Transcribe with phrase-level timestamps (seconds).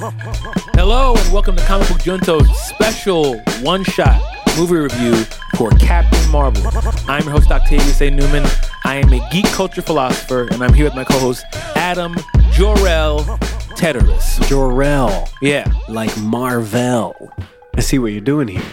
[0.00, 4.18] Hello and welcome to Comic Book Junto's special one-shot
[4.56, 5.14] movie review
[5.56, 6.62] for Captain Marvel.
[7.06, 8.10] I'm your host Octavius A.
[8.10, 8.46] Newman.
[8.84, 11.44] I am a geek culture philosopher, and I'm here with my co-host
[11.76, 12.14] Adam
[12.54, 13.26] Jorel
[13.76, 14.40] Teteris.
[14.48, 17.30] Jor-El, Yeah, like Marvel.
[17.76, 18.64] I see what you're doing here.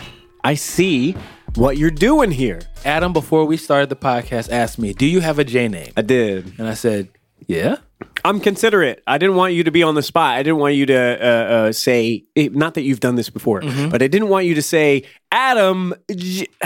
[0.46, 1.12] I see
[1.56, 2.62] what you're doing here.
[2.86, 3.12] Adam.
[3.12, 6.54] Before we started the podcast, asked me, "Do you have a J name?" I did.
[6.58, 7.10] And I said,
[7.48, 7.80] "Yeah."
[8.26, 9.02] I'm considerate.
[9.08, 10.36] I didn't want you to be on the spot.
[10.36, 11.26] I didn't want you to uh,
[11.68, 14.62] uh, say, eh, not that you've done this before, but I didn't want you to
[14.62, 16.48] say, Adam, J-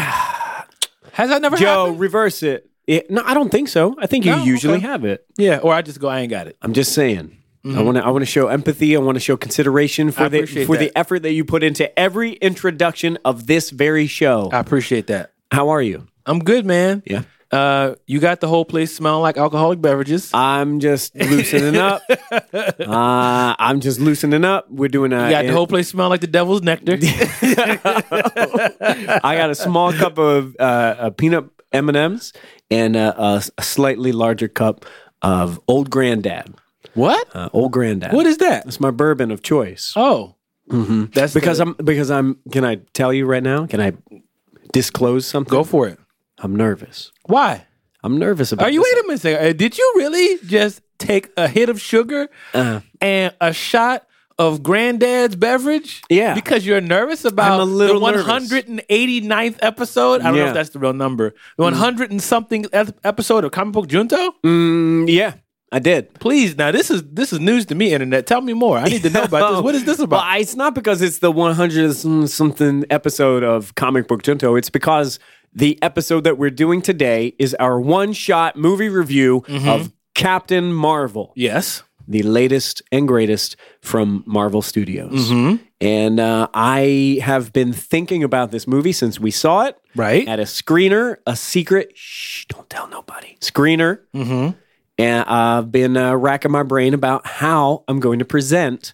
[1.14, 2.00] Has that never Joe, happened?
[2.00, 2.70] reverse it.
[2.88, 3.96] It- No, I don't think so.
[4.00, 4.44] I think you No?
[4.44, 4.88] usually Okay.
[4.88, 5.26] have it.
[5.38, 7.38] Yeah, or I just go, "I ain't got it." I'm just saying.
[7.63, 8.04] I want to.
[8.04, 8.96] I want to show empathy.
[8.96, 10.80] I want to show consideration I for the for that.
[10.80, 14.49] the effort that you put into every introduction of this very show.
[14.52, 15.34] I appreciate that.
[15.52, 16.08] How are you?
[16.26, 17.04] I'm good, man.
[17.05, 17.22] Yeah.
[17.52, 20.32] Uh, you got the whole place smelling like alcoholic beverages.
[20.34, 22.02] I'm just loosening up.
[22.52, 24.70] Uh, I'm just loosening up.
[24.70, 25.26] We're doing a.
[25.26, 26.93] You got the whole place smelling like the devil's nectar.
[29.24, 32.34] I got a small cup of uh, peanut M and M's
[32.70, 34.86] and a, a slightly larger cup
[35.21, 36.54] of Old Granddad.
[36.93, 37.27] what?
[37.36, 38.13] Uh, Old Granddad.
[38.13, 38.65] What is that?
[38.65, 39.93] It's my bourbon of choice.
[39.96, 40.36] Oh,
[40.70, 41.05] mm-hmm.
[41.13, 42.40] that's because the- I'm because I'm.
[42.52, 43.65] Can I tell you right now?
[43.68, 43.93] Can I
[44.74, 45.52] disclose something?
[45.52, 45.99] Go for it.
[46.41, 47.11] I'm nervous.
[47.25, 47.65] Why?
[48.03, 48.65] I'm nervous about.
[48.67, 49.21] Are you wait a minute?
[49.21, 49.47] second.
[49.47, 54.07] Uh, Did you really just take a hit of sugar Uh, and a shot
[54.39, 56.01] of Granddad's beverage?
[56.09, 56.34] Yeah.
[56.34, 58.51] because you're nervous about I'm a little the nervous.
[58.51, 60.21] 189th episode.
[60.21, 61.34] I don't know if that's the real number.
[61.57, 64.31] The 100 and something episode of Comic Book Junto.
[64.44, 65.34] mm, yeah,
[65.72, 66.13] I did.
[66.16, 67.94] Please, now this is this is news to me.
[67.94, 68.78] Internet, tell me more.
[68.79, 69.62] I need to know about this.
[69.63, 70.25] What is this about?
[70.25, 71.94] Well, it's not because it's the 100
[72.28, 74.56] something episode of Comic Book Junto.
[74.56, 75.19] It's because
[75.53, 79.68] the episode that we're doing today is our one shot movie review Mm-hmm.
[79.68, 81.84] of Captain Marvel, yes.
[82.08, 85.30] the latest and greatest from Marvel Studios.
[85.31, 85.63] Mm-hmm.
[85.80, 89.78] And uh, I have been thinking about this movie since we saw it.
[89.96, 90.28] Right.
[90.28, 94.00] At a screener, a secret, shh, don't tell nobody, screener.
[94.14, 94.58] Mm-hmm.
[94.98, 98.94] And I've been uh, racking my brain about how I'm going to present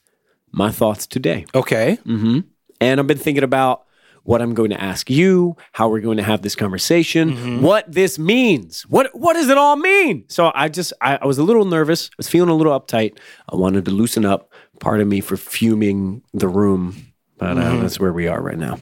[0.52, 1.46] my thoughts today.
[1.56, 1.98] Okay.
[2.06, 3.86] And I've been thinking about
[4.28, 7.62] what I'm going to ask you, how we're going to have this conversation, Mm-hmm.
[7.62, 8.82] what this means.
[8.90, 10.26] What what does it all mean?
[10.28, 12.10] So I just I, I was a little nervous.
[12.12, 13.18] I was feeling a little uptight.
[13.52, 14.52] I wanted to loosen up.
[14.80, 16.96] Part of me for fuming the room,
[17.38, 17.78] but Mm-hmm.
[17.78, 18.76] uh, that's where we are right now.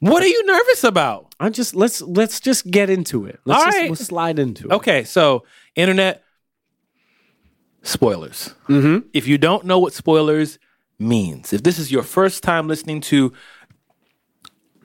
[0.00, 1.34] What are you nervous about?
[1.38, 3.38] I just let's let's just get into it.
[3.44, 3.90] Let's All just right.
[3.90, 4.72] we'll slide into it.
[4.72, 6.22] Okay, so internet
[7.82, 8.54] spoilers.
[8.68, 9.08] Mm-hmm.
[9.12, 10.58] If you don't know what spoilers
[10.98, 13.32] means, if this is your first time listening to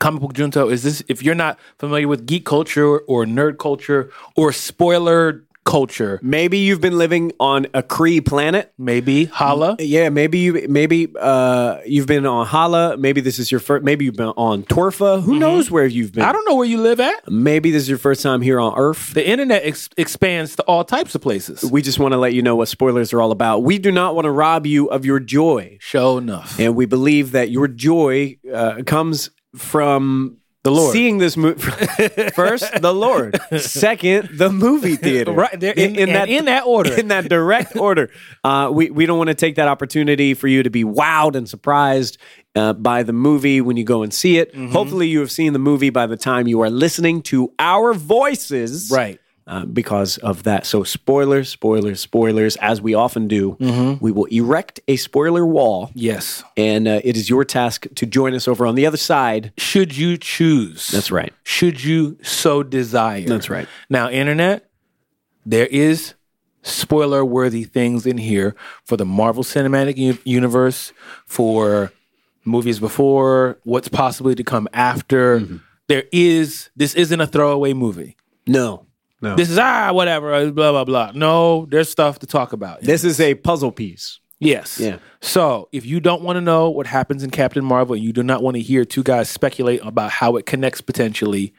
[0.02, 4.10] Comic Book Junto, is this if you're not familiar with geek culture or nerd culture
[4.36, 8.74] or spoiler culture, Maybe you've been living on a Kree planet.
[8.80, 9.76] maybe Hala.
[9.80, 12.98] Yeah, maybe you maybe uh, you've been on Hala.
[12.98, 13.84] Maybe this is your first.
[13.84, 15.22] Maybe you've been on Torfa.
[15.22, 16.24] Who knows where you've been?
[16.24, 16.30] Mm-hmm.
[16.30, 17.30] I don't know where you live at.
[17.32, 19.14] Maybe this is your first time here on Earth.
[19.14, 21.64] The internet ex- expands to all types of places.
[21.64, 23.60] We just want to let you know what spoilers are all about.
[23.60, 26.60] We do not want to rob you of your joy, Show enough.
[26.60, 30.94] and we believe that your joy uh, comes from The Lord.
[30.94, 31.62] seeing this movie.
[32.36, 33.40] First, the Lord.
[33.58, 35.32] Second, the movie theater.
[35.32, 36.94] Right there, in, and in that order.
[36.94, 38.10] in that direct order.
[38.44, 41.48] Uh, we we don't want to take that opportunity for you to be wowed and
[41.50, 42.18] surprised
[42.56, 44.52] uh, by the movie when you go and see it.
[44.54, 44.72] Mm-hmm.
[44.72, 48.92] Hopefully, you have seen the movie by the time you are listening to our voices,
[48.92, 49.20] right.
[49.48, 50.66] Uh, because of that.
[50.68, 52.56] So, spoilers, spoilers, spoilers.
[52.58, 54.04] As we often do, Mm-hmm.
[54.04, 56.44] we will erect a spoiler wall, Yes.
[56.56, 59.52] and uh, it is your task to join us over on the other side.
[59.58, 60.88] Should you choose?
[60.90, 61.34] That's right.
[61.44, 63.26] should you so desire.
[63.28, 63.68] That's right.
[63.90, 64.70] Now, internet,
[65.46, 66.14] there is
[66.62, 70.94] spoiler worthy things in here for the Marvel Cinematic U- Universe,
[71.26, 71.92] for
[72.46, 75.40] movies before, what's possibly to come after.
[75.40, 75.58] Mm-hmm.
[75.88, 78.16] There is, this isn't a throwaway movie.
[78.48, 78.86] No,
[79.22, 79.36] no.
[79.36, 81.12] This is, ah, whatever, uh, blah, blah, blah.
[81.14, 82.82] No, there's stuff to talk about.
[82.82, 84.20] this is a puzzle piece.
[84.40, 84.80] Yes.
[84.80, 84.98] Yeah.
[85.22, 88.24] So if you don't want to know what happens in Captain Marvel and you do
[88.24, 91.54] not want to hear two guys speculate about how it connects potentially,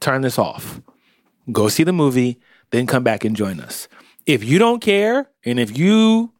[0.00, 0.80] turn this off.
[1.50, 3.88] Go see the movie, then come back and join us.
[4.24, 6.32] If you don't care and if you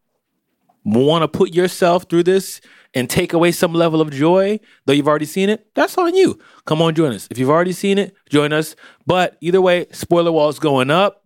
[0.85, 2.63] want to put yourself through this
[2.95, 6.39] and take away some level of joy, though you've already seen it, that's on you.
[6.67, 7.27] Come on, join us.
[7.31, 8.77] If you've already seen it, join us.
[9.07, 11.25] But either way, spoiler wall's going up.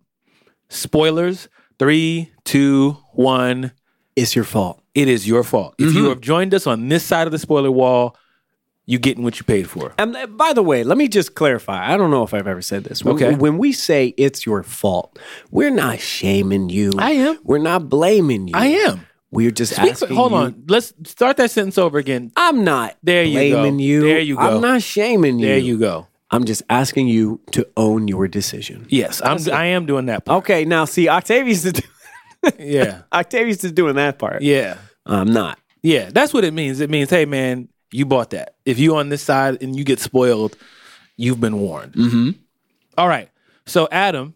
[0.69, 1.49] Spoilers.
[1.79, 3.71] Three, two, one.
[4.15, 4.81] It's your fault.
[4.95, 5.75] It is your fault.
[5.77, 5.97] If Mm-hmm.
[5.97, 8.17] you have joined us on this side of the spoiler wall,
[8.87, 9.93] you getting what you paid for.
[9.99, 11.93] And uh, by the way, let me just clarify.
[11.93, 13.03] I don't know if I've ever said this.
[13.03, 13.35] When, Okay.
[13.35, 15.19] When we say it's your fault,
[15.51, 16.93] we're not shaming you.
[16.97, 17.37] I am.
[17.43, 18.53] We're not blaming you.
[18.55, 19.05] I am.
[19.31, 20.15] We're just Speak- asking.
[20.15, 20.63] hold you- on.
[20.67, 22.31] Let's start that sentence over again.
[22.35, 23.61] I'm not There you go.
[23.61, 24.01] blaming you.
[24.01, 24.41] There you go.
[24.41, 25.47] I'm not shaming you.
[25.47, 26.07] There you go.
[26.31, 28.85] I'm just asking you to own your decision.
[28.89, 29.37] Yes, I'm.
[29.53, 30.25] I am doing that.
[30.25, 30.39] Part.
[30.43, 31.81] Okay, now see, Octavius is
[32.59, 34.41] Yeah, Octavius is doing that part.
[34.41, 35.57] yeah, I'm not.
[35.83, 36.09] yeah.
[36.11, 36.79] That's what it means.
[36.81, 38.55] It means, hey, man, you bought that.
[38.65, 40.57] If you on this side and you get spoiled,
[41.15, 41.93] you've been warned.
[41.93, 42.29] Mm-hmm.
[42.97, 43.29] All right.
[43.65, 44.33] So, Adam,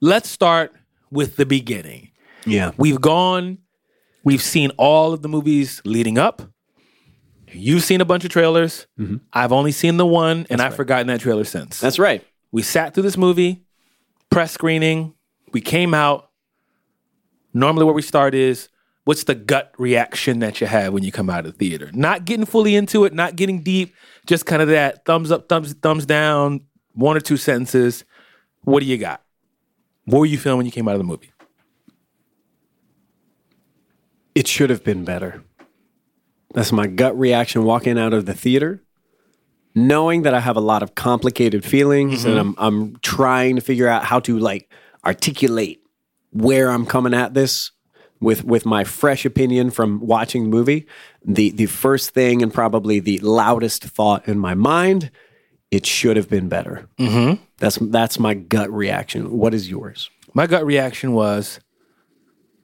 [0.00, 0.72] let's start
[1.10, 2.09] with the beginning.
[2.46, 2.72] Yeah.
[2.76, 3.58] We've gone,
[4.24, 6.42] we've seen all of the movies leading up.
[7.52, 8.86] You've seen a bunch of trailers.
[8.98, 9.16] Mm-hmm.
[9.32, 11.80] I've only seen the one, and I've forgotten that trailer since.
[11.80, 12.24] That's right.
[12.52, 13.64] we sat through this movie,
[14.30, 15.14] press screening,
[15.52, 16.30] we came out.
[17.52, 18.68] Normally, where we start is
[19.04, 21.90] what's the gut reaction that you have when you come out of the theater?
[21.92, 23.94] Not getting fully into it, not getting deep,
[24.26, 26.60] just kind of that thumbs up, thumbs thumbs down,
[26.92, 28.04] one or two sentences.
[28.62, 29.22] What do you got?
[30.04, 31.32] What were you feeling when you came out of the movie?
[34.34, 35.42] It should have been better.
[36.54, 38.82] That's my gut reaction walking out of the theater,
[39.74, 43.88] knowing that I have a lot of complicated feelings and I'm I'm trying to figure
[43.88, 44.68] out how to like
[45.04, 45.82] articulate
[46.32, 47.70] where I'm coming at this
[48.20, 50.86] with with my fresh opinion from watching the movie.
[51.24, 55.10] The the first thing and probably the loudest thought in my mind,
[55.70, 56.88] it should have been better.
[56.98, 57.42] Mm-hmm.
[57.58, 59.30] That's that's my gut reaction.
[59.30, 60.10] What is yours?
[60.34, 61.60] My gut reaction was,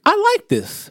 [0.05, 0.91] I like this.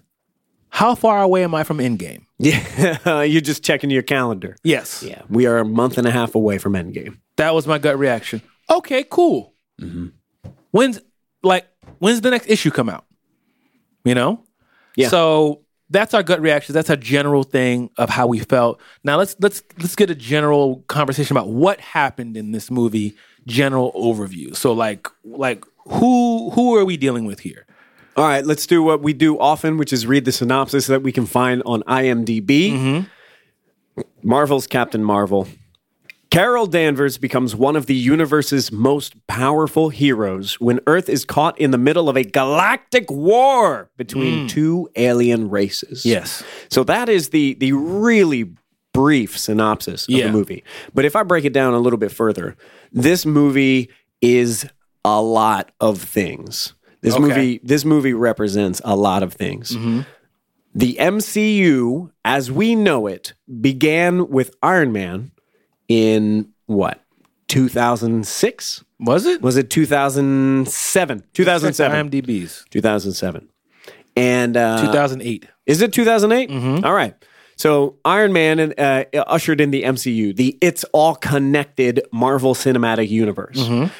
[0.76, 2.26] How far away am I from Endgame?
[2.38, 4.58] Yeah, you're just checking your calendar.
[4.62, 5.04] Yes.
[5.04, 7.18] Yeah, we are a month and a half away from Endgame.
[7.38, 8.42] That was my gut reaction.
[8.70, 9.54] Okay, cool.
[9.80, 10.08] Mm-hmm.
[10.72, 11.00] When's
[11.44, 11.66] like
[12.00, 13.06] when's the next issue come out?
[14.04, 14.44] You know?
[14.98, 15.08] Yeah.
[15.08, 16.74] So that's our gut reaction.
[16.74, 18.82] That's our general thing of how we felt.
[19.06, 23.16] Now let's let's let's get a general conversation about what happened in this movie.
[23.48, 24.54] General overview.
[24.54, 27.66] So like like who who are we dealing with here?
[28.16, 31.12] All right, let's do what we do often, which is read the synopsis that we
[31.12, 32.72] can find on IMDb.
[32.72, 34.02] Mm-hmm.
[34.24, 35.48] Marvel's Captain Marvel.
[36.32, 41.72] Carol Danvers becomes one of the universe's most powerful heroes when Earth is caught in
[41.72, 44.50] the middle of a galactic war between mm.
[44.50, 46.06] two alien races.
[46.06, 46.44] Yes.
[46.70, 48.52] So that is the the really
[48.94, 50.28] brief synopsis of Yeah.
[50.28, 50.64] the movie.
[50.94, 52.58] But if I break it down a little bit further,
[52.92, 53.90] this movie
[54.22, 54.66] is
[55.06, 56.74] a lot of things.
[57.02, 57.22] This Okay.
[57.24, 59.76] movie this movie represents a lot of things.
[60.78, 65.32] The MCU as we know it began with Iron Man
[65.88, 67.02] in what?
[67.48, 68.84] 2006?
[69.00, 69.42] Was it?
[69.42, 71.24] Was it 2007?
[71.34, 72.10] 2007.
[72.10, 73.50] IMDb's 2007.
[74.18, 75.46] And uh, 2008.
[75.66, 76.84] is it 2008?
[76.86, 77.14] All right.
[77.58, 83.10] So Iron Man and, uh, ushered in the MCU, the It's All Connected Marvel Cinematic
[83.10, 83.58] Universe,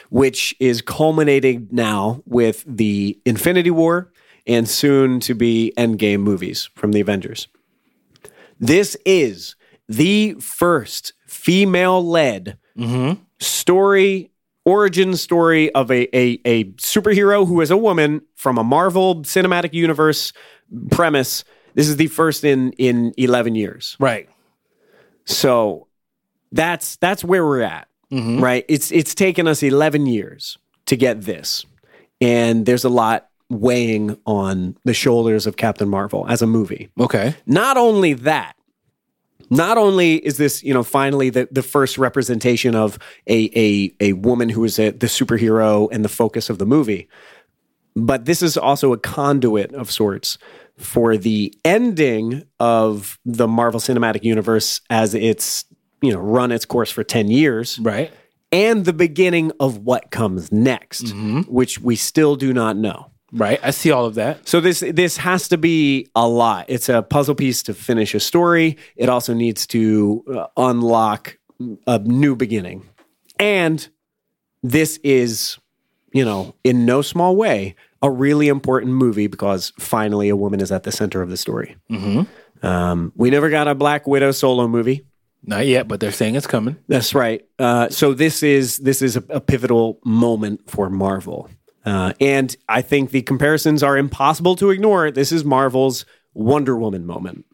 [0.10, 4.12] which is culminating now with the Infinity War
[4.46, 7.48] and soon to be Endgame movies from the Avengers.
[8.60, 9.56] This is
[9.88, 12.58] the first female led
[13.40, 14.32] story
[14.66, 19.74] origin story of a, a a superhero who is a woman from a Marvel Cinematic
[19.74, 20.34] Universe
[20.92, 21.44] premise.
[21.76, 23.96] This is the first in in 11 years.
[24.00, 24.30] Right.
[25.26, 25.88] So
[26.52, 27.88] that's that's where we're at.
[28.12, 28.44] Mm-hmm.
[28.44, 28.66] Right?
[28.68, 30.58] It's it's taken us 11 years
[30.88, 31.66] to get this.
[32.22, 36.90] And there's a lot weighing on the shoulders of Captain Marvel as a movie.
[37.00, 37.36] Okay.
[37.46, 38.56] Not only that,
[39.50, 44.14] not only is this, you know, finally the, the first representation of a a, a
[44.14, 47.08] woman who is a, the superhero and the focus of the movie,
[47.96, 50.38] but this is also a conduit of sorts
[50.78, 55.66] for the ending of the Marvel Cinematic Universe as it's,
[56.02, 58.12] you know, run its course for 10 years Right.
[58.52, 61.14] and the beginning of what comes next,
[61.48, 63.12] which we still do not know.
[63.32, 63.60] Right.
[63.64, 64.48] I see all of that.
[64.48, 66.66] So this this has to be a lot.
[66.70, 68.78] It's a puzzle piece to finish a story.
[68.96, 71.38] It also needs to uh, unlock
[71.88, 72.88] a new beginning.
[73.40, 73.86] And
[74.64, 75.58] this is,
[76.14, 80.72] you know, in no small way, a really important movie because finally a woman is
[80.72, 81.76] at the center of the story.
[82.62, 85.06] Um, we never got a Black Widow solo movie.
[85.44, 86.78] Not yet, but they're saying it's coming.
[86.88, 87.46] That's right.
[87.60, 91.50] Uh, so this is this is a, a pivotal moment for Marvel,
[91.86, 95.12] uh, and I think the comparisons are impossible to ignore.
[95.12, 97.46] This is Marvel's Wonder Woman moment.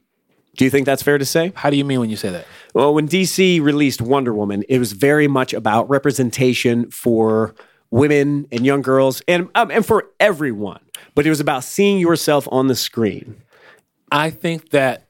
[0.55, 1.51] Do you think that's fair to say?
[1.55, 2.45] How do you mean when you say that?
[2.73, 7.55] Well, when DC released Wonder Woman, it was very much about representation for
[7.91, 10.79] women and young girls, and um, and for everyone.
[11.13, 13.41] But it was about seeing yourself on the screen.
[14.11, 15.07] I think that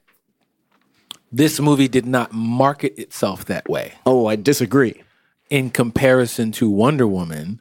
[1.32, 5.02] this movie did not market itself that way Oh, I disagree.
[5.50, 7.60] in comparison to Wonder Woman.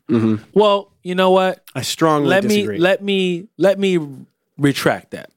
[0.54, 1.64] Well, you know what?
[1.76, 2.76] I strongly Let disagree.
[2.76, 4.00] me let me let me
[4.58, 5.30] retract that.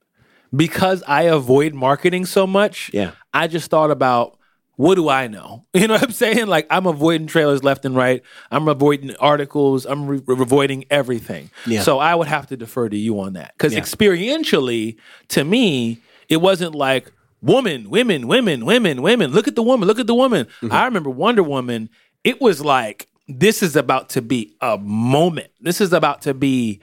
[0.54, 3.12] because I avoid marketing so much, Yeah.
[3.32, 4.38] I just thought about
[4.76, 5.64] what do I know?
[5.74, 6.46] You know what I'm saying?
[6.46, 8.22] Like I'm avoiding trailers left and right.
[8.50, 9.84] I'm avoiding articles.
[9.86, 11.50] I'm re- avoiding everything.
[11.66, 11.82] Yeah.
[11.82, 13.80] So I would have to defer to you on that because Yeah.
[13.80, 14.96] experientially,
[15.28, 17.12] to me, it wasn't like
[17.42, 19.30] woman, women, women, women, women.
[19.32, 19.86] Look at the woman.
[19.86, 20.46] Look at the woman.
[20.46, 20.72] Mm-hmm.
[20.72, 21.90] I remember Wonder Woman.
[22.24, 25.48] It was like this is about to be a moment.
[25.60, 26.80] This is about to be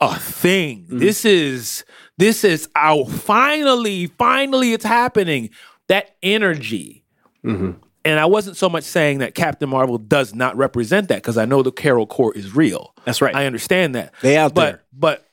[0.00, 0.82] a thing.
[0.84, 0.98] Mm-hmm.
[0.98, 1.84] This is
[2.18, 5.50] this is our finally, finally it's happening.
[5.88, 7.04] That energy.
[7.46, 7.70] Mm-hmm.
[8.04, 11.44] And I wasn't so much saying that Captain Marvel does not represent that because I
[11.44, 12.94] know the Carol Corps is real.
[13.04, 13.34] That's right.
[13.34, 14.14] I understand that.
[14.20, 14.82] They out but, there.
[14.92, 15.26] But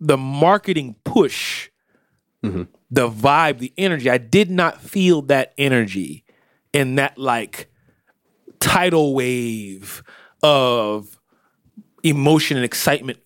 [0.00, 1.68] the marketing push,
[2.44, 2.64] Mm-hmm.
[2.90, 6.24] the vibe, the energy, I did not feel that energy
[6.72, 7.70] in that like
[8.58, 10.02] tidal wave
[10.42, 11.20] of
[12.02, 13.20] emotion and excitement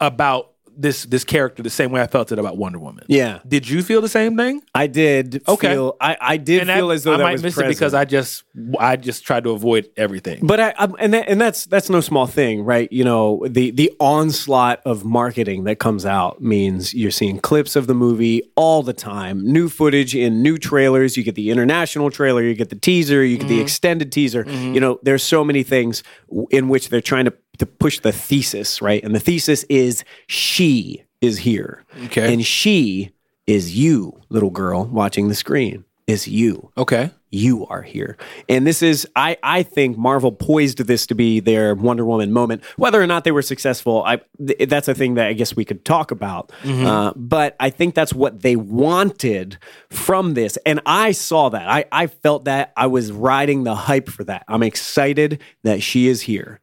[0.00, 3.04] about this this character the same way I felt it about Wonder Woman.
[3.08, 3.40] Yeah.
[3.46, 4.62] Did you feel the same thing?
[4.74, 5.72] I did Okay.
[5.72, 7.66] feel I, I did And feel as though I might miss present.
[7.66, 8.44] it because I just
[8.78, 10.46] I just tried to avoid everything.
[10.46, 12.90] But I, I and that, and that's that's no small thing, right?
[12.92, 17.86] You know, the the onslaught of marketing that comes out means you're seeing clips of
[17.88, 21.16] the movie all the time, new footage in new trailers.
[21.16, 23.56] You get the international trailer, you get the teaser, you get Mm-hmm.
[23.56, 24.44] the extended teaser.
[24.48, 26.02] You know, there's so many things
[26.50, 29.02] in which they're trying to to push the thesis, right?
[29.02, 32.32] And the thesis is she is here, Okay.
[32.32, 33.10] and she
[33.46, 35.84] is you, little girl watching the screen.
[36.08, 37.10] Is you okay.
[37.30, 38.16] you are here.
[38.48, 42.64] And this is, I, I think Marvel poised this to be their Wonder Woman moment.
[42.76, 45.66] Whether or not they were successful, I, th- that's a thing that I guess we
[45.66, 46.50] could talk about.
[46.64, 49.58] Uh, but I think that's what they wanted
[49.90, 50.56] from this.
[50.64, 51.68] And I saw that.
[51.68, 52.72] I, I felt that.
[52.76, 54.44] I was riding the hype for that.
[54.48, 56.58] I'm excited that she is here.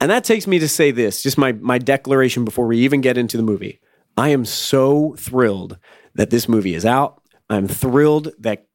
[0.00, 3.16] And that takes me to say this just my, my declaration before we even get
[3.16, 3.80] into the movie.
[4.18, 5.78] I am so thrilled
[6.14, 7.22] that this movie is out.
[7.48, 8.66] I'm thrilled that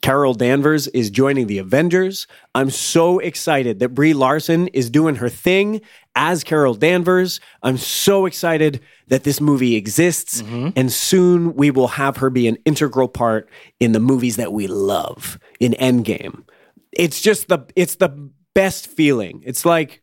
[0.00, 2.26] Carol Danvers is joining the Avengers.
[2.54, 5.80] I'm so excited that Brie Larson is doing her thing
[6.14, 7.40] as Carol Danvers.
[7.62, 10.40] I'm so excited that this movie exists
[10.76, 13.48] and soon we will have her be an integral part
[13.80, 16.44] in the movies that we love in Endgame.
[16.92, 19.42] It's just the it's the best feeling.
[19.44, 20.02] It's like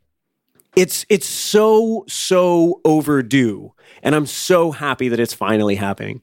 [0.76, 3.72] it's it's so so overdue
[4.04, 6.22] and i'm so happy that it's finally happening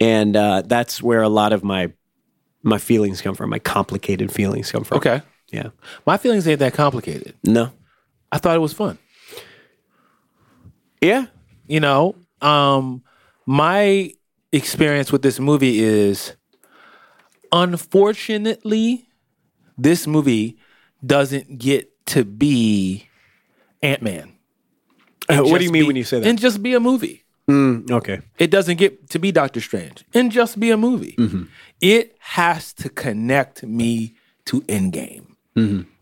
[0.00, 1.92] and uh, that's where a lot of my
[2.64, 5.22] my feelings come from my complicated feelings come from Okay.
[5.52, 5.68] yeah
[6.06, 7.34] My feelings ain't that complicated.
[7.44, 7.70] no
[8.32, 8.98] I thought it was fun.
[11.00, 11.26] yeah
[11.66, 13.02] You know, um,
[13.46, 14.12] my
[14.52, 16.34] experience with this movie is
[17.52, 19.08] unfortunately,
[19.78, 20.56] this movie
[21.04, 23.08] doesn't get to be
[23.82, 24.32] Ant Man.
[25.28, 27.22] Uh, what do you mean when you say that And just be a movie.
[27.48, 31.14] Mm, okay It doesn't get to be Doctor Strange and just be a movie.
[31.84, 34.14] It has to connect me
[34.46, 35.26] to Endgame.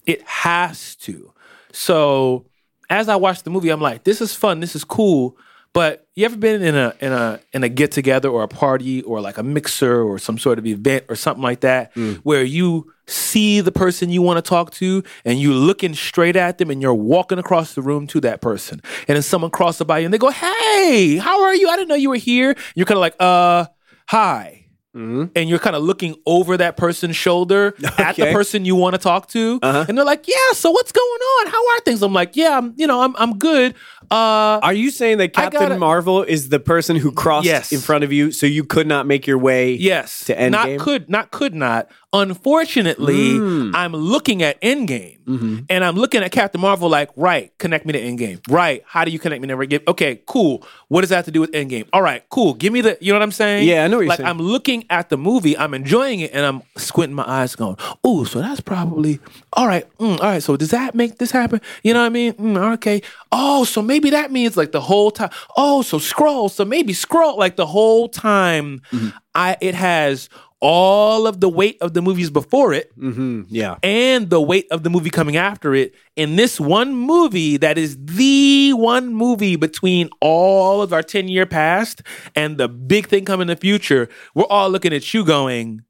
[0.07, 1.33] It has to.
[1.73, 2.47] So
[2.89, 5.37] as I watch the movie, I'm like, this is fun, this is cool.
[5.75, 9.01] But you ever been in a in a in a get together or a party
[9.03, 12.93] or like a mixer or some sort of event or something like that where you
[13.07, 16.83] see the person you want to talk to and you're looking straight at them and
[16.83, 20.13] you're walking across the room to that person and then someone crosses by you and
[20.15, 21.69] they go, "Hey, how are you?
[21.71, 23.67] I didn't know you were here." You're kind of like, "Uh,
[24.07, 24.62] hi."
[24.95, 28.99] And you're kind of looking over that person's shoulder at the person you want to
[28.99, 31.09] talk to, and they're like, "Yeah, so what's going
[31.41, 31.47] on?
[31.51, 33.75] How are things?" I'm like, "Yeah, I'm, you know, I'm, I'm good."
[34.11, 37.73] Uh, are you saying that captain gotta- marvel is the person who crossed Yes.
[37.73, 40.25] in front of you so you could not make your way Yes.
[40.27, 41.89] to end Not could not could not.
[42.13, 43.73] Unfortunately, Mm.
[43.75, 45.59] I'm looking at Endgame Mm-hmm.
[45.71, 48.41] and I'm looking at Captain Marvel like, right, connect me to Endgame.
[48.51, 48.83] Right.
[48.85, 49.87] How do you connect me to Endgame?
[49.87, 50.67] Okay, cool.
[50.89, 51.87] What does that have to do with Endgame?
[51.93, 52.55] All right, cool.
[52.55, 53.69] Give me the you know what I'm saying?
[53.69, 54.29] Yeah, I know what you're like saying.
[54.29, 58.25] I'm looking at the movie, I'm enjoying it, and I'm squinting my eyes going, oh,
[58.25, 59.21] so that's probably
[59.53, 59.87] all right.
[59.99, 61.61] mm, all right, so does that make this happen?
[61.85, 62.33] You know what I mean?
[62.33, 63.01] Mm, okay.
[63.31, 65.31] Oh, so maybe that means like the whole time.
[65.57, 66.49] Oh, so scroll.
[66.49, 68.83] So maybe scroll like the whole time.
[68.91, 69.17] Mm-hmm.
[69.37, 70.29] I it has
[70.65, 73.79] all of the weight of the movies before it Mm, yeah.
[73.83, 75.93] and the weight of the movie coming after it.
[76.15, 81.47] In this one movie that is the one movie between all of our 10 year
[81.47, 82.03] past
[82.37, 85.83] and the big thing coming in the future we're all looking at you going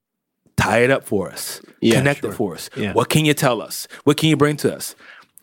[0.57, 1.61] tie it up for us.
[1.83, 2.31] Yeah, connect sure.
[2.31, 2.71] it for us.
[2.75, 2.93] Yeah.
[2.95, 3.87] what can you tell us?
[4.05, 4.95] What can you bring to us?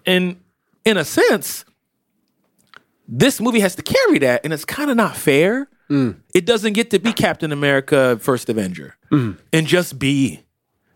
[0.07, 0.37] And
[0.85, 1.65] in a sense
[3.07, 6.17] this movie has to carry that and it's kind of not fair Mm.
[6.35, 9.37] it doesn't get to be captain america first avenger Mm.
[9.51, 10.43] and just be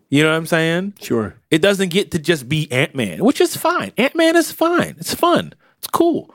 [0.09, 3.39] you know what i'm saying sure it doesn't get to just be Ant Man, which
[3.41, 3.91] is fine.
[3.97, 4.95] Ant Man is fine.
[4.99, 5.53] It's fun.
[5.77, 6.33] It's cool.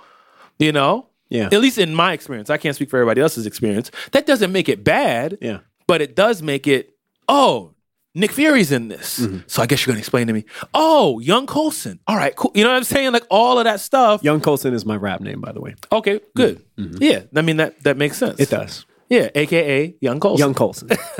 [0.61, 1.09] You know?
[1.29, 1.47] Yeah.
[1.50, 3.91] At least in my experience, I can't speak for everybody else's experience.
[4.12, 5.38] That doesn't make it bad.
[5.41, 5.59] Yeah.
[5.88, 6.95] But it does make it.
[7.29, 7.75] Oh,
[8.15, 9.21] Nick Fury's in this.
[9.21, 9.38] Mm-hmm.
[9.47, 10.45] So I guess you're gonna explain to me.
[10.75, 12.00] Oh, Young Coulson.
[12.07, 12.50] All right, cool.
[12.55, 13.12] You know what I'm saying?
[13.12, 14.23] Like all of that stuff.
[14.23, 15.75] Young Coulson is my rap name, by the way.
[15.93, 16.65] Okay, good.
[16.77, 18.35] Yeah, I mean that that makes sense.
[18.35, 18.43] Mm-hmm.
[18.43, 18.87] It does.
[19.09, 20.38] Yeah, aka Young Coulson.
[20.38, 20.88] Young Coulson.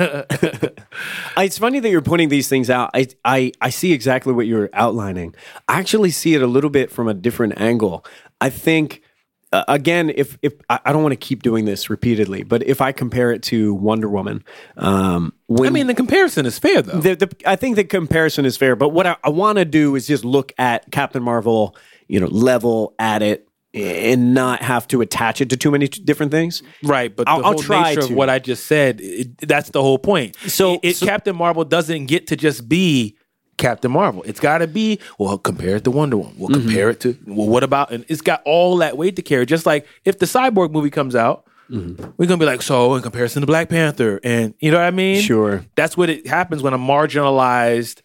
[1.37, 2.91] it's funny that you're pointing these things out.
[2.93, 5.33] I, I I see exactly what you're outlining.
[5.67, 8.05] I actually see it a little bit from a different angle.
[8.39, 9.01] I think
[9.51, 12.81] uh, again, if if I, I don't want to keep doing this repeatedly, but if
[12.81, 14.43] I compare it to Wonder Woman,
[14.77, 16.99] um, when I mean, the comparison is fair though.
[16.99, 19.95] the, the, I think the comparison is fair, but what I, I want to do
[19.95, 21.75] is just look at Captain Marvel,
[22.07, 26.01] you know, level at it and not have to attach it to too many t-
[26.03, 26.63] different things.
[26.83, 28.07] Right, but I'll- the I'll try nature to.
[28.07, 30.35] of what I just said, it, that's the whole point.
[30.47, 33.15] So- it- so- Captain Marvel doesn't get to just be
[33.59, 34.23] Captain Marvel.
[34.23, 36.33] It's got to be well, compare it to Wonder Woman.
[36.37, 36.67] We'll Mm-hmm.
[36.67, 37.91] compare it to well, what about?
[37.91, 39.45] And it's got all that weight to carry.
[39.45, 42.03] Just like if the Cyborg movie comes out, Mm-hmm.
[42.17, 44.89] we're gonna be like, so in comparison to Black Panther, and you know what I
[44.91, 45.21] mean?
[45.21, 45.63] Sure.
[45.75, 48.01] That's what it happens when a marginalized.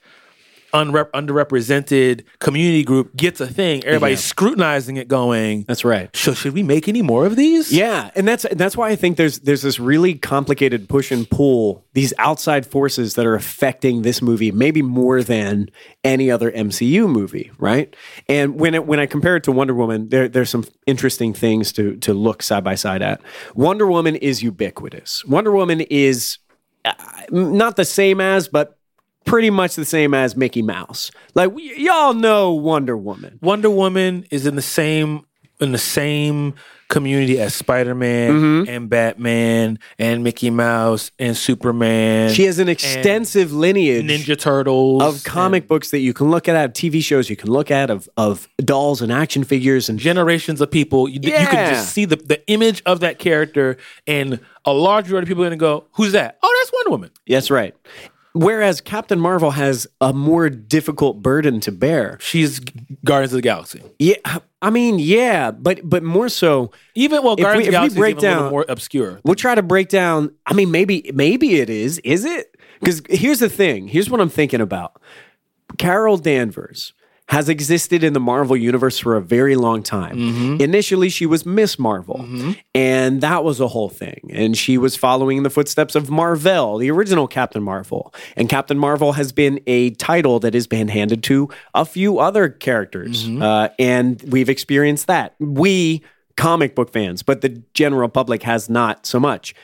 [0.74, 3.84] Unrep- underrepresented community group gets a thing.
[3.84, 6.14] Everybody's scrutinizing it, going, That's right.
[6.16, 9.16] "So should we make any more of these?" Yeah, and that's that's why I think
[9.16, 14.20] there's there's this really complicated push and pull, these outside forces that are affecting this
[14.20, 15.70] movie maybe more than
[16.02, 17.94] any other MCU movie, right?
[18.28, 21.72] And when it, when I compare it to Wonder Woman, there there's some interesting things
[21.74, 23.20] to to look side by side at.
[23.54, 25.24] Wonder Woman is ubiquitous.
[25.24, 26.38] Wonder Woman is
[26.84, 26.92] uh,
[27.30, 28.76] not the same as, but
[29.24, 31.10] pretty much the same as Mickey Mouse.
[31.34, 33.38] Like we, y'all know Wonder Woman.
[33.42, 35.24] Wonder Woman is in the same
[35.60, 36.54] in the same
[36.88, 38.68] community as Spider Man Mm-hmm.
[38.70, 42.32] and Batman and Mickey Mouse and Superman.
[42.34, 46.62] She has an extensive lineage Ninja Turtles of comic books that you can look at,
[46.64, 50.60] of TV shows you can look at, of of dolls and action figures and generations
[50.60, 51.08] of people.
[51.08, 53.76] You, you can just see the, the image of that character,
[54.06, 56.38] and a large majority of people are going to go, "Who's that?
[56.42, 57.74] Oh, that's Wonder Woman." That's right.
[58.36, 62.18] Whereas Captain Marvel has a more difficult burden to bear.
[62.20, 62.58] She's
[63.04, 63.80] Guardians of the Galaxy.
[64.00, 64.16] Yeah,
[64.60, 67.96] I mean, yeah, but but more so, Even well, we- Guardians we of the Galaxy
[67.98, 69.20] break is even a down- little more obscure.
[69.24, 70.34] we'll try to break down.
[70.46, 71.98] I mean, maybe maybe it is.
[72.00, 72.56] Is it?
[72.80, 73.86] Because here's the thing.
[73.88, 75.00] Here's what I'm thinking about.
[75.78, 76.92] Carol Danvers
[77.28, 80.16] has existed in the Marvel universe for a very long time.
[80.16, 80.60] Mm-hmm.
[80.60, 82.52] Initially, she was Miss Marvel, mm-hmm.
[82.74, 84.30] and that was a whole thing.
[84.32, 88.12] And she was following in the footsteps of Marvel, the original Captain Marvel.
[88.36, 92.50] And Captain Marvel has been a title that has been handed to a few other
[92.50, 93.42] characters, mm-hmm.
[93.42, 95.34] uh, and we've experienced that.
[95.40, 96.02] We
[96.36, 99.54] comic book fans, but the general public has not so much.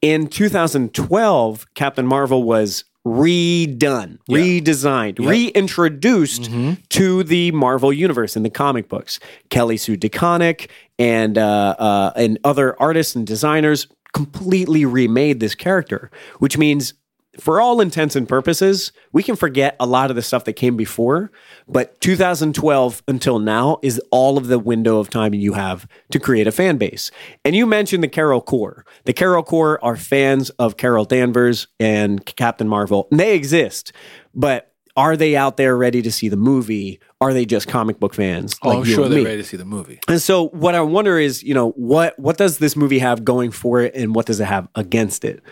[0.00, 6.50] In 2012, Captain Marvel was redone, redesigned, reintroduced
[6.90, 9.18] to the Marvel universe in the comic books.
[9.50, 16.10] Kelly Sue DeConnick and uh, uh, and other artists and designers completely remade this character,
[16.38, 16.94] which means
[17.40, 20.76] for all intents and purposes, we can forget a lot of the stuff that came
[20.76, 21.30] before,
[21.66, 26.46] but 2012 until now is all of the window of time you have to create
[26.46, 27.10] a fan base.
[27.44, 28.84] And you mentioned the Carol Corps.
[29.04, 33.92] The Carol Corps are fans of Carol Danvers and Captain Marvel, and they exist,
[34.34, 37.00] but are they out there ready to see the movie?
[37.20, 38.54] Are they just comic book fans?
[38.62, 40.00] Oh, like I'm you sure they're ready to see the movie.
[40.06, 43.52] And so what I wonder is, you know, what what does this movie have going
[43.52, 45.42] for it and what does it have against it?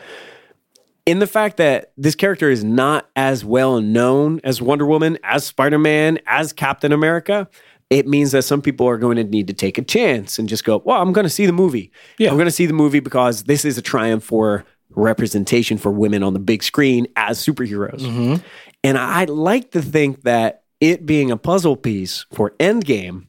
[1.11, 5.45] In the fact that this character is not as well known as Wonder Woman, as
[5.45, 7.49] Spider-Man, as Captain America,
[7.91, 10.65] it means that some people are going to need to take a chance and just
[10.65, 11.91] go, "Well, I'm going to see the movie.
[12.19, 12.31] Yeah.
[12.31, 16.23] I'm going to see the movie because this is a triumph for representation for women
[16.23, 18.37] on the big screen as superheroes." Mm-hmm.
[18.85, 23.27] And I like to think that it being a puzzle piece for Endgame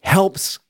[0.00, 0.60] helps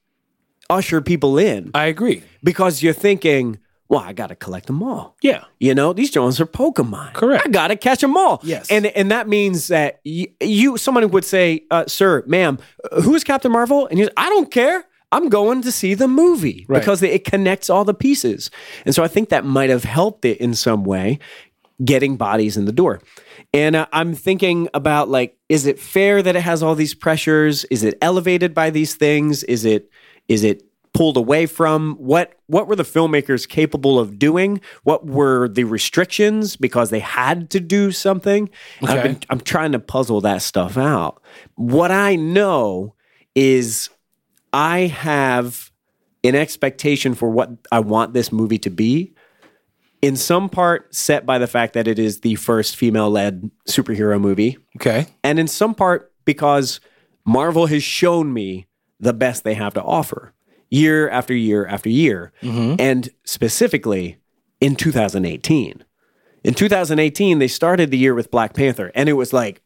[0.71, 2.23] usher people in I agree.
[2.43, 3.59] because you're thinking,
[3.89, 5.17] well, I got to collect them all.
[5.23, 5.45] Yeah.
[5.61, 7.15] You know, these Jones are Pokemon.
[7.15, 7.47] Correct.
[7.47, 8.41] I got to catch them all.
[8.43, 8.71] Yes.
[8.71, 12.59] And and that means that you, you someone would say, uh, sir, ma'am,
[12.91, 13.87] uh, who is Captain Marvel?
[13.87, 14.85] And you I don't care.
[15.13, 16.81] I'm going to see the movie Right.
[16.81, 18.51] because it connects all the pieces.
[18.85, 21.21] And so I think that might have helped it in some way
[21.85, 23.01] getting bodies in the door.
[23.55, 27.65] And uh, I'm thinking about like, is it fair that it has all these pressures?
[27.67, 29.45] Is it elevated by these things?
[29.45, 29.89] Is it
[30.27, 30.63] is it
[30.97, 31.95] pulled away from?
[31.99, 34.61] What what were the filmmakers capable of doing?
[34.85, 38.49] What were the restrictions because they had to do something?
[38.83, 39.03] I've Okay.
[39.09, 41.23] been, I'm trying to puzzle that stuff out.
[41.57, 42.95] What I know
[43.35, 43.91] is
[44.53, 45.71] I have
[46.25, 49.13] an expectation for what I want this movie to be
[50.03, 54.21] in some part set by the fact that it is the first female led superhero
[54.21, 55.07] movie, Okay.
[55.25, 56.81] and in some part because
[57.25, 58.67] Marvel has shown me
[59.01, 60.33] the best they have to offer.
[60.71, 62.33] Year after year after year.
[62.43, 62.77] Mm-hmm.
[62.79, 64.19] And specifically
[64.61, 65.85] in 2018.
[66.45, 69.61] In 2018, they started the year with Black Panther, and it was like,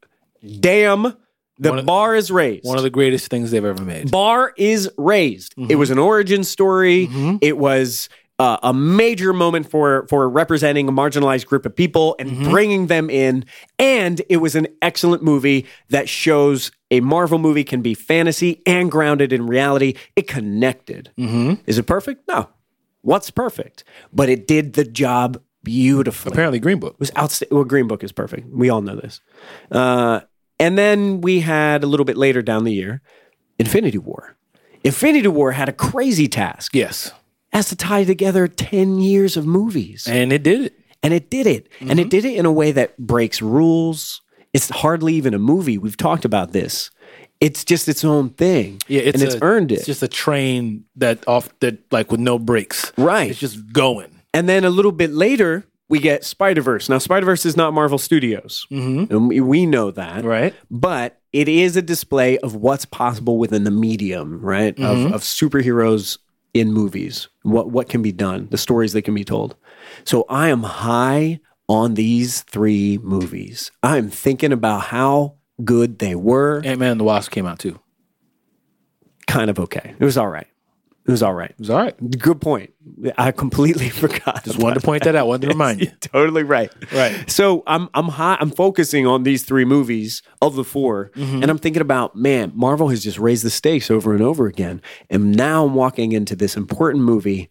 [0.60, 1.14] damn,
[1.58, 2.64] the of- bar is raised.
[2.64, 4.10] One of the greatest things they've ever made.
[4.10, 5.52] bar is raised.
[5.56, 5.78] It mm-hmm.
[5.78, 7.06] was an origin story.
[7.06, 7.36] Mm-hmm.
[7.42, 8.08] It was
[8.40, 13.10] uh, a major moment for for representing a marginalized group of people and bringing them
[13.10, 13.44] in.
[13.78, 18.90] And it was an excellent movie that shows a Marvel movie can be fantasy and
[18.90, 19.94] grounded in reality.
[20.16, 21.10] It connected.
[21.66, 22.26] Is it perfect?
[22.26, 22.48] No.
[23.02, 23.84] What's perfect?
[24.12, 26.96] But it did the job beautifully Apparently, Green Book.
[26.98, 27.54] was outstanding.
[27.56, 28.48] Well, Green Book is perfect.
[28.50, 29.20] We all know this.
[29.70, 30.20] Uh,
[30.58, 33.00] and then we had a little bit later down the year,
[33.58, 34.36] Infinity War.
[34.84, 36.74] Infinity War had a crazy task.
[36.74, 37.12] Yes, It
[37.52, 40.06] has to tie together 10 years of movies.
[40.06, 40.74] and it did it.
[41.02, 41.68] And it did it.
[41.80, 42.08] And it mm-hmm.
[42.10, 44.20] did it in a way that breaks rules.
[44.52, 45.78] It's hardly even a movie.
[45.78, 46.90] We've talked about this.
[47.40, 48.82] It's just its own thing.
[48.86, 49.76] Yeah, it's and it's a- earned it.
[49.76, 52.92] It's just a train that off that like with no brakes.
[52.98, 53.30] Right.
[53.30, 54.20] It's just going.
[54.34, 56.88] And then a little bit later, we get Spider Verse.
[56.88, 58.66] Now, Spider Verse is not Marvel Studios.
[58.70, 59.12] Mm-hmm.
[59.12, 60.24] And we, we know that.
[60.24, 60.54] Right.
[60.70, 64.78] But it is a display of what's possible within the medium, right?
[64.78, 65.14] Of, mm-hmm.
[65.14, 66.18] of superheroes
[66.54, 69.56] in movies, what, what can be done, the stories that can be told.
[70.04, 73.70] So I am high on these three movies.
[73.82, 76.62] I'm thinking about how good they were.
[76.64, 77.78] Ant Man and the Wasp came out too.
[79.26, 79.94] Kind of okay.
[79.98, 80.48] It was all right.
[81.10, 81.50] It was all right.
[81.50, 82.18] It was all right.
[82.18, 82.72] Good point.
[83.18, 84.44] I completely forgot.
[84.44, 85.26] Just wanted to point that out.
[85.26, 85.86] Wanted to remind you.
[86.00, 86.72] totally right.
[86.92, 87.28] Right.
[87.30, 91.42] So I'm I'm high, I'm focusing on these three movies of the 4 Mm-hmm.
[91.42, 94.80] and I'm thinking about man, Marvel has just raised the stakes over and over again,
[95.08, 97.48] and now I'm walking into this important movie,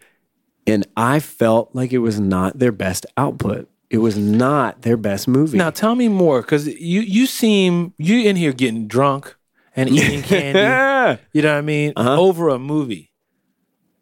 [0.65, 3.69] and I felt like it was not their best output.
[3.89, 5.57] It was not their best movie.
[5.57, 9.35] Now tell me more, because you you seem you in here getting drunk
[9.75, 10.59] and eating candy.
[10.59, 11.17] Yeah.
[11.33, 11.93] You know what I mean?
[11.97, 13.08] Over a movie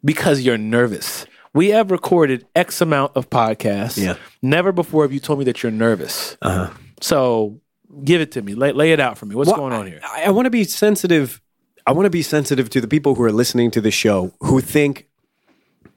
[0.04, 1.26] because you're nervous.
[1.54, 3.96] We have recorded X amount of podcasts.
[4.02, 4.16] Yeah.
[4.42, 6.36] Never before have you told me that you're nervous.
[6.42, 6.70] Uh-huh.
[7.00, 7.60] So
[8.04, 8.54] give it to me.
[8.54, 9.34] Lay, lay it out for me.
[9.34, 10.00] What's Well, going on here?
[10.04, 11.40] I, I want to be sensitive.
[11.86, 14.60] I want to be sensitive to the people who are listening to the show who
[14.60, 15.08] think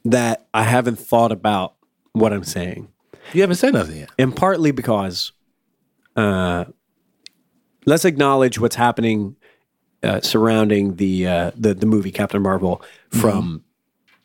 [0.06, 1.74] that I haven't thought about
[2.14, 2.88] what I'm saying.
[3.34, 4.10] You haven't said nothing yet.
[4.18, 5.32] and partly because
[6.16, 6.66] uh,
[7.86, 9.36] let's acknowledge what's happening
[10.02, 13.64] uh, surrounding the, uh, the the movie Captain Marvel from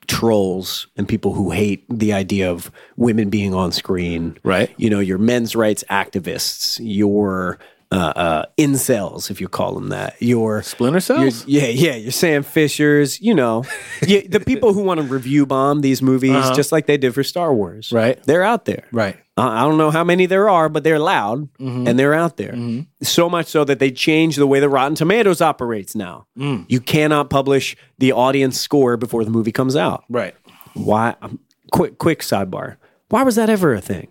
[0.06, 4.38] trolls and people who hate the idea of women being on screen.
[4.42, 4.74] Right.
[4.76, 7.58] You know, your men's rights activists, your
[7.92, 11.46] uh, uh, incels, if you call them that, your Splinter your- cells?
[11.46, 13.64] yeah, yeah, you're Sam Fishers, you know,
[14.06, 17.22] yeah, the people who want to review bomb these movies just like they did for
[17.22, 17.92] Star Wars.
[17.92, 18.20] Right.
[18.24, 18.84] They're out there.
[18.92, 19.16] Right.
[19.36, 22.56] I I don't know how many there are, but they're loud and they're out there.
[23.02, 26.26] So much so that they changed the way the Rotten Tomatoes operates now.
[26.34, 30.04] You cannot publish the audience score before the movie comes out.
[30.08, 30.34] Right.
[30.74, 31.14] Why?
[31.22, 31.38] um,
[31.72, 32.76] quick, quick sidebar.
[33.10, 34.08] Why was that ever a thing?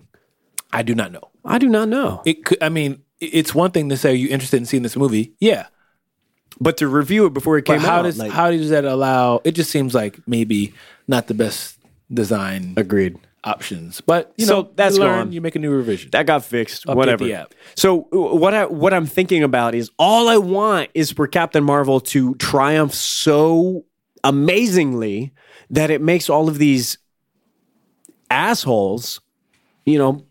[0.72, 1.22] I do not know.
[1.44, 2.22] I do not know.
[2.26, 2.62] It could.
[2.62, 5.68] I mean, it's one thing to say, "Are you interested in seeing this movie?" Yeah.
[6.60, 8.86] But to review it before it But came how out, does like- how does that
[8.86, 9.42] allow?
[9.44, 10.74] It just seems like maybe
[11.08, 11.78] not the best
[12.14, 13.18] design agreed.
[13.44, 14.02] options.
[14.02, 15.32] But you So know, that's you learn, gone.
[15.34, 16.10] You make a new revision.
[16.12, 16.86] That got fixed.
[16.88, 17.46] Update whatever.
[17.76, 21.64] So uh, what I what I'm thinking about is all I want is for Captain
[21.64, 23.86] Marvel to triumph so
[24.24, 25.32] amazingly
[25.70, 26.98] that it makes all of these
[28.30, 29.22] assholes,
[29.86, 30.24] you know,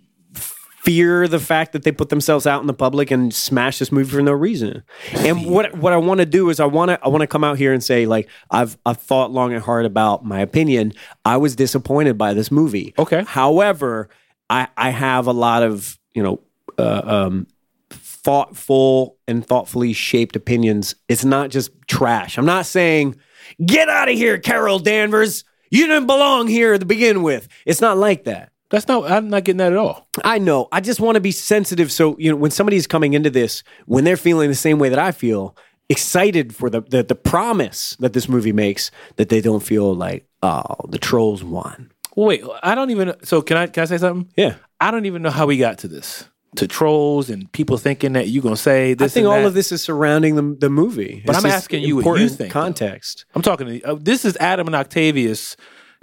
[0.85, 4.11] fear the fact that they put themselves out in the public and smash this movie
[4.11, 4.83] for no reason.
[5.15, 7.43] And what what I want to do is I want to I want to come
[7.43, 10.93] out here and say like I've I've thought long and hard about my opinion.
[11.25, 12.93] I was disappointed by this movie.
[12.99, 13.25] Okay.
[13.27, 14.11] However,
[14.51, 16.41] I I have a lot of, you know,
[16.79, 17.47] uh, um
[17.91, 20.95] thoughtful and thoughtfully shaped opinions.
[21.09, 22.37] It's not just trash.
[22.37, 23.17] I'm not saying
[23.65, 25.45] get out of here Carol Danvers.
[25.71, 27.49] You didn't belong here to begin with.
[27.65, 28.53] It's not like that.
[28.75, 29.09] That's not.
[29.09, 30.09] I'm not getting that at all.
[30.25, 30.67] I know.
[30.73, 31.93] I just want to be sensitive.
[31.93, 34.99] So, you know, when somebody's coming into this, when they're feeling the same way that
[34.99, 35.57] I feel,
[35.89, 40.27] excited for the, the, the promise that this movie makes, that they don't feel like,
[40.43, 41.93] oh, the trolls won.
[42.17, 42.43] Well, wait.
[42.65, 43.15] I don't even.
[43.23, 43.69] So can I?
[43.69, 44.29] Can I say something?
[44.37, 44.57] Yeah.
[44.81, 46.29] I don't even know how we got to this.
[46.57, 49.13] To trolls and people thinking that you're gonna say this.
[49.13, 49.47] I think all that.
[49.47, 51.23] of this is surrounding the, the movie.
[51.25, 52.61] But It's I'm asking you what you think, though.
[52.61, 53.25] Context.
[53.37, 55.57] I'm talking to uh, this is Adam and Octavius.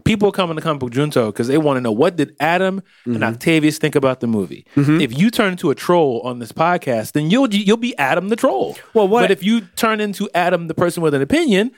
[0.04, 2.82] People are coming to Comic Book Junto because they want to know what did Adam
[2.82, 3.16] Mm-hmm.
[3.16, 4.66] and Octavius think about the movie.
[4.76, 8.36] If you turn into a troll on this podcast, then you'll you'll be Adam the
[8.36, 8.78] troll.
[8.94, 11.72] Well, what- But if you turn into Adam the person with an opinion,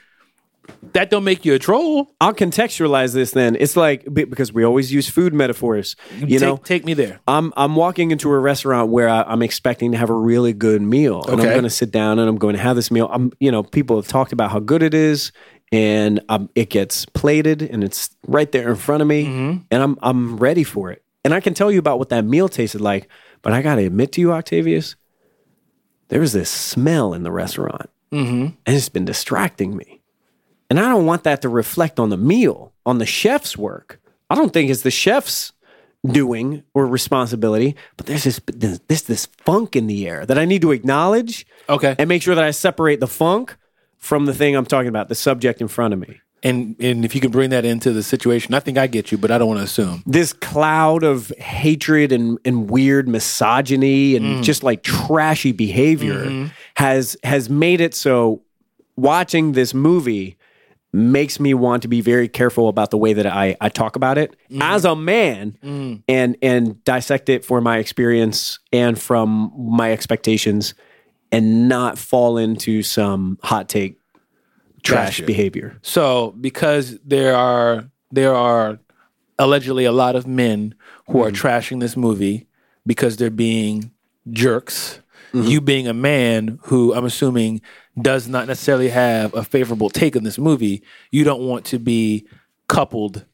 [0.94, 2.14] that don't make you a troll.
[2.22, 3.54] I'll contextualize this then.
[3.60, 6.56] It's like, because we always use food metaphors, you take, know?
[6.56, 7.20] take me there.
[7.28, 10.80] I'm I'm walking into a restaurant where I, I'm expecting to have a really good
[10.80, 13.10] meal, and I'm going to sit down and I'm going to have this meal.
[13.12, 15.32] I'm you know people have talked about how good it is,
[15.74, 19.26] and um, it gets plated and it's right there in front of me
[19.70, 21.02] and I'm I'm ready for it.
[21.24, 23.08] And I can tell you about what that meal tasted like,
[23.42, 24.94] but I got to admit to you Octavius,
[26.08, 27.90] there was this smell in the restaurant.
[28.66, 30.00] And it's been distracting me.
[30.70, 34.00] And I don't want that to reflect on the meal, on the chef's work.
[34.30, 35.52] I don't think it's the chef's
[36.06, 40.44] doing or responsibility, but there's this this this, this funk in the air that I
[40.44, 41.96] need to acknowledge Okay.
[41.98, 43.56] and make sure that I separate the funk
[44.04, 46.20] from the thing I'm talking about, the subject in front of me.
[46.42, 49.16] And and if you can bring that into the situation, I think I get you,
[49.16, 50.02] but I don't want to assume.
[50.04, 54.42] This cloud of hatred and, and weird misogyny and mm.
[54.42, 56.46] just like trashy behavior mm-hmm.
[56.76, 58.42] has has made it so
[58.94, 60.36] watching this movie
[60.92, 64.18] makes me want to be very careful about the way that I, I talk about
[64.18, 64.60] it mm-hmm.
[64.60, 66.02] as a man mm.
[66.06, 70.74] and and dissect it for my experience and from my expectations
[71.34, 73.98] and not fall into some hot take
[74.82, 75.26] trash Gotcha.
[75.26, 75.78] behavior.
[75.82, 78.78] So because there are there are
[79.38, 80.74] allegedly a lot of men
[81.08, 81.46] who are mm-hmm.
[81.46, 82.46] trashing this movie
[82.86, 83.90] because they're being
[84.30, 85.00] jerks.
[85.32, 85.48] Mm-hmm.
[85.48, 87.60] You being a man who I'm assuming
[88.00, 92.26] does not necessarily have a favorable take on this movie, you don't want to be
[92.68, 93.24] coupled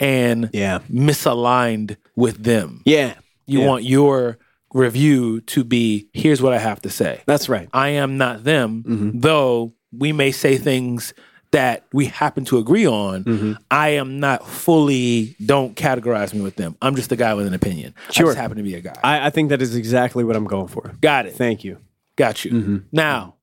[0.00, 0.78] and Yeah.
[0.90, 2.80] misaligned with them.
[2.86, 3.14] Yeah.
[3.46, 3.66] You Yeah.
[3.66, 4.38] want your
[4.74, 7.22] review to be here's what I have to say.
[7.26, 7.68] That's right.
[7.72, 9.20] I am not them, mm-hmm.
[9.20, 11.12] though we may say things
[11.52, 13.24] that we happen to agree on.
[13.24, 13.52] Mm-hmm.
[13.70, 16.76] I am not fully, don't categorize me with them.
[16.80, 17.94] I'm just a guy with an opinion.
[18.08, 18.26] I Sure.
[18.28, 18.94] just happen to be a guy.
[19.04, 20.94] I, I think that is exactly what I'm going for.
[21.02, 21.34] Got it.
[21.34, 21.76] Thank you.
[22.16, 22.52] Got you.
[22.52, 22.76] Mm-hmm.
[22.92, 23.34] Now,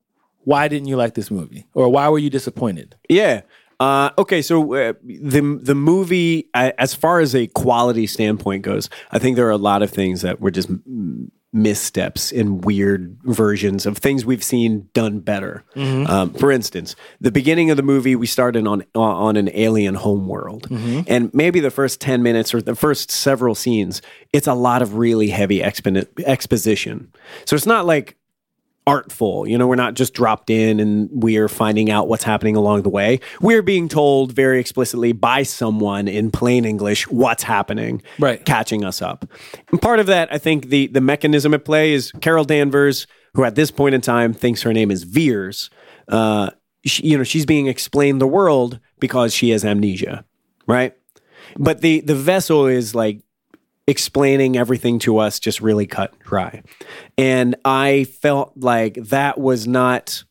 [0.42, 1.66] why didn't you like this movie?
[1.74, 2.96] Or why were you disappointed?
[3.08, 3.42] Yeah.
[3.80, 8.90] Uh, okay, so uh, the the movie, uh, as far as a quality standpoint goes,
[9.10, 10.68] I think there are a lot of things that were just
[11.52, 15.64] missteps and weird versions of things we've seen done better.
[16.06, 20.68] Um, for instance, the beginning of the movie, we started on on an alien homeworld,
[21.08, 24.02] and maybe the first ten minutes or the first several scenes,
[24.34, 27.10] it's a lot of really heavy expo- exposition.
[27.46, 28.16] So it's not like
[28.86, 29.46] artful.
[29.46, 32.82] You know, we're not just dropped in and we are finding out what's happening along
[32.82, 33.20] the way.
[33.40, 38.44] We're being told very explicitly by someone in plain English what's happening, Right.
[38.44, 39.24] catching us up.
[39.70, 43.44] And part of that, I think the the mechanism at play is Carol Danvers, who
[43.44, 45.70] at this point in time thinks her name is Vers.
[46.08, 46.50] Uh,
[46.84, 50.24] she, you know, she's being explained the world because she has amnesia,
[50.66, 50.94] right?
[51.58, 53.20] But the the vessel is like
[53.90, 56.62] explaining everything to us just really cut dry.
[57.18, 60.24] And I felt like that was not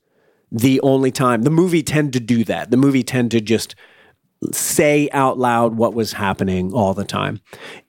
[0.52, 1.44] the only time.
[1.44, 2.72] The movie tend to do that.
[2.72, 3.76] The movie tend to just
[4.54, 7.42] say out loud what was happening all the time.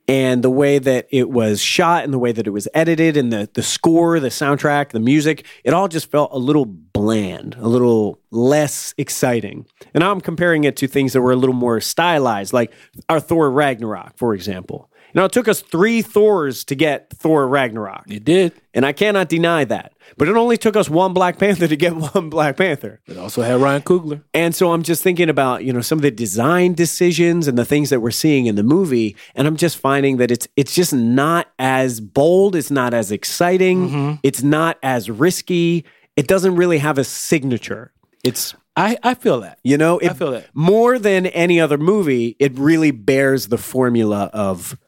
[0.09, 3.33] And the way that it was shot and the way that it was edited and
[3.33, 7.69] the, the score, the soundtrack, the music, it all just felt a little bland, a
[7.69, 9.67] little less exciting.
[9.95, 12.73] And I'm comparing it to things that were a little more stylized, like
[13.09, 14.90] our Thor Ragnarok, for example.
[15.13, 18.05] You know, it took us three Thors to get Thor Ragnarok.
[18.09, 18.53] It did.
[18.73, 19.93] And I cannot deny that.
[20.17, 23.01] But it only took us one Black Panther to get one Black Panther.
[23.07, 24.23] It also had Ryan Coogler.
[24.33, 27.65] And so I'm just thinking about, you know, some of the design decisions and the
[27.65, 29.17] things that we're seeing in the movie.
[29.35, 33.89] And I'm just finding that it's it's just not as bold, it's not as exciting,
[33.89, 34.15] mm-hmm.
[34.23, 35.85] it's not as risky.
[36.17, 37.93] It doesn't really have a signature.
[38.23, 39.59] It's I, I feel that.
[39.63, 40.47] you know, it, I feel that.
[40.55, 44.79] more than any other movie, it really bears the formula of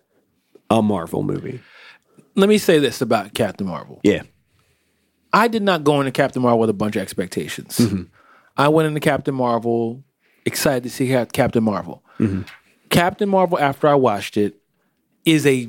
[0.72, 1.60] a Marvel movie.
[2.34, 4.00] Let me say this about Captain Marvel.
[4.02, 4.22] Yeah.
[5.32, 7.80] I did not go into Captain Marvel with a bunch of expectations.
[8.56, 10.02] I went into Captain Marvel
[10.44, 12.02] excited to see Captain Marvel.
[12.90, 14.56] Captain Marvel, after I watched it,
[15.24, 15.68] is a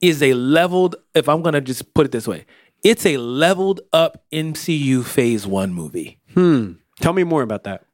[0.00, 0.96] is a leveled.
[1.14, 2.46] If I'm gonna just put it this way,
[2.82, 6.18] it's a leveled up MCU Phase One movie.
[6.34, 6.72] Hmm.
[7.00, 7.84] Tell me more about that.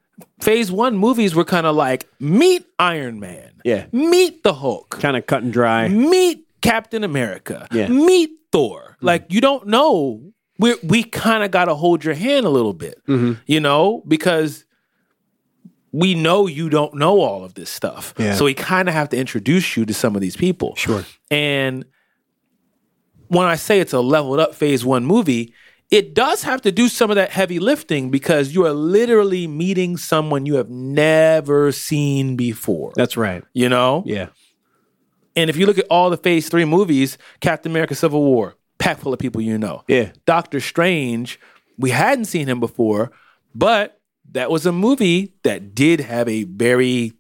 [0.41, 3.87] Phase One movies were kind of like meet Iron Man, Yeah.
[3.93, 5.89] meet the Hulk, Kind of cut and dry.
[5.89, 7.89] meet Captain America, Yeah.
[7.89, 8.81] meet Thor.
[8.97, 9.07] Mm-hmm.
[9.07, 10.33] Like you don't know.
[10.59, 13.41] We we kind of got to hold your hand a little bit, mm-hmm.
[13.47, 14.65] you know, because
[15.93, 18.15] we know you don't know all of this stuff.
[18.19, 18.35] Yeah.
[18.35, 20.75] So we kind of have to introduce you to some of these people.
[20.77, 21.05] Sure.
[21.31, 21.85] And
[23.29, 25.55] when I say it's a leveled up phase one movie,
[25.91, 29.97] it does have to do some of that heavy lifting because you are literally meeting
[29.97, 32.93] someone you have never seen before.
[32.95, 33.43] That's right.
[33.53, 34.05] you know?
[34.07, 34.29] Yeah.
[35.37, 39.01] And if you look at all the phase three movies, Captain America Civil War, packed
[39.01, 39.85] full of people you know.
[39.89, 40.13] Yeah.
[40.27, 41.41] Doctor Strange,
[41.77, 43.11] we hadn't seen him before,
[43.55, 44.01] but
[44.33, 47.15] that was a movie that did have a very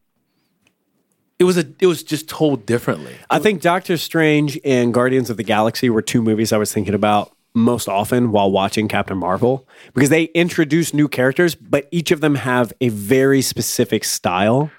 [1.39, 3.15] it was a it was just told differently.
[3.31, 6.95] I think Doctor Strange and Guardians of the Galaxy were two movies I was thinking
[6.95, 12.21] about most often while watching Captain Marvel because they introduce new characters, but each of
[12.21, 14.71] them have a very specific style.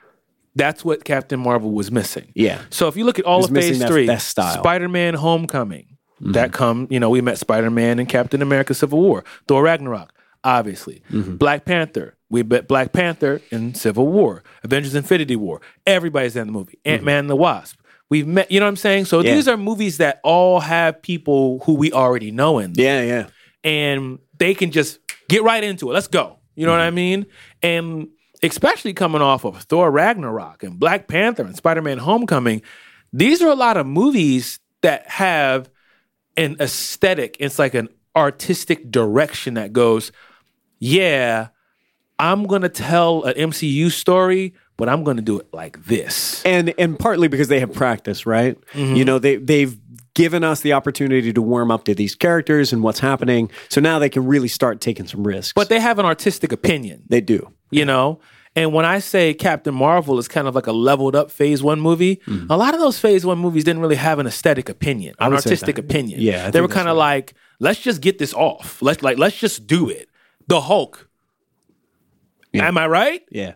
[0.56, 2.32] That's what Captain Marvel was missing.
[2.36, 2.62] Yeah.
[2.70, 4.08] So if you look at all of Phase Three.
[4.08, 4.60] Mm-hmm.
[4.60, 6.88] Spider-Man: Homecoming, that come.
[6.90, 11.04] You know, we met Spider-Man and Captain America: Civil War, Thor: Ragnarok, obviously.
[11.10, 11.38] Mm-hmm.
[11.38, 15.62] Black Panther, we met Black Panther in Civil War, Avengers: Infinity War.
[15.86, 16.80] Everybody's in the movie.
[16.84, 17.78] Ant Man and the Wasp.
[18.12, 18.52] We've met.
[18.52, 19.06] You know what I'm saying?
[19.06, 19.28] So Mm-hmm.
[19.28, 19.36] Yeah.
[19.36, 23.28] these are movies that all have people who we already know in them Yeah, yeah.
[23.64, 25.94] and they can just get right into it.
[25.94, 26.38] Let's go.
[26.56, 26.96] You know what I Mm-hmm.
[26.96, 27.26] mean?
[27.64, 28.08] And
[28.44, 32.62] especially coming off of Thor Ragnarok and Black Panther and Spider Man Homecoming,
[33.14, 35.70] these are a lot of movies that have
[36.38, 37.38] an aesthetic.
[37.40, 40.12] It's like an artistic direction that goes,
[40.80, 41.48] yeah,
[42.20, 46.44] I'm going to tell an MCU story, but I'm going to do it like this.
[46.44, 48.58] and and partly because they have practice, right?
[48.74, 48.96] Mm-hmm.
[48.96, 49.78] You know, they they've
[50.14, 53.50] given us the opportunity to warm up to these characters and what's happening.
[53.70, 55.54] So now they can really start taking some risks.
[55.54, 57.04] But they have an artistic opinion.
[57.08, 57.40] they do.
[57.70, 58.20] you know
[58.54, 61.80] and when i say captain marvel is kind of like a leveled up phase one
[61.80, 65.28] movie a lot of those phase one movies didn't really have an aesthetic opinion an
[65.28, 65.36] Mm-hmm.
[65.36, 69.02] artistic opinion Yeah, I they were kind of like let's just get this off let's
[69.08, 70.10] like let's just do it
[70.48, 71.08] the hulk
[72.54, 73.54] am i right Yeah.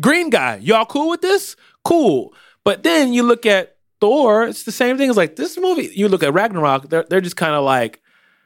[0.00, 0.56] Green guy.
[0.56, 1.56] Y'all cool with this?
[1.84, 2.34] Cool.
[2.64, 5.08] But then you look at thor it's the same thing.
[5.08, 8.02] It's like this movie you look at ragnarok they're, they're just kind of like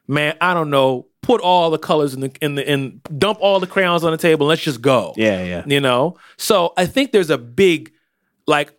[0.07, 3.59] man i don't know put all the colors in the in the in dump all
[3.59, 5.13] the crayons on the table and let's just go.
[5.17, 5.63] Yeah, yeah.
[5.67, 6.17] you know?
[6.37, 7.93] So i think there's a big
[8.47, 8.73] like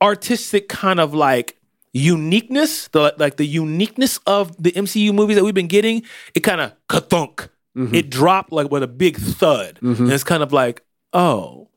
[0.00, 1.58] artistic kind of like
[1.94, 6.02] uniqueness the like the uniqueness of the mcu movies that we've been getting
[6.34, 7.94] it kind of kathunk mm-hmm.
[7.94, 9.78] it dropped like with a big thud.
[9.82, 10.04] Mm-hmm.
[10.04, 11.68] And it's kind of like oh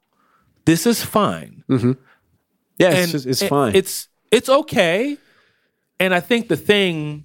[0.65, 1.63] this is fine
[2.79, 3.75] Yeah, and it's, just, it's it- fine.
[3.75, 5.17] It's it's okay.
[5.99, 7.23] And I think the thing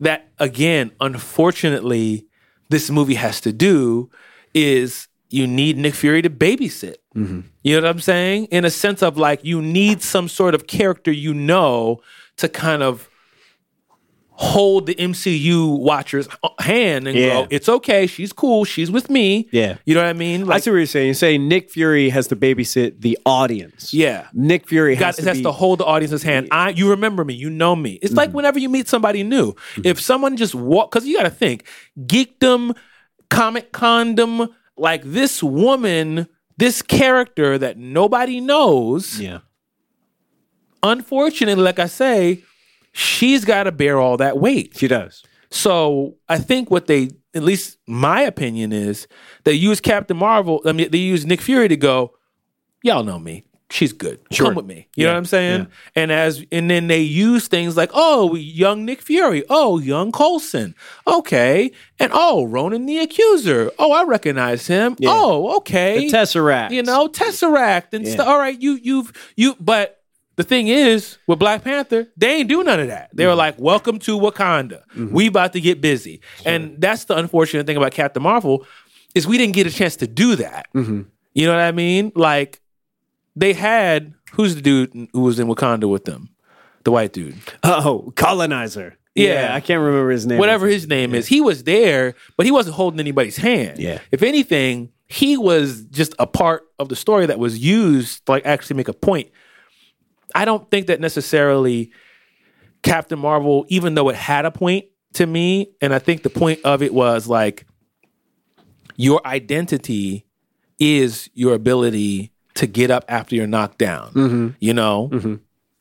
[0.00, 2.26] that again, unfortunately,
[2.68, 4.10] this movie has to do
[4.54, 6.96] is you need Nick Fury to babysit.
[7.16, 7.40] Mm-hmm.
[7.62, 8.46] You know what I'm saying?
[8.50, 12.00] In a sense of like you need some sort of character you know
[12.36, 13.08] to kind of
[14.42, 16.26] hold the MCU watcher's
[16.58, 17.28] hand and Yeah.
[17.42, 18.06] go, "It's okay.
[18.08, 18.64] She's cool.
[18.64, 19.76] She's with me." Yeah.
[19.86, 20.50] you know what I mean?
[20.50, 21.06] I see what you're saying.
[21.06, 23.94] You're saying Nick Fury has to babysit the audience.
[23.94, 24.26] yeah.
[24.34, 26.48] Nick Fury got has to has be, to hold the audience's hand.
[26.50, 27.92] I you remember me, you know me.
[28.02, 28.16] It's Mm-hmm.
[28.18, 29.54] like whenever you meet somebody new.
[29.84, 31.64] If someone just walk because you gotta think,
[31.98, 32.76] geekdom,
[33.30, 36.26] comic condom, like this woman,
[36.58, 39.38] this character that nobody knows, Yeah.
[40.82, 42.42] unfortunately, like I say,
[42.92, 44.76] she's gotta bear all that weight.
[44.76, 45.22] She does.
[45.50, 49.06] So I think what they, at least my opinion is,
[49.44, 50.62] they use Captain Marvel.
[50.64, 52.14] I mean, they use Nick Fury to go.
[52.82, 53.44] Y'all know me.
[53.70, 54.20] She's good.
[54.30, 54.48] Sure.
[54.48, 54.88] Come with me.
[54.96, 55.60] You know what I'm saying?
[55.60, 56.02] yeah.
[56.02, 59.44] And as and then they use things like, oh, young Nick Fury.
[59.48, 60.74] Oh, young Coulson.
[61.06, 61.70] Okay.
[61.98, 63.70] And oh, Ronan the Accuser.
[63.78, 64.96] Oh, I recognize him.
[65.06, 66.06] Oh, okay.
[66.10, 66.72] The Tesseract.
[66.72, 68.12] You know, Tesseract and Yeah.
[68.12, 68.28] stuff.
[68.28, 70.01] All right, you you've you but
[70.36, 73.10] the thing is, with Black Panther, they ain't do none of that.
[73.12, 73.38] They were mm-hmm.
[73.38, 74.82] like, "Welcome to Wakanda.
[74.94, 75.12] Mm-hmm.
[75.12, 78.66] We about to get busy," and that's the unfortunate thing about Captain Marvel
[79.14, 80.68] is we didn't get a chance to do that.
[80.74, 81.02] Mm-hmm.
[81.34, 82.12] You know what I mean?
[82.14, 82.60] Like
[83.36, 86.30] they had who's the dude who was in Wakanda with them,
[86.84, 88.96] the white dude, Oh, colonizer.
[89.14, 89.54] Yeah.
[89.54, 90.38] I can't remember his name.
[90.38, 91.26] whatever his name is.
[91.26, 93.78] He was there, but he wasn't holding anybody's hand.
[93.78, 93.98] Yeah.
[94.10, 98.46] If anything, he was just a part of the story that was used to like
[98.46, 99.28] actually make a point.
[100.34, 101.92] I don't think that necessarily
[102.82, 106.60] Captain Marvel, even though it had a point to me, and I think the point
[106.64, 107.66] of it was like
[108.96, 110.26] your identity
[110.78, 114.12] is your ability to get up after you're knocked down.
[114.12, 114.48] Mm-hmm.
[114.58, 115.10] You know?
[115.12, 115.34] Mm-hmm.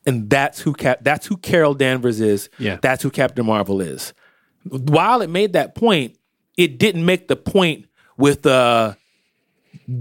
[0.05, 2.49] And that's who Cap that's who Carol Danvers is.
[2.57, 2.77] Yeah.
[2.81, 4.13] That's who Captain Marvel is.
[4.63, 6.17] While it made that point,
[6.57, 7.85] it didn't make the point
[8.17, 8.97] with a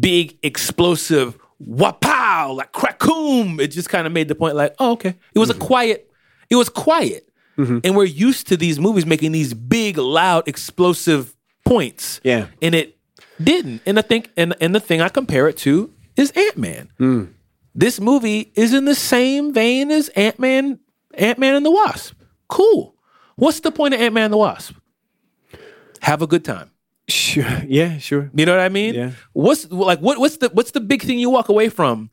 [0.00, 3.60] big explosive wapow like crackoom.
[3.60, 5.16] It just kind of made the point like, oh, okay.
[5.34, 5.62] It was a mm-hmm.
[5.62, 6.10] quiet,
[6.48, 7.28] it was quiet.
[7.58, 7.78] Mm-hmm.
[7.84, 11.36] And we're used to these movies making these big, loud, explosive
[11.66, 12.20] points.
[12.24, 12.46] Yeah.
[12.62, 12.96] And it
[13.42, 13.82] didn't.
[13.84, 16.90] And I think and, and the thing I compare it to is Ant-Man.
[16.98, 17.34] Mm.
[17.74, 20.78] This movie is in the same vein as Ant-Man,
[21.14, 22.14] Ant-Man and the Wasp.
[22.48, 22.94] Cool.
[23.36, 24.74] What's the point of Ant-Man and the Wasp?
[26.00, 26.70] Have a good time.
[27.10, 27.44] Sure.
[27.68, 28.30] Yeah, sure.
[28.34, 28.94] You know what I mean?
[28.94, 29.10] Yeah.
[29.32, 32.10] What's like what what's the what's the big thing you walk away from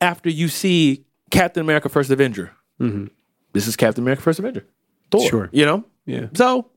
[0.00, 2.52] after you see Captain America First Avenger?
[3.52, 4.64] This is Captain America First Avenger.
[5.10, 5.20] Thor.
[5.20, 5.28] Mm-hmm.
[5.28, 5.48] Sure.
[5.52, 5.84] You know?
[6.06, 6.26] Yeah.
[6.34, 6.70] So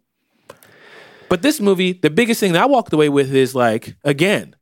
[1.33, 4.55] but this movie, the biggest thing that I walked away with is like, again,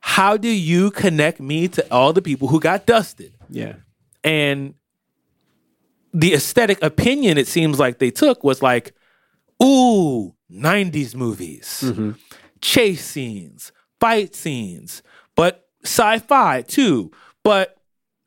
[0.00, 3.34] how do you connect me to all the people who got dusted?
[3.50, 3.74] Yeah.
[4.24, 4.72] And
[6.14, 8.94] the aesthetic opinion it seems like they took was like,
[9.62, 12.12] ooh, 90s movies, mm-hmm.
[12.60, 15.02] chase scenes, fight scenes,
[15.34, 17.10] but sci fi too.
[17.42, 17.76] But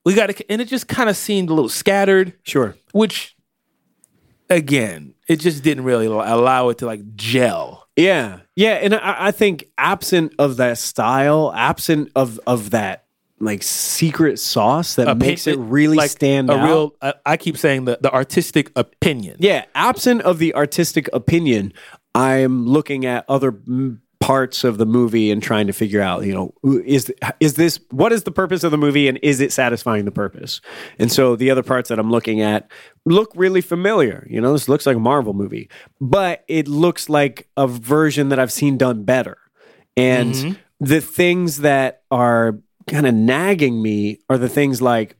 [0.05, 2.75] we got to, and it just kind of seemed a little scattered, Sure.
[2.93, 3.35] which,
[4.49, 7.87] again, it just didn't really allow it to like gel.
[7.95, 13.05] Yeah, yeah, and I, I think absent of that style, absent of of that
[13.39, 16.65] like secret sauce that makes it really like stand a out.
[16.65, 19.37] real, I, I keep saying the, the artistic opinion.
[19.39, 21.73] yeah, absent of the artistic opinion,
[22.15, 23.61] I'm looking at other
[24.19, 26.53] parts of the movie and trying to figure out, you know,
[26.85, 30.11] is is this what is the purpose of the movie and is it satisfying the
[30.11, 30.61] purpose?
[30.97, 32.69] And so the other parts that I'm looking at
[33.05, 34.27] look really familiar.
[34.29, 35.69] You know, this looks like a Marvel movie,
[36.01, 39.37] but it looks like a version that I've seen done better.
[39.95, 40.53] And mm-hmm.
[40.79, 42.59] the things that are
[42.89, 45.15] kind of nagging me are the things like,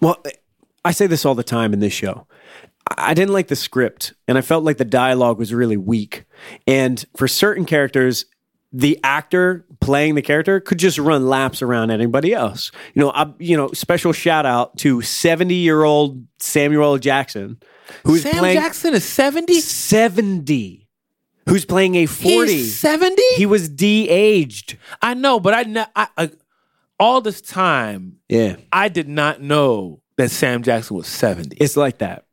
[0.00, 0.22] well,
[0.84, 2.26] I say this all the time in this show.
[2.96, 6.24] I didn't like the script, and I felt like the dialogue was really weak.
[6.66, 8.24] And for certain characters,
[8.72, 12.72] the actor playing the character could just run laps around anybody else.
[12.94, 17.60] You know, I, you know, special shout out to seventy-year-old Samuel Jackson,
[18.04, 19.60] who's Sam playing Jackson is 70?
[19.60, 20.88] seventy,
[21.48, 22.64] who's playing a forty.
[22.64, 23.22] 70?
[23.36, 24.78] He was de-aged.
[25.02, 26.30] I know, but I, I, I
[27.00, 31.56] all this time Yeah, I did not know that Sam Jackson was 70.
[31.58, 32.26] it's like that.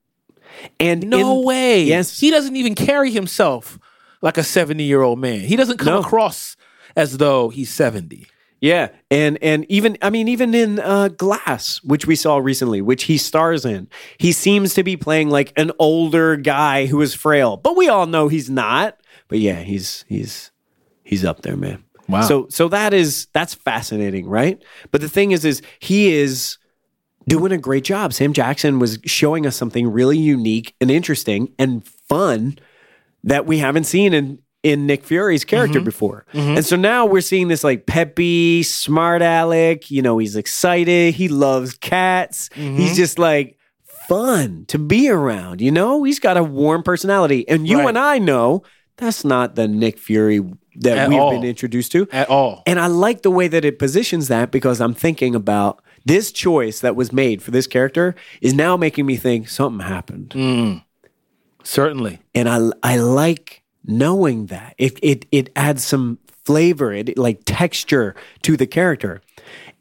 [0.80, 1.84] And no in- way.
[1.84, 2.20] Yes.
[2.20, 3.80] He doesn't even carry himself
[4.22, 5.40] like a 70 year old man.
[5.42, 6.00] He doesn't come No.
[6.00, 6.56] across
[6.96, 8.28] as though he's 70.
[8.60, 13.04] Yeah, and and even I mean even in uh, Glass, which we saw recently, which
[13.04, 13.88] he stars in,
[14.18, 18.08] he seems to be playing like an older guy who is frail, but we all
[18.08, 18.98] know he's not.
[19.28, 20.50] But yeah, he's he's
[21.04, 21.84] he's up there, man.
[22.08, 22.22] Wow.
[22.22, 24.62] So so that is that's fascinating, right?
[24.92, 26.58] But the thing is, is he is
[27.28, 28.14] doing a great job.
[28.14, 32.58] Sam Jackson was showing us something really unique and interesting and fun
[33.24, 35.86] that we haven't seen in in Nick Fury's character mm-hmm.
[35.86, 36.26] before.
[36.34, 36.58] Mm-hmm.
[36.58, 41.28] And so now we're seeing this like peppy, smart Alec, you know, he's excited, he
[41.28, 42.50] loves cats.
[42.50, 42.78] Mm-hmm.
[42.78, 43.58] He's just like
[44.08, 46.04] fun to be around, you know?
[46.04, 47.48] He's got a warm personality.
[47.48, 47.90] And you Right.
[47.90, 48.64] and I know
[48.98, 50.42] that's not the Nick Fury
[50.76, 51.32] that At we've all.
[51.32, 52.08] been introduced to.
[52.12, 52.64] At all.
[52.66, 56.80] And I like the way that it positions that because I'm thinking about this choice
[56.82, 60.82] that was made for this character is now making me think something happened.
[61.64, 62.20] Certainly.
[62.34, 64.76] And I I like knowing that.
[64.78, 69.22] It it it adds some flavor, it like texture to the character.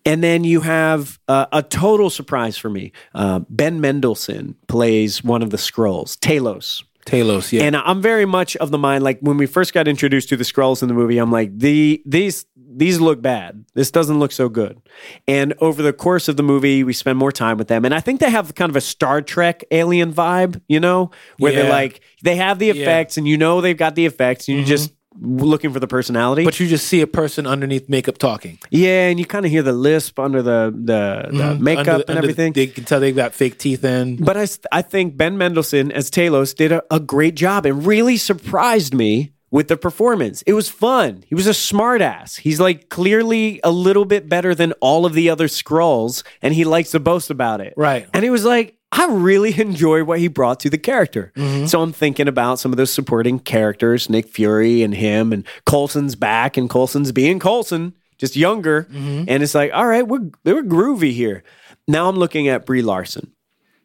[0.04, 2.92] And then you have uh, a total surprise for me.
[3.14, 6.84] Uh, ben Mendelsohn plays one of the Skrulls, Talos.
[7.06, 7.62] Talos, yeah.
[7.62, 10.44] And I'm very much of the mind, like when we first got introduced to the
[10.44, 13.64] Skrulls in the movie, I'm like, the these these look bad.
[13.74, 14.82] This doesn't look so good.
[15.26, 17.84] And over the course of the movie, we spend more time with them.
[17.84, 21.52] And I think they have kind of a Star Trek alien vibe, you know, where
[21.52, 24.64] they're like they have the effects and you know they've got the effects and you're
[24.64, 24.70] mm-hmm.
[24.70, 26.44] just looking for the personality.
[26.44, 28.58] but you just see a person underneath makeup talking.
[28.70, 31.64] yeah, and you kind of hear the lisp under the the, the mm-hmm.
[31.64, 32.52] makeup Under- and everything.
[32.52, 34.16] They can tell they got fake teeth in.
[34.16, 38.16] But I, I think Ben Mendelsohn as Talos did a, a great job and really
[38.16, 40.42] surprised me with the performance.
[40.42, 41.24] It was fun.
[41.26, 42.38] He was a smartass.
[42.38, 46.64] He's like clearly a little bit better than all of the other Skrulls, and he
[46.64, 47.74] likes to boast about it.
[47.76, 48.08] Right.
[48.12, 51.32] And he was like, I really enjoy what he brought to the character.
[51.36, 51.66] Mm-hmm.
[51.66, 56.14] So I'm thinking about some of those supporting characters, Nick Fury and him, and Coulson's
[56.14, 58.84] back, and Coulson's being Coulson, just younger.
[58.84, 59.24] Mm-hmm.
[59.28, 61.42] And it's like, all right, we're they were groovy here.
[61.88, 63.32] Now I'm looking at Brie Larson.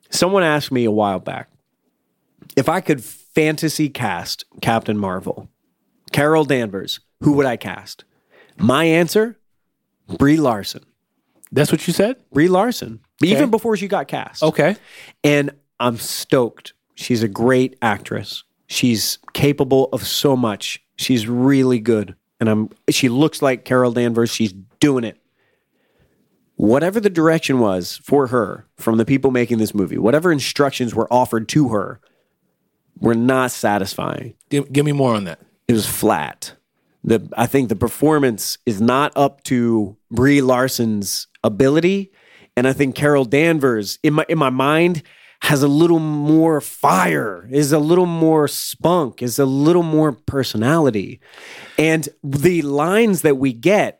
[0.09, 1.49] Someone asked me a while back
[2.55, 5.49] if I could fantasy cast Captain Marvel,
[6.11, 8.03] Carol Danvers, who would I cast?
[8.57, 9.39] My answer,
[10.17, 10.83] Brie Larson.
[11.51, 12.17] That's what you said?
[12.31, 14.43] Brie Larson, even before she got cast.
[14.43, 14.75] Okay.
[15.23, 16.73] And I'm stoked.
[16.95, 18.43] She's a great actress.
[18.67, 20.83] She's capable of so much.
[20.95, 22.15] She's really good.
[22.39, 24.31] And I'm she looks like Carol Danvers.
[24.31, 25.17] She's doing it.
[26.55, 31.11] Whatever the direction was for her from the people making this movie, whatever instructions were
[31.11, 31.99] offered to her
[32.99, 34.35] were not satisfying.
[34.49, 35.39] Give, give me more on that.
[35.67, 36.53] It was flat.
[37.03, 42.11] The I think the performance is not up to Brie Larson's ability,
[42.57, 45.03] and I think Carol Danvers in my in my mind
[45.43, 51.19] has a little more fire, is a little more spunk, is a little more personality,
[51.79, 53.99] and the lines that we get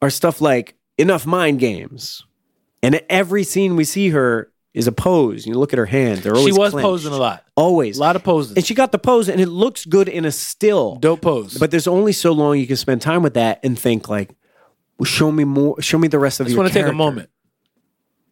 [0.00, 2.24] are stuff like enough mind games,
[2.82, 5.46] and every scene we see her is a pose.
[5.46, 6.84] You look at her hands; they're always She was clenched.
[6.86, 7.44] posing a lot.
[7.56, 8.56] always A lot of poses.
[8.56, 11.58] and she got the pose and it looks good in a still Dope pose.
[11.58, 14.30] but there's only so long you can spend time with that and think like
[14.98, 16.88] well, show me more show me the rest of I just your want to take
[16.88, 17.28] a moment.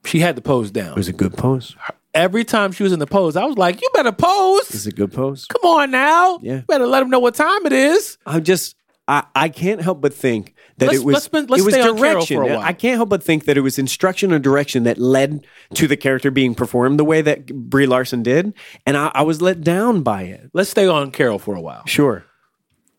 [0.06, 0.90] She had the pose down.
[0.92, 1.76] it was a good pose
[2.16, 4.74] every time she was in the pose, I was like, "You better pose.
[4.74, 5.44] It's a good pose.
[5.46, 6.38] Come on now.
[6.42, 6.56] Yeah.
[6.56, 8.74] You better let them know what time it is." I'm just
[9.06, 11.74] I, I can't help but think that Let's- it was let's spend- let's it was
[11.74, 12.36] stay on Carol direction.
[12.38, 12.60] for a while.
[12.60, 15.96] I can't help but think that it was instruction or direction that led to the
[15.96, 18.52] character being performed the way that Brie Larson did,
[18.84, 20.50] and I, I was let down by it.
[20.54, 21.84] Let's stay on Carol for a while.
[21.86, 22.24] Sure.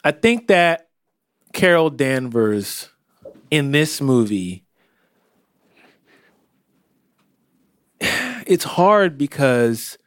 [0.04, 0.88] I think that
[1.54, 2.90] Carol Danvers
[3.52, 4.64] in this movie
[8.48, 9.98] it's hard because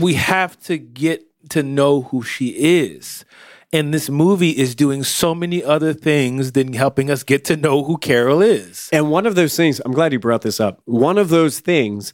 [0.00, 3.24] we have to get to know who she is.
[3.72, 7.84] And this movie is doing so many other things than helping us get to know
[7.84, 8.88] who Carol is.
[8.92, 10.80] And one of those things, I'm glad you brought this up.
[10.86, 12.12] One of those things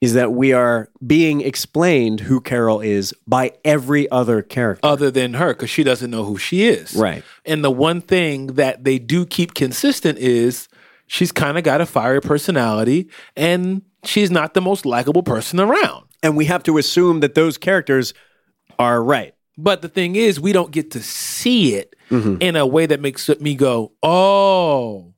[0.00, 4.86] is that we are being explained who Carol is by every other character.
[4.86, 6.94] other than her because she doesn't know who she is.
[6.94, 7.24] Right.
[7.44, 10.68] And the one thing that they do keep consistent is
[11.06, 16.04] she's kind of got a fiery personality and she's not the most likable person around.
[16.22, 18.12] and we have to assume that those characters
[18.78, 19.34] are right.
[19.56, 22.36] But the thing is, we don't get to see it Mm-hmm.
[22.40, 25.12] in a way that makes me go, oh.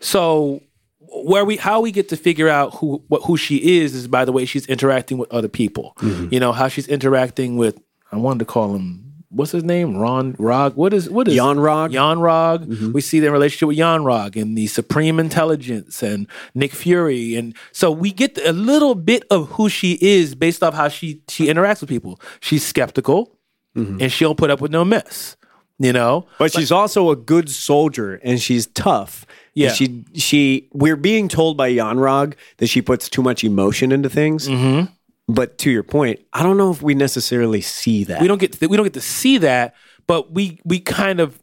[0.00, 0.60] So
[1.00, 4.24] where we how we get to figure out who what who she is is by
[4.24, 5.94] the way she's interacting with other people.
[5.98, 6.34] Mm-hmm.
[6.34, 7.78] You know how she's interacting with.
[8.10, 9.07] I wanted to call him.
[9.30, 9.96] What's his name?
[9.96, 10.74] Ron Rog.
[10.76, 11.92] What is what is Yon-Rogg?
[11.92, 12.66] Jan Rog.
[12.94, 17.90] We see their relationship with Yon-Rogg and the Supreme Intelligence and Nick Fury, and so
[17.90, 21.80] we get a little bit of who she is based off how she she interacts
[21.82, 22.18] with people.
[22.40, 23.36] She's skeptical,
[23.74, 25.36] and she'll put up with no mess.
[25.80, 29.24] You know, But she's also a good soldier and she's tough.
[29.54, 29.70] Yeah.
[29.70, 34.48] she she we're being told by Yon-Rogg that she puts too much emotion into things.
[34.48, 34.92] Mm-hmm.
[35.28, 38.22] But to your point, I don't know if we necessarily see that.
[38.22, 39.74] we don't get to, we don't get to see that,
[40.06, 41.42] but we we kind of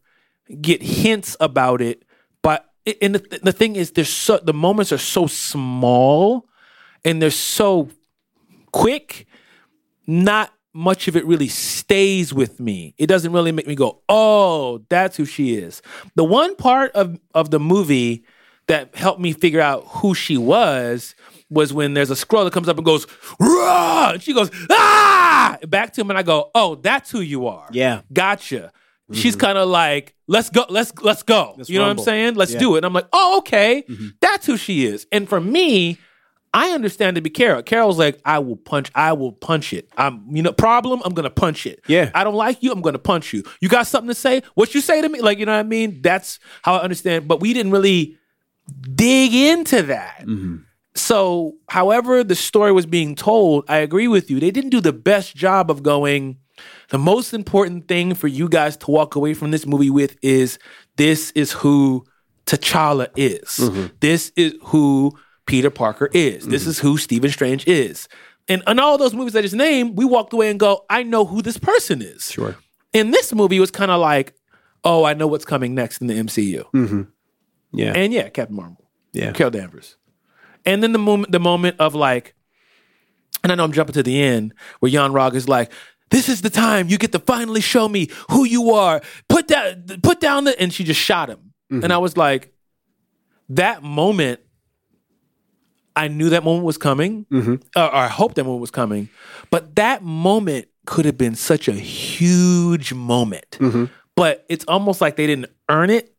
[0.59, 2.03] get hints about it.
[2.41, 2.67] But
[3.01, 6.49] and the, the thing is, there's so the moments are so small,
[7.03, 7.89] and they're so
[8.71, 9.27] quick.
[10.07, 12.93] Not much of it really stays with me.
[12.97, 15.83] It doesn't really make me go, "Oh, that's who she is."
[16.15, 18.25] The one part of of the movie
[18.67, 21.13] that helped me figure out who she was
[21.55, 23.07] was when there's a Skrull that comes up and goes,
[23.39, 27.47] "Rah!" and she goes, "Ah!" back to him, and I go, "Oh, that's who you
[27.47, 28.01] are." Yeah.
[28.13, 28.71] gotcha.
[29.11, 29.41] She's mm-hmm.
[29.41, 32.03] kind of like, "Let's go, let's let's go." you know rumble.
[32.03, 32.35] what I'm saying?
[32.35, 32.59] Let's Yeah.
[32.59, 32.79] do it.
[32.79, 34.09] And I'm like, "Oh, okay, mm-hmm.
[34.19, 35.97] that's who she is." And for me,
[36.55, 37.61] I understand to be Carol.
[37.63, 39.89] Carol's like, I will punch, I will punch it.
[39.97, 41.81] I'm, you know, problem, I'm gonna punch it.
[41.85, 42.11] Yeah.
[42.15, 43.43] I don't like you, I'm gonna punch you.
[43.59, 44.41] You got something to say?
[44.53, 45.19] What you say to me?
[45.19, 46.01] Like, you know what I mean?
[46.01, 47.27] That's how I understand.
[47.27, 48.17] But we didn't really
[48.95, 50.21] dig into that.
[50.21, 50.55] Mm-hmm.
[50.95, 54.39] So, however the story was being told, I agree with you.
[54.39, 56.37] They didn't do the best job of going,
[56.89, 60.57] the most important thing for you guys to walk away from this movie with is
[60.95, 62.05] this is who
[62.45, 63.57] T'Challa is.
[63.57, 63.87] Mm-hmm.
[63.99, 65.11] This is who
[65.45, 66.47] Peter Parker is.
[66.47, 66.69] This mm-hmm.
[66.69, 68.07] is who Stephen Strange is.
[68.47, 71.25] And in all those movies I just named, we walked away and go, I know
[71.25, 72.31] who this person is.
[72.31, 72.55] Sure.
[72.93, 74.35] In this movie, it was kind of like,
[74.83, 76.63] oh, I know what's coming next in the MCU.
[76.71, 77.01] Mm-hmm.
[77.73, 77.93] Yeah.
[77.93, 78.85] And yeah, Captain Marvel.
[79.11, 79.31] yeah.
[79.31, 79.97] Carol Danvers.
[80.65, 82.33] And then the moment, the moment of like,
[83.43, 85.71] and I know I'm jumping to the end where Yon-Rogg is like,
[86.09, 89.01] "This is the time you get to finally show me who you are.
[89.29, 91.53] Put that, put down the," and she just shot him.
[91.71, 91.83] Mm-hmm.
[91.83, 92.53] And I was like,
[93.49, 94.39] that moment,
[95.95, 97.55] I knew that moment was coming, mm-hmm.
[97.75, 99.09] or, or I hoped that moment was coming,
[99.49, 103.57] but that moment could have been such a huge moment.
[103.59, 103.85] Mm-hmm.
[104.15, 106.13] But it's almost like they didn't earn it.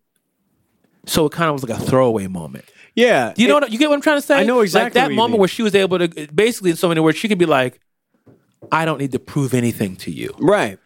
[1.06, 2.64] So it kind of was like a throwaway moment.
[2.96, 3.34] Yeah.
[3.34, 4.40] Do you know what you get what I'm trying to say?
[4.40, 7.00] I know exactly Like that moment where she was able to basically in so many
[7.00, 7.78] words, she could be like,
[8.72, 10.34] I don't need to prove anything to you.
[10.38, 10.78] Right.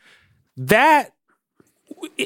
[0.56, 1.14] That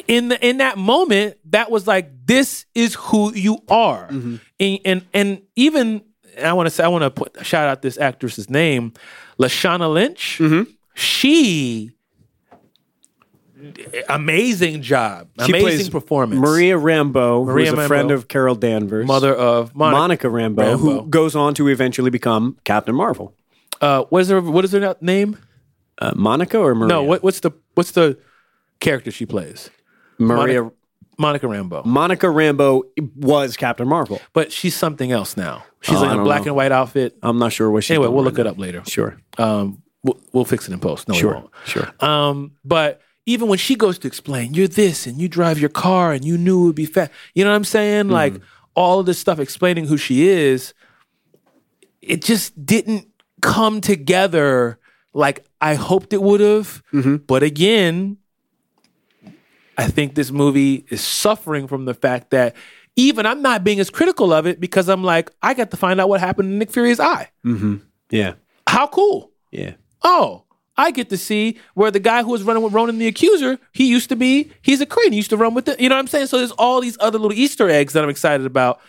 [0.09, 4.09] in the in that moment, that was like, this is who you are.
[4.09, 4.37] Mm-hmm.
[4.59, 6.03] And, and and even
[6.43, 8.95] I want to say I want to put shout out this actress's name,
[9.39, 10.39] Lashana Lynch.
[10.41, 10.70] Mm-hmm.
[10.95, 11.93] She
[14.09, 15.28] amazing job.
[15.46, 16.40] She amazing plays performance.
[16.40, 17.86] Maria Rambeau, Maria who's a Rambeau.
[17.88, 19.07] friend of Carol Danvers.
[19.07, 19.98] mother of Monica.
[19.98, 21.11] Monica Rambeau, who Rambeau.
[21.11, 23.34] goes on to eventually become Captain Marvel.
[23.80, 25.38] Uh, what is her what is her name?
[25.98, 26.88] Uh, Monica or Maria?
[26.88, 28.18] No, what, what's the what's the
[28.80, 29.70] character she plays?
[30.18, 30.70] Maria.
[31.16, 31.84] Monica Rambeau.
[31.84, 32.82] Monica Rambeau
[33.14, 34.20] was Captain Marvel.
[34.32, 35.64] But she's something else now.
[35.80, 36.46] She's Oh, in a don't black know.
[36.48, 37.16] and white outfit.
[37.22, 37.94] I'm not sure what she.
[37.94, 38.82] Anyway, we'll look it up later.
[38.88, 39.16] Sure.
[39.38, 41.07] Um, we'll, we'll fix it in post.
[41.07, 41.34] No, we Sure.
[41.34, 41.50] won't.
[41.66, 41.88] Sure.
[42.00, 46.12] Um, but even when she goes to explain, you're this and you drive your car
[46.12, 47.10] and you knew it would be fat.
[47.34, 48.04] You know what I'm saying?
[48.04, 48.12] Mm-hmm.
[48.12, 48.34] Like
[48.74, 50.74] all of this stuff explaining who she is,
[52.02, 53.08] it just didn't
[53.40, 54.78] come together
[55.12, 56.82] like I hoped it would have.
[56.92, 57.16] Mm-hmm.
[57.16, 58.18] But again,
[59.78, 62.54] I think this movie is suffering from the fact that
[62.96, 66.00] even I'm not being as critical of it because I'm like, I got to find
[66.00, 67.30] out what happened to Nick Fury's eye.
[67.44, 67.76] Mm-hmm.
[68.10, 68.34] Yeah.
[68.68, 69.32] How cool.
[69.50, 69.74] Yeah.
[70.02, 70.43] Oh,
[70.76, 73.88] I get to see where the guy who was running with Ronan the Accuser, he
[73.88, 75.12] used to be, he's a Korean.
[75.12, 76.26] He used to run with the, you know what I'm saying?
[76.26, 78.80] So there's all these other little Easter eggs that I'm excited about.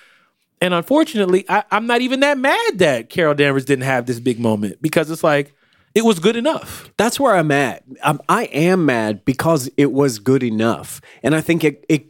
[0.62, 4.40] And unfortunately, I, I'm not even that mad that Carol Danvers didn't have this big
[4.40, 5.54] moment because it's like,
[5.96, 6.92] it was good enough.
[6.98, 7.84] That's where I'm at.
[8.04, 12.08] I'm, I am mad because it was good enough, and I think it it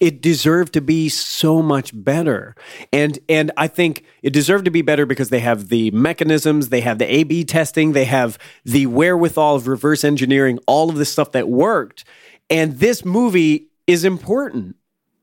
[0.00, 2.54] it deserved to be so much better.
[2.92, 6.80] And and I think it deserved to be better because they have the mechanisms, they
[6.80, 11.32] have the A/B testing, they have the wherewithal of reverse engineering, all of the stuff
[11.32, 12.04] that worked.
[12.48, 14.76] And this movie is important.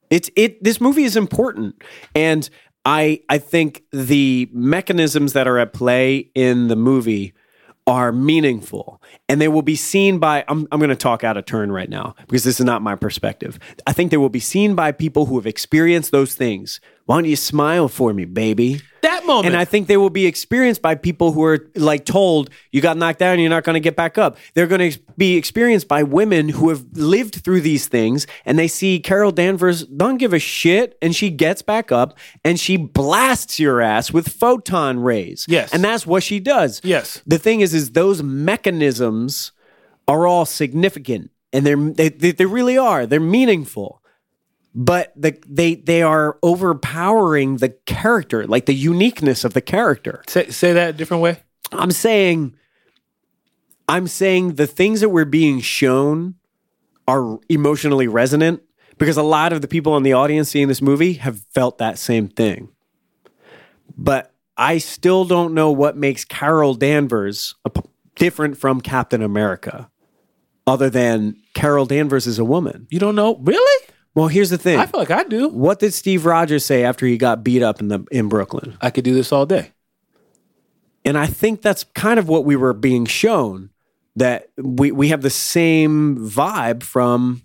[0.10, 0.64] It's it.
[0.64, 1.82] This movie is important,
[2.16, 2.50] and
[2.86, 7.34] I I think the mechanisms that are at play in the movie
[7.88, 9.02] are meaningful.
[9.30, 11.90] And they will be seen by I'm, I'm going to talk out of turn right
[11.90, 13.58] now because this is not my perspective.
[13.88, 17.26] I think they will be seen by people who have experienced those things why don't
[17.26, 19.48] you smile for me baby That moment.
[19.48, 22.96] and i think they will be experienced by people who are like told you got
[22.98, 26.04] knocked down you're not going to get back up they're going to be experienced by
[26.04, 30.40] women who have lived through these things and they see carol danvers don't give a
[30.40, 35.74] shit and she gets back up and she blasts your ass with photon rays Yes.
[35.74, 37.22] and that's what she does Yes.
[37.26, 39.52] the thing is is those mechanisms
[40.08, 44.02] are all significant and they're they, they, they really are they're meaningful
[44.80, 50.50] but the, they they are overpowering the character like the uniqueness of the character say,
[50.52, 51.42] say that a different way.
[51.72, 52.56] i'm saying
[53.90, 56.36] i'm saying the things that we're being shown
[57.08, 58.62] are emotionally resonant
[59.00, 61.98] because a lot of the people in the audience seeing this movie have felt that
[61.98, 62.70] same thing
[63.98, 67.82] but i still don't know what makes carol danvers a p-
[68.16, 69.90] different from captain america
[70.68, 73.38] other than carol danvers is a woman You don't know?
[73.38, 73.87] Really?
[74.18, 75.48] Well here's the thing I feel like I do.
[75.50, 78.76] what did Steve Rogers say after he got beat up in the in Brooklyn?
[78.82, 79.72] I could do this all day.
[81.06, 83.70] And I think that's kind of what we were being shown
[84.16, 87.44] that we we have the same vibe from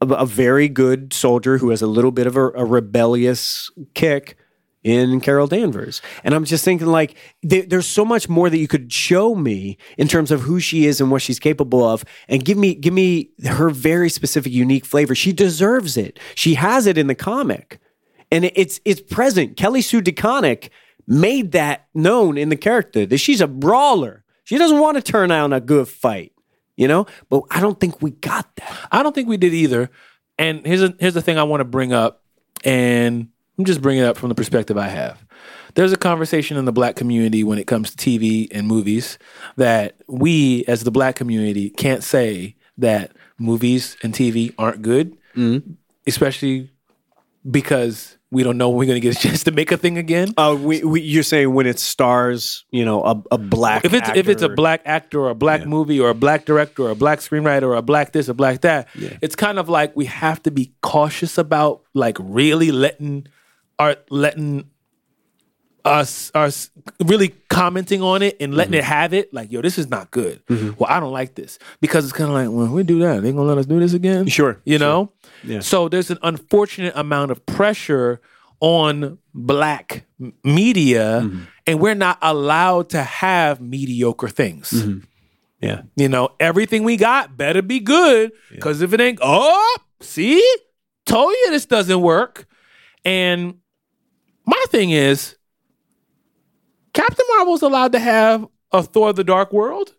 [0.00, 4.36] a, a very good soldier who has a little bit of a, a rebellious kick
[4.82, 6.00] in Carol Danvers.
[6.24, 9.76] And I'm just thinking like there, there's so much more that you could show me
[9.96, 12.94] in terms of who she is and what she's capable of and give me give
[12.94, 15.14] me her very specific unique flavor.
[15.14, 16.18] She deserves it.
[16.34, 17.80] She has it in the comic.
[18.30, 19.56] And it's it's present.
[19.56, 20.68] Kelly Sue DeConnick
[21.06, 24.24] made that known in the character that she's a brawler.
[24.44, 26.32] She doesn't want to turn out a good fight,
[26.76, 27.06] you know?
[27.30, 28.88] But I don't think we got that.
[28.92, 29.90] I don't think we did either.
[30.38, 32.22] And here's a, here's the thing I want to bring up,
[32.64, 35.24] and I'm just bringing it up from the perspective I have.
[35.74, 39.18] There's a conversation in the black community when it comes to TV and movies
[39.56, 45.16] that we, as the black community, can't say that movies and TV aren't good,
[46.06, 46.70] especially
[47.48, 49.98] because we don't know when we're going to get a chance to make a thing
[49.98, 50.32] again.
[50.36, 54.08] Uh, we, we, you're saying when it stars, you know, a, a black if it's
[54.16, 56.94] if it's a black actor or a black movie or a black director or a
[56.94, 58.88] black screenwriter or a black this or black that,
[59.20, 63.26] it's kind of like we have to be cautious about like really letting
[63.78, 64.68] our letting
[65.84, 66.50] us are
[67.04, 69.32] really commenting on it and letting it have it.
[69.32, 70.42] Like, yo, this is not good.
[70.48, 73.32] Well, I don't like this because it's kind of like, well, we do that, They're
[73.32, 74.26] gonna let us do this again?
[74.26, 75.12] Sure, you know.
[75.44, 75.60] Yeah.
[75.60, 78.20] So there's an unfortunate amount of pressure
[78.60, 80.04] on black
[80.42, 81.42] media, Mm-hmm.
[81.68, 84.70] and we're not allowed to have mediocre things.
[84.70, 84.98] Mm-hmm.
[85.60, 85.82] Yeah.
[85.96, 90.44] You know, everything we got better be good because if it ain't, oh, see,
[91.06, 92.46] told you this doesn't work.
[93.04, 93.54] And
[94.48, 95.36] my thing is,
[96.94, 99.94] Captain Marvel's allowed to have a Thor: The Dark World.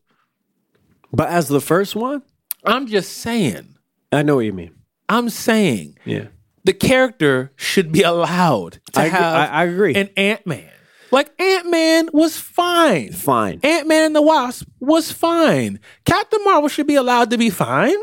[1.14, 2.22] But as the first one,
[2.64, 3.76] I'm just saying.
[4.12, 4.76] I know what you mean.
[5.08, 6.28] I'm saying Yeah.
[6.64, 9.96] the character should be allowed to I agree- have I- I agree.
[9.96, 10.70] an Ant Man.
[11.12, 13.12] Like Ant Man was fine.
[13.14, 13.60] Fine.
[13.64, 15.80] Ant Man and the Wasp was fine.
[16.06, 17.98] Captain Marvel should be allowed to be fine.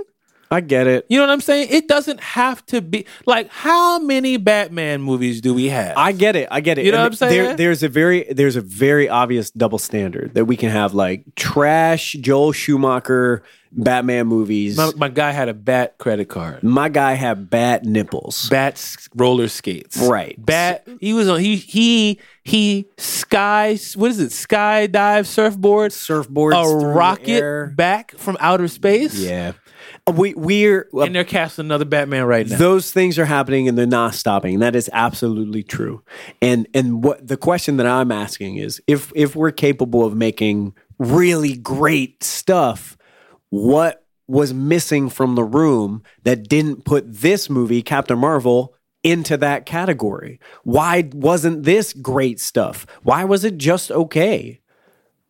[0.50, 1.06] I get it.
[1.08, 1.68] You know what I'm saying?
[1.70, 5.96] It doesn't have to be like how many Batman movies do we have?
[5.96, 6.48] I get it.
[6.50, 6.84] I get it.
[6.84, 7.44] You know And what I'm saying?
[7.44, 11.24] There, there's a very there's a very obvious double standard that we can have like
[11.34, 13.42] trash Joel Schumacher
[13.72, 14.76] Batman movies.
[14.76, 16.62] my, my guy had a bat credit card.
[16.62, 18.48] My guy had bat nipples.
[18.48, 19.98] Bat roller skates.
[19.98, 20.34] Right.
[20.38, 20.86] Bat.
[21.00, 21.40] He was on.
[21.40, 23.76] He he he sky.
[23.96, 24.30] What is it?
[24.30, 25.92] Skydive surfboard.
[25.92, 26.54] Surfboard.
[26.54, 29.18] A rocket back from outer space.
[29.18, 29.52] Yeah.
[30.06, 32.56] Uh, We we're And they're casting another Batman right now.
[32.56, 34.60] those things are happening and they're not stopping.
[34.60, 36.02] That is absolutely true.
[36.40, 40.74] And and what the question that I'm asking is if if we're capable of making
[40.98, 42.96] really great stuff,
[43.50, 49.66] what was missing from the room that didn't put this movie, Captain Marvel, into that
[49.66, 50.40] category?
[50.64, 52.86] Why wasn't this great stuff?
[53.02, 54.60] Why was it just okay?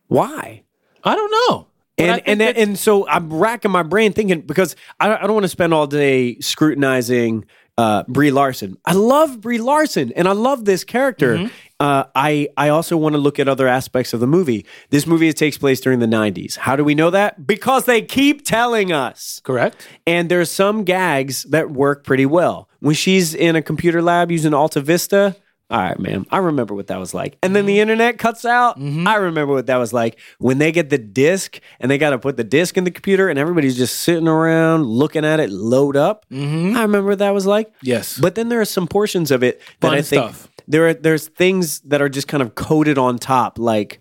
[0.08, 0.62] Why?
[1.04, 1.66] I don't know.
[1.98, 5.44] And and that- and so I'm racking my brain thinking because I, I don't want
[5.44, 7.46] to spend all day scrutinizing
[7.78, 8.78] uh, Brie Larson.
[8.86, 11.36] I love Brie Larson and I love this character.
[11.36, 11.46] Mm-hmm.
[11.78, 14.64] Uh, I I also want to look at other aspects of the movie.
[14.88, 16.56] This movie takes place during the 90s.
[16.56, 17.46] How do we know that?
[17.46, 19.40] Because they keep telling us.
[19.44, 19.86] correct.
[20.06, 22.68] And there's some gags that work pretty well.
[22.80, 25.36] When she's in a computer lab using Alta Vista,
[25.68, 27.38] all right, man, I remember what that was like.
[27.42, 27.82] And then the mm-hmm.
[27.82, 28.78] internet cuts out.
[28.78, 29.08] Mm-hmm.
[29.08, 30.18] I remember what that was like.
[30.38, 33.28] When they get the disc and they got to put the disc in the computer
[33.28, 36.24] and everybody's just sitting around looking at it load up.
[36.30, 36.76] Mm-hmm.
[36.76, 37.72] I remember what that was like.
[37.82, 38.16] Yes.
[38.16, 40.48] But then there are some portions of it that Fun I think stuff.
[40.68, 44.00] there are there's things that are just kind of coated on top, like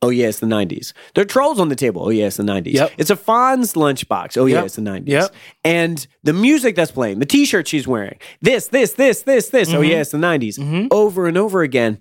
[0.00, 0.92] Oh yeah, it's the '90s.
[1.14, 2.04] There are trolls on the table.
[2.04, 2.72] Oh yeah, it's the '90s.
[2.74, 2.92] Yep.
[2.98, 4.38] It's a Fonz lunchbox.
[4.38, 4.64] Oh yeah, Yep.
[4.66, 5.08] it's the '90s.
[5.08, 5.34] Yep.
[5.64, 9.70] And the music that's playing, the T-shirt she's wearing, this, this, this, this, this.
[9.70, 9.84] Oh Mm-hmm.
[9.90, 10.88] yeah, it's the '90s.
[10.92, 11.98] Over and over again.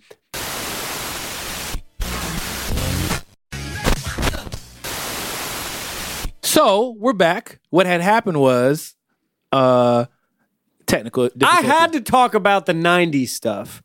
[6.43, 7.59] So we're back.
[7.69, 8.95] What had happened was
[9.51, 10.05] uh
[10.85, 11.29] technical.
[11.43, 13.83] I had to talk about the '90s stuff,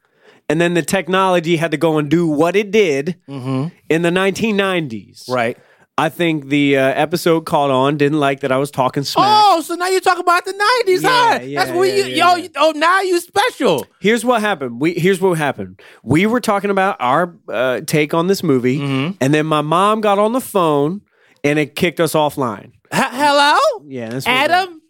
[0.53, 5.29] and then the technology had to go and do what it did in the 1990s.
[5.31, 5.57] right.
[5.99, 7.99] I think the uh, episode caught on.
[7.99, 9.27] Didn't like that I was talking smack.
[9.29, 11.09] Oh, so now you're talking about the nineties, huh?
[11.09, 12.37] Yeah, yeah, That's what yeah, you yeah, yo.
[12.37, 12.37] yeah.
[12.45, 13.87] you- Oh, now you special.
[14.01, 14.81] Here's what happened.
[14.81, 15.81] We here's what happened.
[16.03, 19.17] We were talking about our uh, take on this movie, Mm-hmm.
[19.21, 21.03] and then my mom got on the phone
[21.45, 22.73] and it kicked us offline.
[22.93, 24.82] H- hello, Yeah, that's what Adam.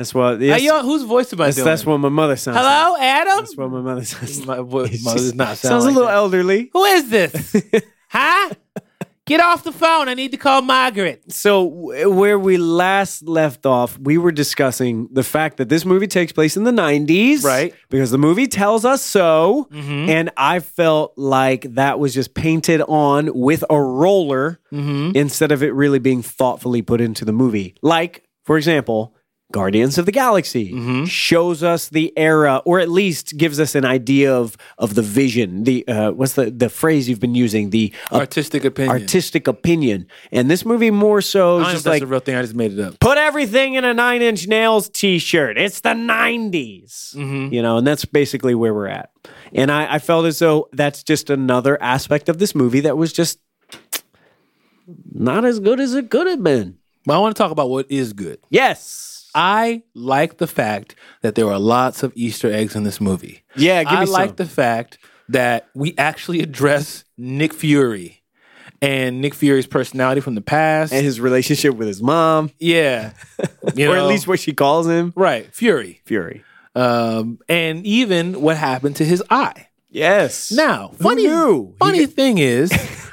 [0.00, 0.40] That's what.
[0.40, 1.66] Hey, Yes, yo, whose voice am I that's, doing?
[1.66, 2.54] that's what my mother sounds.
[2.56, 2.64] like.
[2.64, 3.36] Hello, Adam.
[3.36, 4.46] That's what my mother sounds.
[4.46, 4.66] My like.
[4.66, 6.14] vo- It's mother does just- not sound sounds like a little that.
[6.14, 6.70] elderly.
[6.72, 7.56] Who is this?
[8.08, 8.50] huh?
[9.26, 10.08] Get off the phone.
[10.08, 11.30] I need to call Margaret.
[11.30, 16.06] So w- where we last left off, we were discussing the fact that this movie
[16.06, 17.44] takes place in the 90s.
[17.44, 17.74] Right.
[17.90, 19.68] Because the movie tells us so.
[19.70, 20.08] Mm-hmm.
[20.08, 25.14] And I felt like that was just painted on with a roller mm-hmm.
[25.14, 27.74] instead of it really being thoughtfully put into the movie.
[27.82, 29.14] Like, for example,
[29.52, 34.32] Guardians of the Galaxy shows us the era, or at least gives us an idea
[34.34, 35.64] of of the vision.
[35.64, 37.70] The uh, what's the the phrase you've been using?
[37.70, 38.90] The uh, Artistic opinion.
[38.96, 40.06] artistic opinion.
[40.30, 42.36] And this movie more so is just that's like a real thing.
[42.36, 43.00] I just made it up.
[43.00, 45.58] put everything in a nine inch nails t shirt.
[45.58, 47.14] It's the 90s.
[47.16, 47.52] Mm-hmm.
[47.52, 49.10] You know, and that's basically where we're at.
[49.52, 53.12] And I, I felt as though that's just another aspect of this movie that was
[53.12, 53.38] just
[55.12, 56.78] not as good as it could have been.
[57.04, 58.38] But I want to talk about what is good.
[58.50, 59.19] Yes.
[59.34, 63.42] I like the fact that there are lots of Easter eggs in this movie.
[63.56, 64.12] Yeah, give me I some.
[64.12, 68.22] like the fact that we actually address Nick Fury
[68.82, 70.92] and Nick Fury's personality from the past.
[70.92, 73.12] and his relationship with his mom, yeah,
[73.74, 76.42] you or at least what she calls him, right, Fury, Fury.
[76.74, 79.66] um, and even what happened to his eye.
[79.92, 80.52] Yes.
[80.52, 81.26] Now, funny,
[81.78, 82.70] funny thing is,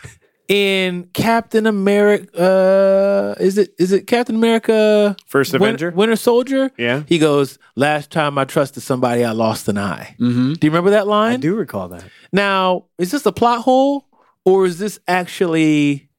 [0.47, 5.91] in Captain America, uh, is it is it Captain America First Win- Avenger?
[5.91, 6.71] Winter Soldier?
[6.77, 7.03] Yeah.
[7.07, 10.53] He goes, "Last time I trusted somebody, I lost an eye." Mm-hmm.
[10.53, 11.33] Do you remember that line?
[11.33, 12.03] I do recall that.
[12.31, 14.05] Now, is this a plot hole
[14.45, 16.09] or is this actually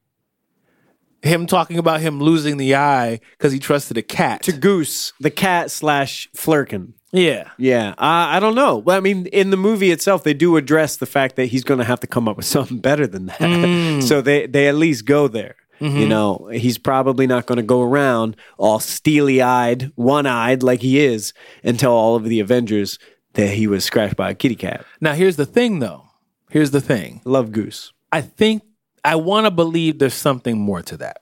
[1.21, 4.43] him talking about him losing the eye because he trusted a cat?
[4.43, 6.93] To Goose, the cat slash Flerken.
[7.11, 7.49] Yeah.
[7.57, 8.77] Yeah, I, I don't know.
[8.77, 11.79] Well, I mean, in the movie itself, they do address the fact that he's going
[11.79, 13.39] to have to come up with something better than that.
[13.39, 14.03] Mm.
[14.03, 15.55] so they they at least go there.
[15.79, 16.09] You mm-hmm.
[16.09, 20.99] know, he's probably not going to go around all steely eyed, one eyed like he
[20.99, 21.33] is,
[21.63, 22.99] and tell all of the Avengers
[23.33, 24.85] that he was scratched by a kitty cat.
[24.99, 26.03] Now, here's the thing, though.
[26.49, 27.21] Here's the thing.
[27.23, 27.93] Love Goose.
[28.11, 28.63] I think
[29.05, 31.21] I want to believe there's something more to that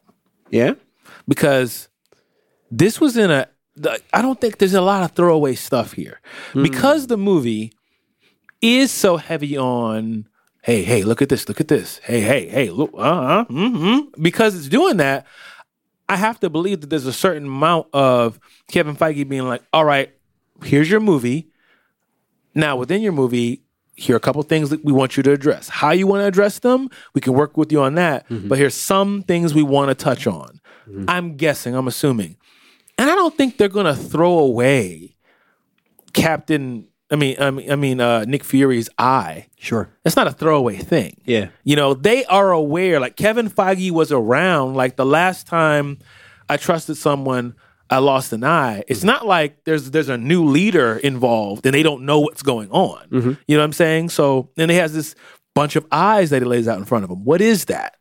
[0.50, 0.74] Yeah.
[1.28, 1.90] because
[2.72, 3.48] this was in a.
[3.82, 6.20] the- I don't think there's a lot of throwaway stuff here
[6.54, 7.74] because the movie
[8.62, 10.28] is so heavy on.
[10.64, 11.48] Hey, hey, look at this!
[11.48, 12.00] Look at this!
[12.04, 12.92] Hey, hey, hey, look!
[12.94, 14.22] Uh, uh, mm-hmm.
[14.22, 15.26] Because it's doing that,
[16.10, 19.86] I have to believe that there's a certain amount of Kevin Feige being like, "All
[19.86, 20.12] right,
[20.64, 21.50] here's your movie.
[22.54, 23.62] Now, within your movie,
[23.96, 25.70] here are a couple things that we want you to address.
[25.70, 28.26] How you want to address them, we can work with you on that.
[28.30, 30.60] But here's some things we want to touch on.
[31.08, 32.38] I'm guessing, I'm assuming.
[32.98, 35.16] And I don't think they're going to throw away
[36.14, 39.48] Captain, I mean, I mean, I mean uh, Nick Fury's eye.
[39.58, 39.90] Sure.
[40.04, 41.22] That's not a throwaway thing.
[41.26, 41.50] Yeah.
[41.64, 46.00] You know, they are aware, like Kevin Feige was around, like the last time
[46.50, 47.56] I trusted someone,
[47.90, 48.84] I lost an eye.
[48.88, 52.70] It's not like there's there's a new leader involved and they don't know what's going
[52.72, 53.08] on.
[53.48, 54.10] You know what I'm saying?
[54.10, 55.16] So then he has this
[55.56, 57.24] bunch of eyes that he lays out in front of him.
[57.24, 57.96] What is that?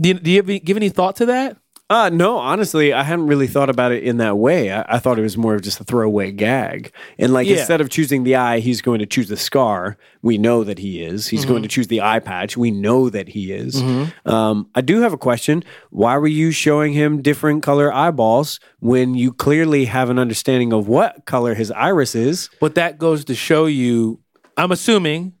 [0.00, 1.58] Do, you, do you have give any thought to that?
[1.90, 4.70] Uh, no, honestly, I hadn't really thought about it in that way.
[4.70, 6.92] I, I thought it was more of just a throwaway gag.
[7.18, 7.56] And like Yeah.
[7.56, 9.96] instead of choosing the eye, he's going to choose the scar.
[10.20, 11.28] We know that he is.
[11.28, 11.48] He's Mm-hmm.
[11.50, 12.58] going to choose the eye patch.
[12.58, 13.82] We know that he is.
[14.26, 15.64] Um, I do have a question.
[15.88, 20.88] Why were you showing him different color eyeballs when you clearly have an understanding of
[20.88, 22.50] what color his iris is?
[22.60, 24.20] But that goes to show you,
[24.58, 25.32] I'm assuming,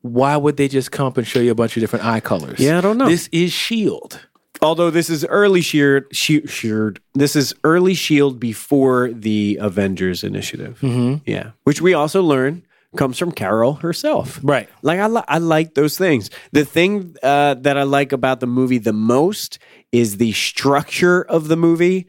[0.00, 2.58] why would they just come up and show you a bunch of different eye colors?
[2.58, 3.08] Yeah, I don't know.
[3.08, 4.26] This is Shield.
[4.62, 10.78] Although this is early Shield, she, Shield, this is early Shield before the Avengers Initiative.
[10.80, 11.28] Mm-hmm.
[11.28, 12.64] Yeah, which we also learn
[12.96, 14.38] comes from Carol herself.
[14.42, 14.68] Right.
[14.82, 16.30] Like I, li- I like those things.
[16.52, 19.58] The thing uh, that I like about the movie the most
[19.90, 22.06] is the structure of the movie.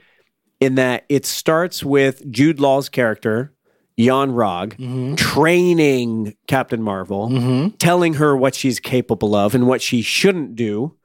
[0.60, 3.54] In that it starts with Jude Law's character.
[3.96, 10.96] Yon-Rogg training Captain Marvel, telling her what she's capable of and what she shouldn't do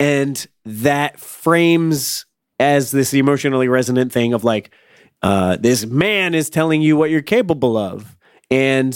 [0.00, 2.26] and that frames
[2.58, 4.74] as this emotionally resonant thing of like
[5.22, 8.16] uh, this man is telling you what you're capable of.
[8.50, 8.92] And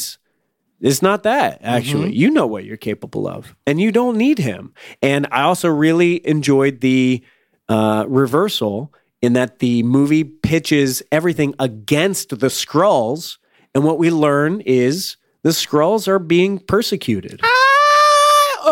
[0.80, 2.14] it's not that actually.
[2.14, 4.72] You know what you're capable of and you don't need him.
[5.02, 7.22] And i also really enjoyed the
[7.68, 8.92] uh, reversal
[9.22, 13.38] in that the movie pitches everything against the Skrulls,
[13.74, 17.40] and what we learn is the Skrulls are being persecuted.
[17.42, 17.73] Ah,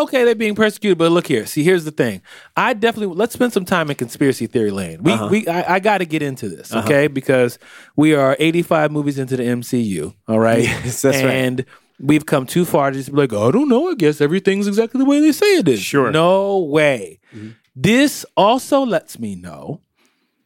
[0.03, 1.45] okay, they're being persecuted, but look here.
[1.45, 2.21] See, here's the thing.
[2.57, 5.05] I definitely let's spend some time in conspiracy theory land.
[5.05, 5.27] We, Uh-huh.
[5.31, 6.85] we, I, I got to get into this, uh-huh.
[6.85, 7.07] okay?
[7.07, 7.59] Because
[7.95, 10.13] we are 85 movies into the MCU.
[10.27, 11.31] All right, Yes, that's right.
[11.33, 11.65] and
[11.99, 13.89] we've come too far to just be like, oh, I don't know.
[13.89, 15.81] I guess everything's exactly the way they say it is.
[15.81, 16.11] Sure.
[16.11, 17.19] no way.
[17.33, 17.51] Mm-hmm.
[17.75, 19.81] This also lets me know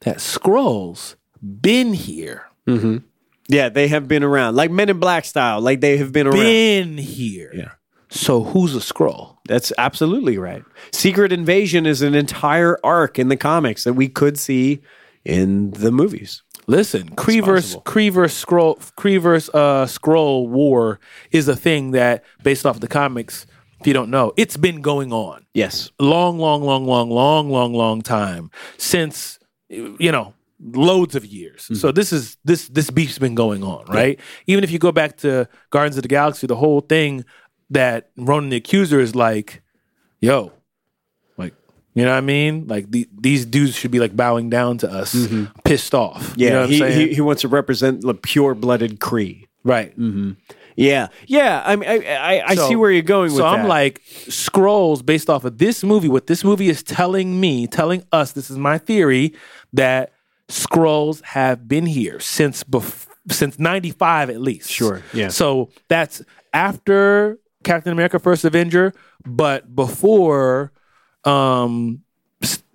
[0.01, 2.97] that Skrulls been here, mm-hmm.
[3.49, 6.39] yeah they have been around like men in black style like they have been around
[6.39, 7.51] been here.
[7.53, 7.71] Yeah.
[8.09, 9.37] So who's a Skrull?
[9.47, 10.63] That's absolutely right.
[10.91, 14.81] Secret Invasion is an entire arc in the comics that we could see
[15.25, 16.43] in the movies.
[16.67, 17.83] Listen, Kree versus possible.
[17.93, 20.99] Kree versus Skrull uh, Skrull war
[21.31, 23.45] is a thing that, based off the comics,
[23.79, 25.91] if you don't know, it's been going on Yes.
[25.99, 29.39] long, long, long, long, long, long, long time since
[29.69, 31.69] you know loads of years.
[31.79, 34.19] So this is this this beef's been going on, right?
[34.47, 37.23] Even if you go back to Guardians of the Galaxy, the whole thing
[37.69, 39.61] that Ronan the Accuser is like,
[40.19, 40.51] yo,
[41.37, 41.53] like
[41.93, 42.67] you know what I mean?
[42.67, 45.45] Like the, these dudes should be like bowing down to us, mm-hmm.
[45.63, 46.33] pissed off.
[46.35, 49.47] Yeah, you know he, he he wants to represent the pure blooded Kree.
[49.63, 49.91] right.
[49.97, 50.31] Mm-hmm.
[50.79, 51.63] Yeah, yeah.
[51.65, 53.59] I mean, I I, I So- see where you're going with So that.
[53.61, 56.07] I'm like, Skrulls based off of this movie.
[56.07, 59.33] What this movie is telling me, telling us, this is my theory
[59.73, 60.13] that
[60.49, 64.71] Skrulls have been here since before since '95 at least.
[64.71, 65.29] Sure, yeah.
[65.29, 66.21] So that's
[66.53, 68.93] after Captain America: First Avenger,
[69.25, 70.71] but before
[71.23, 72.01] um,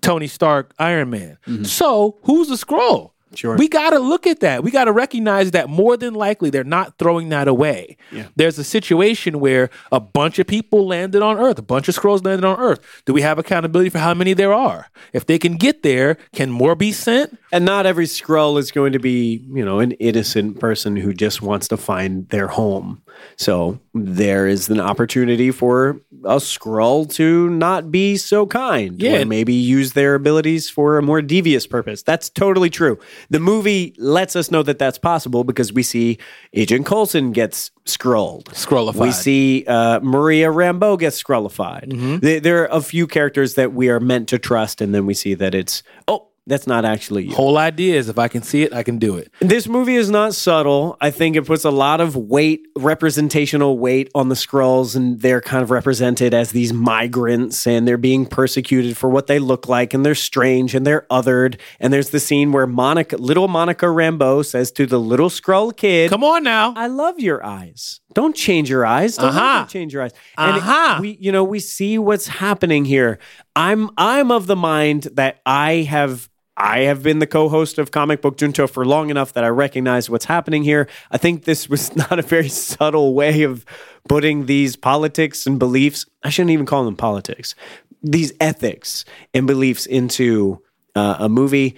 [0.01, 1.39] Tony Stark, Iron Man.
[1.65, 3.13] So who's the Skrull?
[3.33, 3.37] Mm-hmm.
[3.37, 3.57] Sure.
[3.57, 4.63] We got to look at that.
[4.63, 7.97] We got to recognize that more than likely they're not throwing that away.
[8.11, 8.27] Yeah.
[8.37, 12.25] There's a situation where a bunch of people landed on Earth, a bunch of Skrulls
[12.25, 13.03] landed on Earth.
[13.07, 14.89] Do we have accountability for how many there are?
[15.15, 17.39] If they can get there, can more be sent?
[17.53, 21.43] and not every Skrull is going to be, you know, an innocent person who just
[21.43, 23.03] wants to find their home.
[23.37, 29.23] So there is an opportunity for a Skrull to not be so kind, Yeah.
[29.23, 32.03] or maybe use their abilities for a more devious purpose.
[32.03, 32.99] That's totally true.
[33.31, 36.19] The movie lets us know that that's possible because we see
[36.55, 38.45] Agent Coulson gets Skrulled.
[38.55, 39.01] Skrullified.
[39.01, 42.21] We see uh, Maria Rambeau gets Skrullified.
[42.21, 45.15] There, there are a few characters that we are meant to trust, and then we
[45.15, 47.35] see that it's oh, that's not actually you.
[47.35, 49.31] Whole idea is if I can see it, I can do it.
[49.41, 50.97] This movie is not subtle.
[51.01, 55.41] I think it puts a lot of weight, representational weight on the Skrulls, and they're
[55.41, 59.93] kind of represented as these migrants, and they're being persecuted for what they look like,
[59.95, 61.59] and they're strange, and they're othered.
[61.81, 66.11] And there's the scene where Monica, little Monica Rambeau, says to the little Skrull kid,
[66.11, 66.75] Come on now.
[66.77, 68.01] I love your eyes.
[68.15, 69.17] Don't change your eyes.
[69.17, 69.67] Don't Uh-huh.
[69.67, 70.13] change your eyes.
[70.37, 70.99] And it- Uh-huh.
[71.01, 73.19] we, you know, we see what's happening here.
[73.57, 76.29] I'm, I'm of the mind that I have,
[76.63, 80.09] I have been the co-host of Comic Book Junto for long enough that I recognize
[80.09, 80.89] what's happening here.
[81.11, 83.67] I think this was not a very subtle way of
[84.09, 86.07] putting these politics and beliefs.
[86.23, 87.57] I shouldn't even call them politics.
[88.01, 89.05] These ethics
[89.35, 90.63] and beliefs into
[90.95, 91.75] uh, a movie.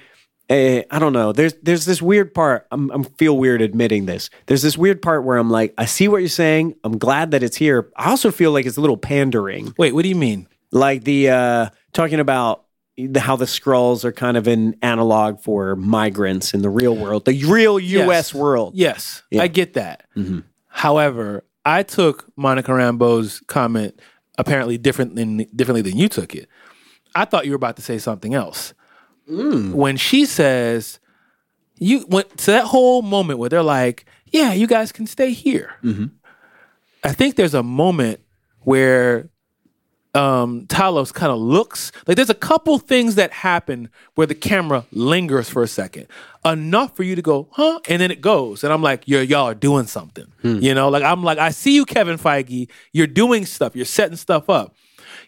[0.51, 1.32] Eh, I don't know.
[1.32, 2.66] There's there's this weird part.
[2.70, 4.28] I'm I'm feel weird admitting this.
[4.45, 6.74] There's this weird part where I'm like, I see what you're saying.
[6.85, 7.91] I'm glad that it's here.
[7.97, 10.47] I also feel like it's a little pandering, Wait, what do you mean?
[10.72, 12.64] like the uh, talking about
[13.16, 17.45] how the Skrulls are kind of an analog for migrants in the real world, the
[17.45, 18.09] real U.S.
[18.09, 18.34] Yes.
[18.34, 18.74] world.
[18.76, 20.07] Yes, I get that.
[20.16, 20.40] Mm-hmm.
[20.68, 24.01] However, I took Monica Rambeau's comment
[24.38, 26.49] apparently different than differently than you took it.
[27.14, 28.74] I thought you were about to say something else.
[29.30, 29.72] Mm.
[29.72, 31.01] when she says,
[31.78, 35.76] "You went to that whole moment where they're like, yeah, you guys can stay here."
[35.82, 36.07] Mm-hmm.
[37.03, 38.20] I think there's a moment
[38.61, 39.30] where
[40.15, 44.87] um, Talos kind of looks like there's a couple things that happen where the camera
[44.93, 46.07] lingers for a second,
[46.45, 47.81] enough for you to go, huh?
[47.89, 50.59] And then it goes, and I'm like, you're y'all are doing something, hmm.
[50.61, 50.89] you know?
[50.89, 52.69] Like I'm like, I see you, Kevin Feige.
[52.93, 53.75] You're doing stuff.
[53.75, 54.75] You're setting stuff up.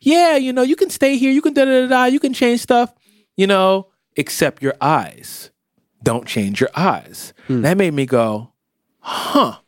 [0.01, 1.32] Yeah, you know, you can stay here.
[1.32, 2.05] You can da da da da.
[2.05, 2.95] You can change stuff,
[3.37, 5.51] you know, except your eyes.
[6.03, 7.32] Don't change your eyes.
[7.49, 7.62] Hmm.
[7.62, 8.53] That made me go,
[9.01, 9.59] huh?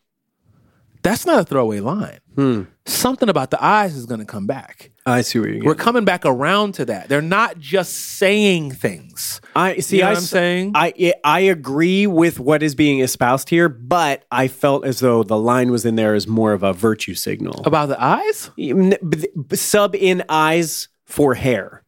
[1.02, 2.18] That's not a throwaway line.
[2.34, 2.62] Hmm.
[2.86, 4.90] Something about the eyes is going to come back.
[5.10, 7.08] I see what you're We're coming back around to that.
[7.08, 9.40] They're not just saying things.
[9.54, 9.96] I see.
[9.96, 10.72] You know I what I'm saying?
[10.74, 15.38] I I agree with what is being espoused here, but I felt as though the
[15.38, 17.62] line was in there as more of a virtue signal.
[17.64, 18.50] About the eyes?
[18.58, 21.82] N- b- b- Sub in eyes for hair.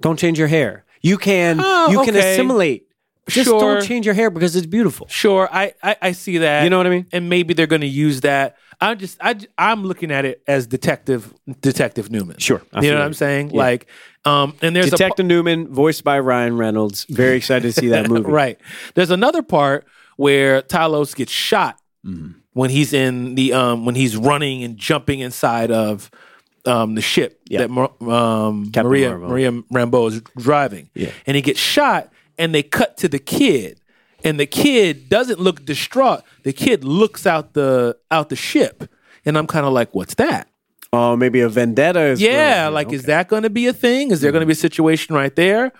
[0.00, 0.84] Don't change your hair.
[1.02, 2.86] You can Oh, you can assimilate.
[3.28, 3.60] Just Sure.
[3.60, 5.06] don't change your hair because it's beautiful.
[5.08, 6.64] Sure, I, I, I see that.
[6.64, 7.06] You know what I mean?
[7.12, 8.56] And maybe they're going to use that.
[8.80, 12.38] I'm just I I'm looking at it as detective Detective Newman.
[12.38, 13.04] Sure, I you know what.
[13.04, 13.50] I'm saying?
[13.50, 13.86] Like,
[14.24, 17.04] um, and there's a Detective Newman, voiced by Ryan Reynolds.
[17.08, 18.30] Very excited to see that movie.
[18.30, 18.58] Right.
[18.94, 21.76] There's another part where Talos gets shot
[22.06, 22.38] Mm-hmm.
[22.54, 26.10] when he's in the um when he's running and jumping inside of
[26.64, 27.66] um the ship Yeah.
[27.66, 29.28] that um Maria Marvel.
[29.28, 30.88] Maria Rambeau is driving.
[30.94, 31.10] Yeah.
[31.26, 33.79] And he gets shot and they cut to the kid
[34.24, 36.22] and the kid doesn't look distraught.
[36.42, 38.88] The kid looks out the out the ship
[39.24, 40.48] and I'm kind of like what's that?
[40.92, 42.96] Oh, maybe a vendetta is Yeah, like Okay.
[42.96, 44.10] is that going to be a thing?
[44.10, 45.72] Is there going to be a situation right there?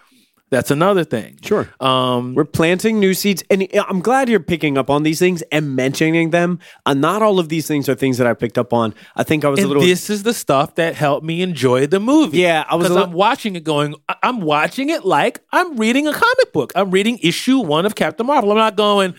[0.50, 1.38] That's another thing.
[1.42, 1.68] Sure.
[1.80, 5.76] Um We're planting new seeds, and I'm glad you're picking up on these things and
[5.76, 6.58] mentioning them.
[6.84, 8.92] Uh, not all of these things are things that I picked up on.
[9.14, 9.82] I think I was a little.
[9.82, 12.38] this is the stuff that helped me enjoy the movie.
[12.38, 13.94] Yeah, I was because little- I'm watching it going.
[14.08, 16.72] I- I'm watching it like I'm reading a comic book.
[16.74, 18.50] I'm reading issue one of Captain Marvel.
[18.50, 19.14] I'm not going "Uh,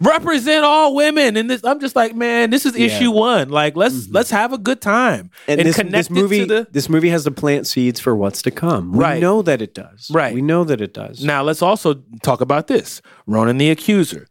[0.00, 1.62] represent all women in this.
[1.64, 3.48] I'm just like, man, this is issue one.
[3.50, 5.50] Like, let's let's have a good time Mm-hmm.
[5.50, 6.68] and, this, connect this movie, to the.
[6.70, 8.92] this movie has to plant seeds for what's to come.
[8.92, 9.20] We Right.
[9.20, 10.10] know that it does.
[10.12, 10.34] Right.
[10.34, 11.22] We know that it does.
[11.24, 13.00] Now let's also talk about this.
[13.26, 14.26] Ronan the Accuser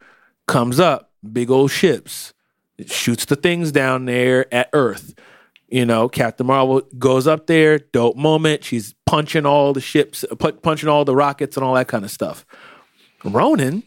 [0.47, 2.34] comes up, big old ships,
[2.77, 5.13] it shoots the things down there at Earth.
[5.69, 8.63] You know, Captain Marvel goes up there, dope moment.
[8.65, 12.11] She's punching all the ships, pu- punching all the rockets and all that kind of
[12.11, 12.45] stuff.
[13.23, 13.84] Ronan,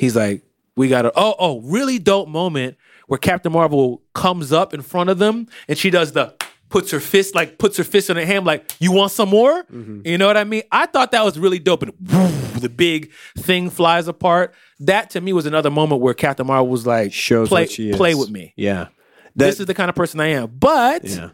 [0.00, 0.42] he's like,
[0.76, 2.76] we got a oh oh really dope moment
[3.06, 6.34] where Captain Marvel comes up in front of them and she does the
[6.70, 9.64] puts her fist like puts her fist on her hand like you want some more
[9.64, 10.00] mm-hmm.
[10.04, 12.28] you know what I mean I thought that was really dope and woo,
[12.60, 16.86] the big thing flies apart that to me was another moment where Captain Marvel was
[16.86, 17.96] like Shows play what she is.
[17.96, 18.86] play with me Yeah.
[19.34, 21.30] this is the kind of person I am but yeah.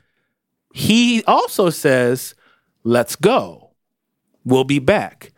[0.72, 2.34] he also says,
[2.82, 3.70] "Let's go.
[4.44, 5.32] We'll be back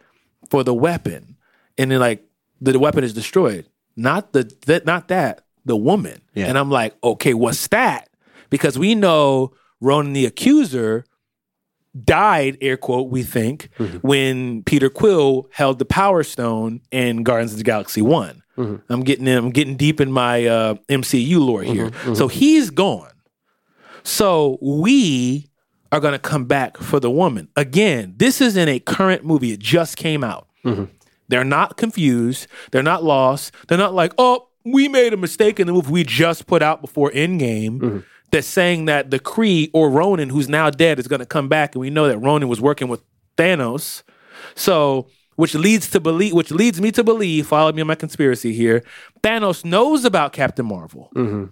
[0.50, 1.36] for the weapon."
[1.76, 2.27] And then like
[2.60, 3.66] the, weapon is destroyed.
[3.96, 6.20] Not the that not that the woman.
[6.34, 6.46] Yeah.
[6.46, 8.08] And I'm like, okay, what's that?
[8.50, 11.04] Because we know Ronan the Accuser
[12.04, 13.98] died, air quote, we think, mm-hmm.
[13.98, 18.42] when Peter Quill held the Power Stone in Guardians of the Galaxy One.
[18.56, 18.92] Mm-hmm.
[18.92, 22.06] I'm getting I'm getting deep in my uh, MCU lore mm-hmm.
[22.06, 22.14] here.
[22.14, 23.12] So he's gone.
[24.02, 25.48] So we
[25.92, 27.48] are going to come back for the woman.
[27.56, 29.52] Again, this is in a current movie.
[29.52, 30.48] It just came out.
[31.28, 32.46] They're not confused.
[32.70, 33.54] They're not lost.
[33.68, 36.80] They're not like, oh, we made a mistake in the movie we just put out
[36.80, 37.78] before Endgame.
[37.78, 37.98] Mm-hmm.
[38.30, 41.74] That's saying that the Kree or Ronan, who's now dead, is going to come back,
[41.74, 43.02] and we know that Ronan was working with
[43.38, 44.02] Thanos.
[44.54, 48.52] So, which leads to believe, which leads me to believe, follow me on my conspiracy
[48.52, 48.82] here.
[49.22, 51.10] Thanos knows about Captain Marvel.
[51.14, 51.44] Mm-hmm.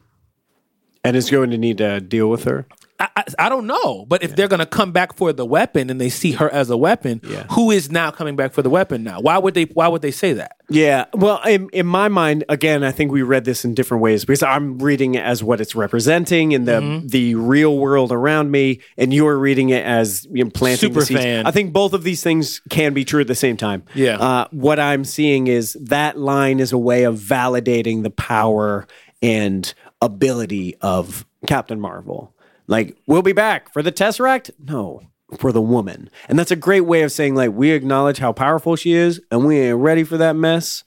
[1.03, 2.67] And is going to need to deal with her.
[2.99, 5.91] I, I, I don't know, but if they're going to come back for the weapon
[5.91, 7.45] and they see her as a weapon, Yeah.
[7.51, 9.21] who is now coming back for the weapon now?
[9.21, 9.65] Why would they?
[9.65, 10.57] Why would they say that?
[10.69, 11.05] Yeah.
[11.15, 14.43] Well, in, in my mind, again, I think we read this in different ways because
[14.43, 17.07] I'm reading it as what it's representing in the Mm-hmm.
[17.09, 21.05] the real world around me, and you're reading it as you know, planting the Super
[21.07, 21.21] seeds.
[21.21, 21.47] fan.
[21.47, 23.83] I think both of these things can be true at the same time.
[23.95, 24.17] Yeah.
[24.19, 28.87] Uh, what I'm seeing is that line is a way of validating the power
[29.23, 29.73] and
[30.03, 32.35] ability of Captain Marvel.
[32.67, 34.51] Like, we'll be back for the Tesseract?
[34.59, 35.03] No,
[35.39, 36.11] for the woman.
[36.29, 39.47] And that's a great way of saying, like, we acknowledge how powerful she is and
[39.47, 40.85] we ain't ready for that mess.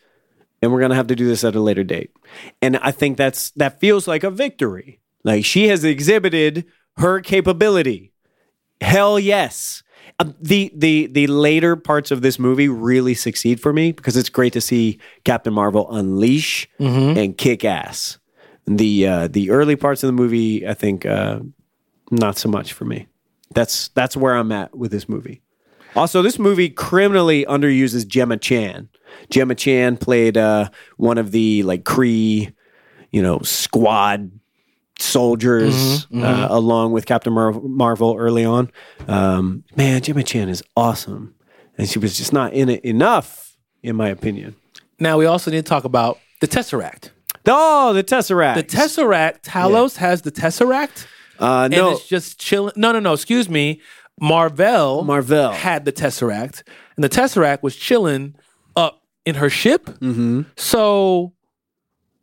[0.62, 2.12] And we're gonna have to do this at a later date.
[2.62, 5.00] And I think that's that feels like a victory.
[5.24, 6.66] Like she has exhibited
[6.98, 8.12] her capability.
[8.82, 9.84] Hell yes.
[10.20, 14.28] Um, the the the later parts of this movie really succeed for me because it's
[14.28, 16.68] great to see Captain Marvel unleash
[17.18, 18.18] and kick ass.
[18.68, 21.40] The uh, the early parts of the movie, I think, uh,
[22.12, 23.08] not so much for me.
[23.54, 25.42] That's that's where I'm at with this movie.
[25.96, 28.90] Also, this movie criminally underuses Gemma Chan.
[29.32, 32.54] Gemma Chan played uh, one of the like Kree,
[33.12, 34.32] you know, squad
[35.00, 38.70] soldiers Uh, along with Captain Mar- Marvel early on.
[39.08, 41.34] Um, man, Gemma Chan is awesome,
[41.78, 44.56] and she was just not in it enough, in my opinion.
[45.00, 47.12] Now we also need to talk about the Tesseract.
[47.48, 48.56] Oh, the Tesseract.
[48.56, 51.08] The Tesseract, Talos has the Tesseract,
[51.40, 52.74] uh, and no, it's just chilling.
[52.76, 53.14] No, no, no.
[53.14, 53.82] Excuse me.
[54.20, 55.52] Marvel, Marvel.
[55.52, 56.64] had the Tesseract,
[56.96, 58.36] and the Tesseract was chilling
[58.76, 59.86] up in her ship.
[59.86, 60.42] Mm-hmm.
[60.58, 61.34] So,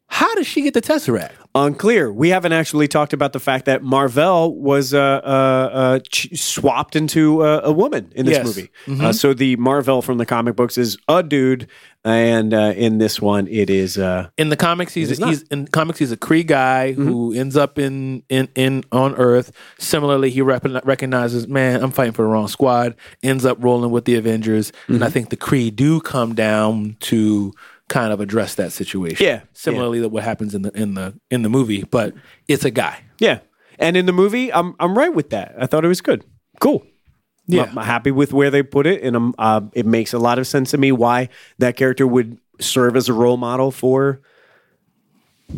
[0.08, 1.32] how did she get the Tesseract?
[1.64, 2.12] Unclear.
[2.12, 6.94] We haven't actually talked about the fact that Marvel was uh, uh, uh, ch- swapped
[6.96, 8.46] into uh, a woman in this Yes.
[8.46, 8.70] movie.
[8.86, 9.04] Mm-hmm.
[9.06, 11.66] Uh, so the Marvel from the comic books is a dude,
[12.04, 13.96] and uh, in this one, it is.
[13.98, 17.56] Uh, In the comics, he's, is he's in comics he's a Kree guy who ends
[17.56, 19.50] up in in in on Earth.
[19.78, 22.94] Similarly, he rep- recognizes, man, I'm fighting for the wrong squad.
[23.22, 27.52] Ends up rolling with the Avengers, and I think the Kree do come down to
[27.88, 29.24] kind of address that situation.
[29.24, 32.14] Yeah, similarly to what happens in the in the in the movie, but
[32.48, 33.00] it's a guy.
[33.18, 33.40] yeah,
[33.78, 35.54] and in the movie, I'm I'm right with that.
[35.58, 36.24] I thought it was good.
[36.60, 36.84] Cool.
[37.48, 37.62] Yeah.
[37.64, 40.46] I'm happy with where they put it, and um, uh, it makes a lot of
[40.48, 41.28] sense to me why
[41.58, 44.20] that character would serve as a role model for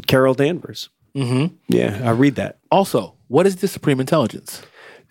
[0.07, 0.91] Carol Danvers.
[1.15, 1.55] Mm-hmm.
[1.69, 2.59] Yeah, I read that.
[2.71, 4.63] Also, what is the Supreme Intelligence?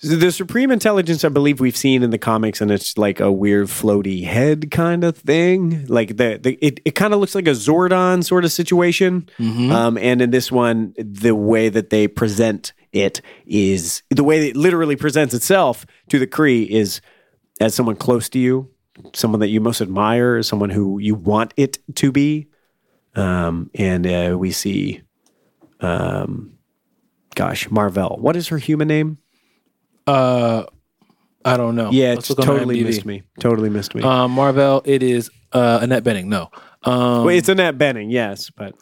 [0.04, 3.66] The Supreme Intelligence, I believe we've seen in the comics, and it's like a weird
[3.68, 5.88] floaty head kind of thing.
[5.88, 9.28] Like the, the it, it kind of looks like a Zordon sort of situation.
[9.72, 14.56] Um, and in this one, the way that they present it is the way it
[14.56, 17.02] literally presents itself to the Kree is
[17.60, 18.70] as someone close to you,
[19.16, 22.48] someone that you most admire, someone who you want it to be.
[23.16, 25.02] Um, and uh, we see,
[25.80, 26.54] um,
[27.34, 28.18] gosh, Marvel.
[28.22, 29.18] What is her human name?
[30.08, 30.66] Uh,
[31.46, 31.92] I don't know.
[31.92, 32.84] Yeah, Let's it's look on totally IMDb.
[32.86, 33.24] missed me.
[33.40, 34.04] Totally missed me.
[34.04, 36.26] Um, Marvel, it is uh, Annette Bening.
[36.26, 36.50] No,
[36.84, 38.74] um, Wait, it's Annette Bening, yes, but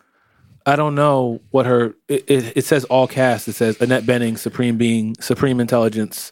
[0.65, 1.93] I don't know what her.
[2.07, 3.47] It, it, it says all cast.
[3.47, 6.31] It says Annette Bening, Supreme Being, Supreme Intelligence.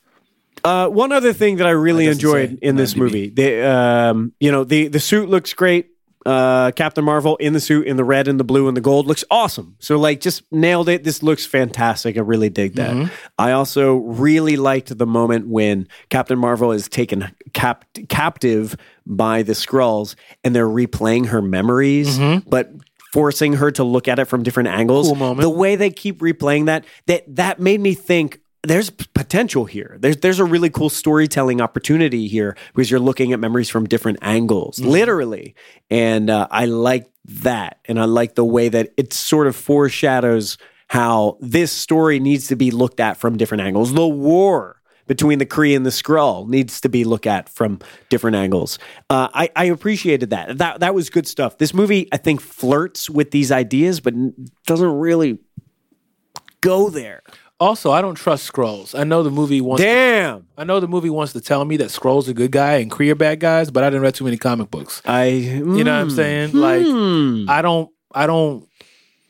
[0.63, 2.97] uh, one other thing that I really That doesn't enjoyed say in this IMDb.
[2.97, 5.89] movie, the um, you know, the the suit looks great.
[6.25, 9.07] Uh, Captain Marvel in the suit in the red and the blue and the gold
[9.07, 9.75] looks awesome.
[9.79, 11.03] So like, just nailed it.
[11.03, 12.15] This looks fantastic.
[12.15, 12.91] I really dig that.
[12.91, 13.13] Mm-hmm.
[13.37, 19.53] I also really liked the moment when Captain Marvel is taken cap- captive by the
[19.53, 22.17] Skrulls and they're replaying her memories,
[22.47, 22.71] but
[23.11, 25.11] forcing her to look at it from different angles.
[25.11, 25.19] Mm-hmm.
[25.19, 25.35] Cool.
[25.35, 29.97] The way they keep replaying that, that that made me think there's potential here.
[29.99, 34.19] There's there's a really cool storytelling opportunity here because you're looking at memories from different
[34.21, 34.89] angles, Mm-hmm.
[34.89, 35.55] literally.
[35.89, 40.57] And uh, I like that, and I like the way that it sort of foreshadows
[40.87, 43.93] how this story needs to be looked at from different angles.
[43.93, 48.35] The war between the Kree and the Skrull needs to be looked at from different
[48.37, 48.79] angles.
[49.09, 50.57] Uh, I, I appreciated that.
[50.59, 51.57] That that was good stuff.
[51.57, 54.13] This movie, I think, flirts with these ideas, but
[54.65, 55.39] doesn't really
[56.61, 57.21] go there.
[57.63, 58.97] Also, I don't trust Skrulls.
[58.97, 59.81] I know the movie wants.
[59.81, 60.45] Damn.
[60.57, 63.09] I know the movie wants to tell me that Skrulls a good guy and Kree
[63.11, 65.01] are bad guys, but I didn't read too many comic books.
[65.05, 66.51] I You know what I'm mm, saying?
[66.53, 66.85] Like,
[67.49, 68.67] I don't, I don't,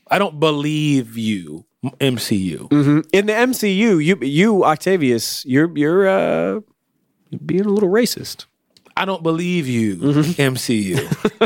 [0.09, 1.65] I don't believe you,
[1.99, 2.69] MCU.
[2.69, 3.05] mhm.
[3.13, 6.59] in the MCU, you you Octavius, you're you're uh
[7.29, 8.45] you're being a little racist.
[8.95, 10.97] I don't believe you, MCU.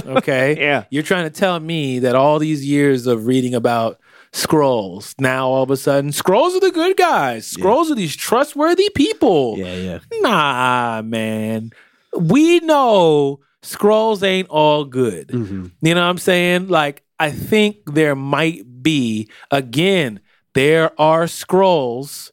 [0.18, 0.56] Okay.
[0.60, 0.84] Yeah.
[0.90, 4.00] You're trying to tell me that all these years of reading about
[4.38, 7.52] Skrulls, now all of a sudden, Skrulls are the good guys.
[7.52, 9.58] Skrulls are these trustworthy people.
[9.58, 9.74] yeah.
[9.76, 10.00] Yeah.
[10.22, 11.72] Nah, man.
[12.16, 15.30] We know Skrulls ain't all good.
[15.30, 15.66] Mm-hmm.
[15.82, 16.68] You know what I'm saying?
[16.68, 20.20] Like, I think there might be, again,
[20.54, 22.32] there are Skrulls.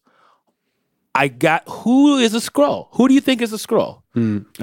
[1.15, 2.89] I got who is a Skrull?
[2.93, 4.03] Who do you think is a Skrull?
[4.17, 4.21] I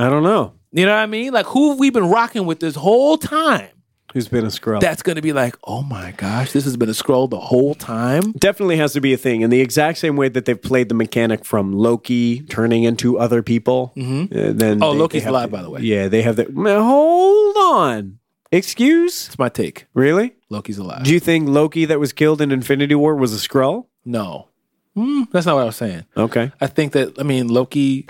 [0.09, 1.31] don't know You know what I mean?
[1.33, 3.69] Like who have we been rocking with this whole time?
[4.13, 4.81] Who's been a Skrull.
[4.81, 8.31] That's gonna be like, oh my gosh, this has been a Skrull the whole time.
[8.33, 10.95] Definitely has to be a thing in the exact same way that they've played the
[10.95, 13.93] mechanic from Loki turning into other people.
[13.95, 14.57] Mm-hmm.
[14.57, 15.81] then Oh, they- Loki's they alive, the- by the way.
[15.81, 16.49] Yeah, they have the.
[16.49, 18.19] Man, hold on.
[18.51, 19.27] Excuse?
[19.27, 19.85] That's my take.
[19.93, 20.35] Really?
[20.49, 21.03] Loki's alive.
[21.03, 23.85] Do you think Loki that was killed in Infinity War was a Skrull?
[24.03, 24.47] no,
[24.93, 26.03] Hmm, that's not what I was saying.
[26.17, 26.51] Okay.
[26.59, 28.07] I think that I mean Loki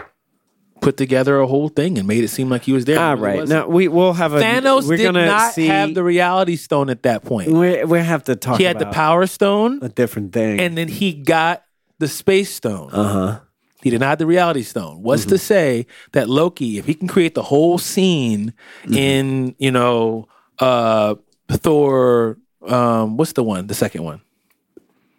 [0.81, 2.99] put together a whole thing and made it seem like he was there.
[2.99, 3.39] All really right.
[3.41, 3.59] wasn't.
[3.61, 7.03] Now we will have a Thanos We're did not see, have the Reality Stone at
[7.03, 7.51] that point.
[7.51, 8.57] We we have to talk.
[8.57, 10.59] He had the Power Stone, a different thing.
[10.59, 11.63] and then he got
[11.99, 12.89] the Space Stone.
[12.91, 13.39] uh huh.
[13.83, 15.01] He did not have the reality stone.
[15.01, 18.53] What's to say that Loki, if he can create the whole scene
[18.91, 20.27] in, you know,
[20.59, 21.15] uh
[21.49, 22.37] Thor,
[22.67, 23.65] um, what's the one?
[23.67, 24.21] The second one.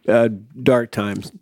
[0.07, 0.29] Uh,
[0.63, 1.33] dark times.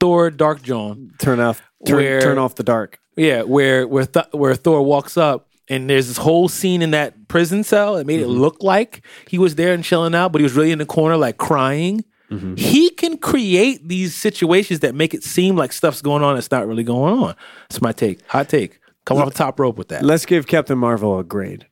[0.00, 1.12] Thor Dark John.
[1.18, 3.00] Turn off, turn, Where- turn off the dark.
[3.16, 7.28] Yeah, where where Th- where Thor walks up and there's this whole scene in that
[7.28, 7.96] prison cell.
[7.96, 8.40] It made it mm-hmm.
[8.40, 11.16] look like he was there and chilling out, but he was really in the corner
[11.16, 12.04] like crying.
[12.30, 12.56] Mm-hmm.
[12.56, 16.66] He can create these situations that make it seem like stuff's going on that's not
[16.66, 17.36] really going on.
[17.68, 18.24] That's my take.
[18.26, 18.80] Hot take.
[19.04, 20.02] Come off the top rope with that.
[20.02, 21.66] Let's give Captain Marvel a grade.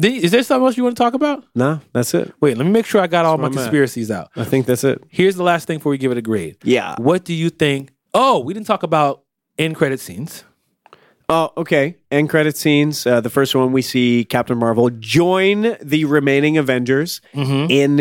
[0.00, 1.44] Is there something else you want to talk about?
[1.56, 2.32] No, that's it.
[2.40, 3.56] Wait, let me make sure I got all my I'm at.
[3.56, 4.30] conspiracies out.
[4.36, 5.02] I think that's it.
[5.08, 6.56] Here's the last thing before we give it a grade.
[6.62, 6.94] Yeah.
[6.98, 7.90] What do you think?
[8.14, 9.24] Oh, we didn't talk about
[9.58, 10.44] end credit scenes.
[11.28, 11.96] Oh, okay.
[12.10, 13.06] End credit scenes.
[13.06, 17.20] Uh, the first one we see Captain Marvel join the remaining Avengers
[17.70, 17.98] in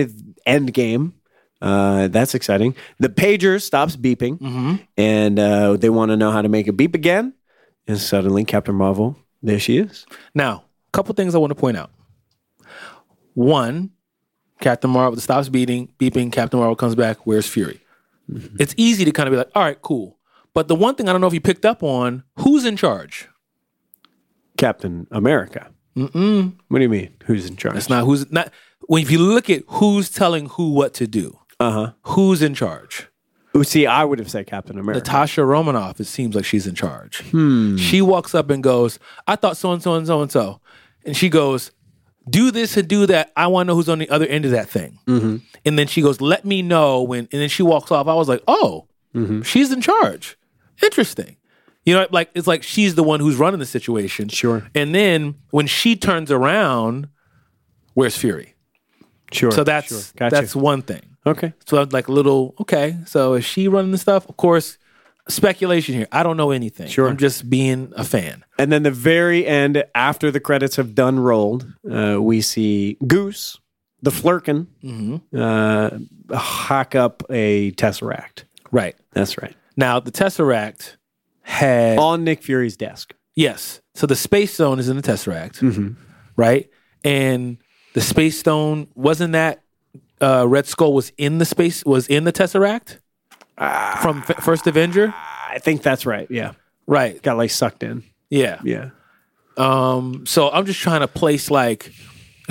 [0.47, 1.11] Endgame.
[1.61, 2.75] Uh, that's exciting.
[2.99, 6.95] The pager stops beeping, and uh, they want to know how to make it beep
[6.95, 7.33] again.
[7.87, 10.05] And suddenly, Captain Marvel, there she is.
[10.35, 11.89] Now, a couple things I want to point out.
[13.33, 13.91] One,
[14.61, 16.31] Captain Marvel stops beating, beeping.
[16.31, 17.25] Captain Marvel comes back.
[17.25, 17.81] Where's Fury?
[18.59, 20.16] It's easy to kind of be like, all right, cool.
[20.57, 23.27] But the one thing I don't know if you picked up on, who's in charge?
[24.57, 25.69] Captain America.
[25.95, 26.55] Mm-mm.
[26.69, 27.13] What do you mean?
[27.25, 27.75] Who's in charge?
[27.77, 28.51] It's not who's not.
[28.87, 31.91] When if you look at who's telling who what to do, Uh huh.
[32.01, 33.07] who's in charge?
[33.61, 34.97] See, I would have said Captain America.
[34.97, 37.21] Natasha Romanoff, it seems like she's in charge.
[37.29, 37.77] Hmm.
[37.77, 38.97] She walks up and goes,
[39.27, 40.59] I thought so and so and so and so.
[41.05, 41.69] And she goes,
[42.27, 43.31] Do this and do that.
[43.37, 44.97] I want to know who's on the other end of that thing.
[45.05, 45.35] Mm-hmm.
[45.67, 47.27] And then she goes, Let me know when.
[47.31, 48.07] And then she walks off.
[48.07, 49.43] I was like, Oh, mm-hmm.
[49.43, 50.35] she's in charge.
[50.83, 51.37] Interesting.
[51.85, 54.27] You know, like it's like she's the one who's running the situation.
[54.27, 54.67] Sure.
[54.75, 57.07] And then when she turns around,
[57.93, 58.55] where's Fury?
[59.31, 59.51] sure.
[59.51, 60.01] So that's sure.
[60.17, 60.35] Gotcha.
[60.35, 61.01] that's one thing.
[61.25, 61.53] okay.
[61.65, 62.97] So like a little okay.
[63.05, 64.27] So is she running the stuff?
[64.27, 64.77] Of course,
[65.29, 66.07] speculation here.
[66.11, 66.87] I don't know anything.
[66.87, 67.07] Sure.
[67.07, 68.43] I'm just being a fan.
[68.59, 73.59] And then the very end, after the credits have done rolled, uh, we see Goose,
[74.01, 74.67] the Flerken,
[75.33, 78.43] uh, hack up a Tesseract.
[78.71, 78.95] Right.
[79.13, 79.55] That's right.
[79.77, 80.97] Now the Tesseract
[81.43, 83.13] had On Nick Fury's desk.
[83.35, 83.79] yes.
[83.95, 85.95] So the space stone is in the Tesseract.
[86.35, 86.69] Right?
[87.03, 87.57] And
[87.93, 89.61] the space stone wasn't that
[90.21, 92.99] uh, Red Skull was in the space was in the Tesseract
[94.01, 95.13] from F- First Avenger?
[95.49, 96.27] I think that's right.
[96.29, 96.51] Yeah.
[96.85, 97.19] Right.
[97.23, 98.03] Got like sucked in.
[98.29, 98.59] Yeah.
[98.63, 98.89] Yeah.
[99.57, 101.91] Um, so I'm just trying to place like,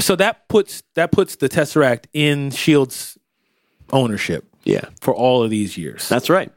[0.00, 3.16] so that puts that puts the Tesseract in Shield's
[3.92, 4.86] ownership Yeah.
[5.00, 6.08] for all of these years.
[6.08, 6.50] That's right.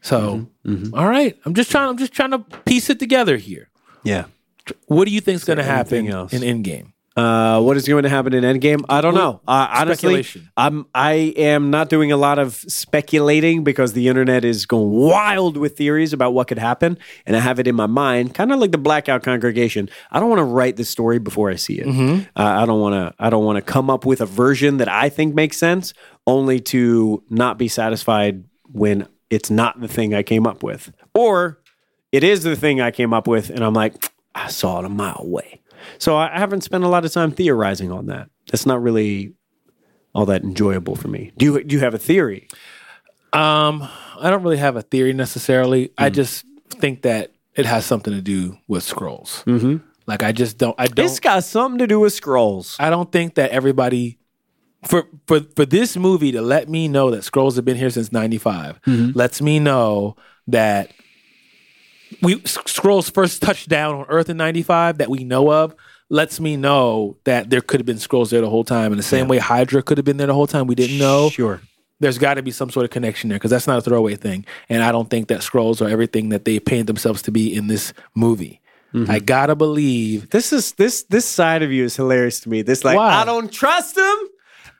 [0.00, 0.94] So, Mm-hmm.
[0.94, 1.88] all right, I'm just trying.
[1.90, 3.68] I'm just trying to piece it together here.
[4.02, 4.24] Yeah.
[4.86, 6.32] What do you think is going to happen else?
[6.32, 6.92] in Endgame?
[7.16, 8.82] Uh, what is going to happen in Endgame?
[8.88, 9.40] I don't know.
[9.46, 14.66] Uh, honestly, I'm I am not doing a lot of speculating because the internet is
[14.66, 18.34] going wild with theories about what could happen, and I have it in my mind,
[18.34, 19.90] kind of like the blackout congregation.
[20.10, 21.86] I don't want to write the story before I see it.
[21.86, 22.22] Mm-hmm.
[22.34, 23.14] Uh, I don't want to.
[23.22, 25.92] I don't want to come up with a version that I think makes sense,
[26.26, 31.60] only to not be satisfied when it's not the thing I came up with, or
[32.12, 34.88] it is the thing I came up with, and I'm like, I saw it a
[34.88, 35.60] mile away.
[35.98, 38.30] So I haven't spent a lot of time theorizing on that.
[38.50, 39.34] That's not really
[40.14, 41.32] all that enjoyable for me.
[41.36, 42.48] Do you do you have a theory?
[43.32, 43.88] Um,
[44.20, 45.90] I don't really have a theory necessarily.
[45.98, 46.14] I Hmm.
[46.14, 49.44] just think that it has something to do with Skrulls.
[49.44, 49.76] Mm-hmm.
[50.06, 50.74] Like I just don't.
[50.78, 51.04] I don't.
[51.06, 52.76] It's got something to do with Skrulls.
[52.78, 54.18] I don't think that everybody
[54.86, 58.12] for for for this movie to let me know that Skrulls have been here since
[58.12, 59.18] '95 mm-hmm.
[59.18, 60.16] lets me know
[60.48, 60.90] that
[62.22, 65.74] we Skrulls first touched down on Earth in '95 that we know of.
[66.10, 69.02] Lets me know that there could have been Skrulls there the whole time, in the
[69.02, 70.66] same way Hydra could have been there the whole time.
[70.66, 71.30] We didn't know.
[71.30, 71.62] Sure.
[71.98, 74.44] There's got to be some sort of connection there because that's not a throwaway thing,
[74.68, 77.68] and I don't think that Skrulls are everything that they paint themselves to be in
[77.68, 78.60] this movie.
[78.92, 79.10] Mm-hmm.
[79.10, 82.62] I gotta believe This is this this side of you is hilarious to me.
[82.62, 83.10] This like Why?
[83.10, 84.28] I don't trust them.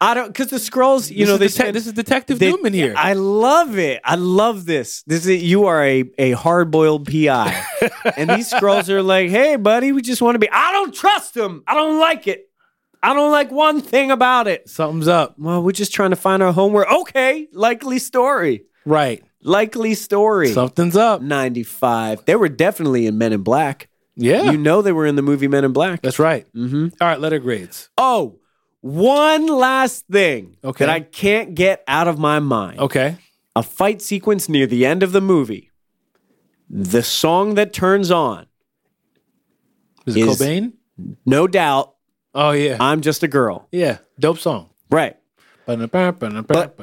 [0.00, 1.10] I don't because the Skrulls.
[1.10, 2.94] You this know they dete- spend- this is Detective they- Newman here.
[2.96, 4.00] I love it.
[4.04, 5.02] I love this.
[5.06, 7.64] This is you are a a hard boiled PI,
[8.16, 10.48] and these Skrulls are like, hey buddy, we just want to be.
[10.50, 11.62] I don't trust them.
[11.66, 12.48] I don't like it.
[13.02, 14.68] I don't like one thing about it.
[14.70, 16.72] Something's up, Well, we're just trying to find our home.
[16.72, 18.64] Where okay, likely story.
[18.86, 19.22] right?
[19.42, 20.48] Likely story.
[20.48, 21.20] Something's up.
[21.20, 22.24] 95.
[22.24, 23.90] They were definitely in Men in Black.
[24.16, 26.00] Yeah, You know they were in the movie Men in Black.
[26.00, 26.46] that's right.
[26.54, 26.88] Mm-hmm.
[26.98, 27.90] right, letter grades.
[27.98, 28.38] Oh,
[28.84, 30.84] one last thing Okay.
[30.84, 32.78] that I can't get out of my mind.
[32.80, 33.16] Okay,
[33.56, 35.70] A fight sequence near the end of the movie.
[36.68, 38.46] The song that turns on,
[40.06, 40.72] is it Is- Cobain?
[41.24, 41.94] no doubt,
[42.34, 43.68] Oh yeah, I'm just a girl.
[43.72, 44.68] yeah, dope song.
[44.90, 45.16] Right.
[45.66, 45.78] But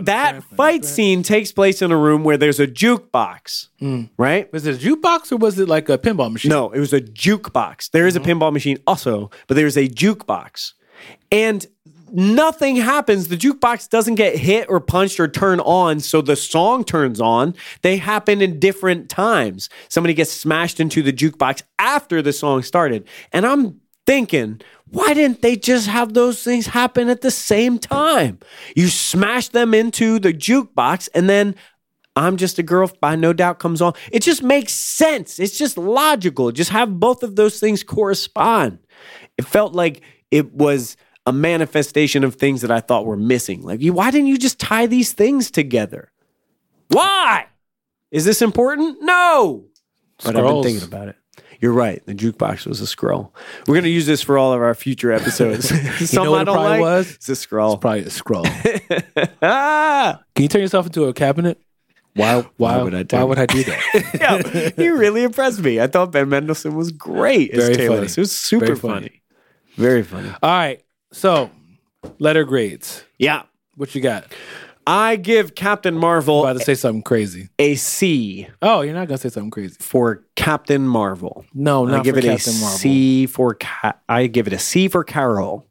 [0.05, 3.67] that fight scene takes place in a room where there's a jukebox.
[3.79, 4.09] Mm.
[4.17, 4.51] Right?
[4.51, 6.49] was it a jukebox or was it like a pinball machine?
[6.49, 7.91] No, it was a jukebox.
[7.91, 8.41] There is a mm-hmm.
[8.41, 10.73] pinball machine also, but there's a jukebox.
[11.31, 11.67] And
[12.13, 13.27] nothing happens.
[13.27, 17.55] The jukebox doesn't get hit or punched or turn on, so the song turns on.
[17.81, 19.69] They happen in different times.
[19.89, 23.07] Somebody gets smashed into the jukebox after the song started.
[23.31, 28.39] And I'm thinking, why didn't they just have those things happen at the same time?
[28.75, 31.55] You smash them into the jukebox and then
[32.15, 33.93] I'm just a girl by no doubt comes on.
[34.11, 35.39] It just makes sense.
[35.39, 36.51] It's just logical.
[36.51, 38.79] Just have both of those things correspond.
[39.38, 43.61] It felt like it was a manifestation of things that I thought were missing.
[43.61, 46.11] Like, why didn't you just tie these things together?
[46.89, 47.48] Why?
[48.11, 49.02] Is this important?
[49.02, 49.65] No.
[50.23, 51.15] But I've been thinking about it.
[51.60, 52.03] You're right.
[52.07, 53.31] The jukebox was a Skrull.
[53.68, 55.69] We're going to use this for all of our future episodes.
[56.10, 56.81] Some what I don't probably like.
[56.81, 57.11] was?
[57.15, 57.73] It's a Skrull.
[57.76, 59.27] It's probably a Skrull.
[59.43, 60.22] ah!
[60.35, 61.61] Can you turn yourself into a cabinet?
[62.15, 62.45] Why?
[62.57, 63.22] Why, would would I I?
[63.22, 64.19] Why would I do that?
[64.19, 65.80] yeah, he really impressed me.
[65.80, 67.95] I thought Ben Mendelsohn was great as Very Taylor.
[67.98, 68.07] funny.
[68.07, 68.93] It was super Very funny.
[68.93, 69.22] funny.
[69.76, 70.30] Very funny.
[70.43, 70.84] All right.
[71.11, 71.49] So,
[72.19, 73.03] letter grades.
[73.17, 73.43] Yeah.
[73.75, 74.25] What you got?
[74.88, 77.49] I give Captain Marvel i about to say something crazy.
[77.59, 79.75] a C Oh, you're not gonna say something crazy.
[79.79, 81.45] for Captain Marvel.
[81.53, 82.77] No, I not give for it Captain a Marvel.
[82.79, 85.67] C for Ca- I give it a C for Carol.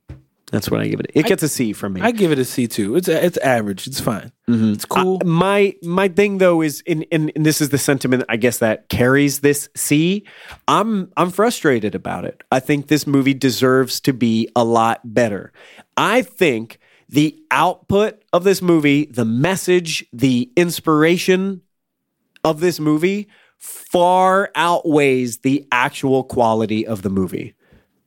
[0.51, 1.13] That's what I give it.
[1.15, 2.01] It gets a C from me.
[2.01, 2.97] I give it a C too.
[2.97, 3.87] It's it's average.
[3.87, 4.33] It's fine.
[4.49, 4.73] Mm-hmm.
[4.73, 5.19] It's cool.
[5.23, 8.59] Uh, my my thing though is in, in and this is the sentiment I guess
[8.59, 10.27] that carries this C.
[10.67, 12.43] I'm I'm frustrated about it.
[12.51, 15.53] I think this movie deserves to be a lot better.
[15.97, 21.63] I think the output of this movie, the message, the inspiration
[22.43, 23.29] of this movie
[23.59, 27.55] far outweighs the actual quality of the movie.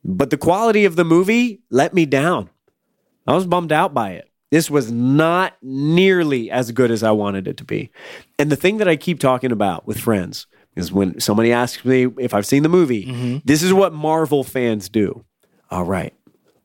[0.04, 2.50] But the quality of the movie let me down.
[3.26, 4.30] I was bummed out by it.
[4.50, 7.90] This was not nearly as good as I wanted it to be.
[8.38, 12.06] And the thing that I keep talking about with friends is when somebody asks me
[12.18, 13.38] if I've seen the movie, mm-hmm.
[13.44, 15.24] this is what Marvel fans do.
[15.70, 16.14] All right,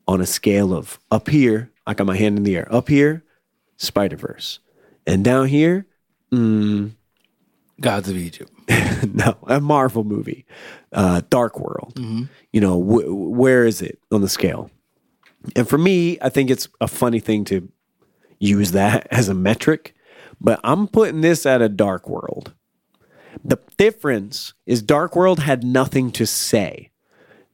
[0.07, 3.23] on a scale of up here, I got my hand in the air, up here,
[3.77, 4.59] Spider Verse,
[5.07, 5.87] and down here,
[6.31, 6.91] mm,
[7.79, 8.51] Gods of Egypt.
[9.13, 10.45] no, a Marvel movie,
[10.91, 11.93] uh, Dark World.
[12.51, 14.69] You know, wh- where is it on the scale?
[15.55, 17.69] And for me, I think it's a funny thing to
[18.39, 19.95] use that as a metric,
[20.41, 22.53] but I'm putting this at a Dark World.
[23.43, 26.91] The difference is Dark World had nothing to say.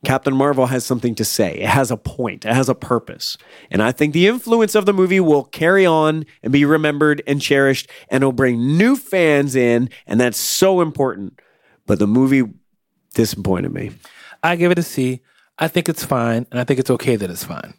[0.05, 1.55] Captain Marvel has something to say.
[1.55, 2.45] It has a point.
[2.45, 3.37] It has a purpose.
[3.69, 7.41] And I think the influence of the movie will carry on and be remembered and
[7.41, 9.89] cherished and it'll bring new fans in.
[10.07, 11.39] And that's so important.
[11.85, 12.43] But the movie
[13.13, 13.91] disappointed me.
[14.43, 15.21] I give it a C.
[15.57, 17.75] I think it's fine, and I think it's okay that it's fine.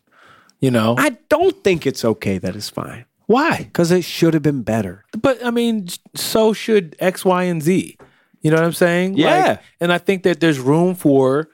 [0.61, 3.59] You know I don't think it's okay that it's fine why?
[3.59, 5.05] because it should have been better.
[5.21, 7.99] But I mean, so should X, Y, and Z.
[8.41, 9.17] You know what I'm saying?
[9.17, 9.59] Yeah.
[9.81, 11.49] and I think that there's room for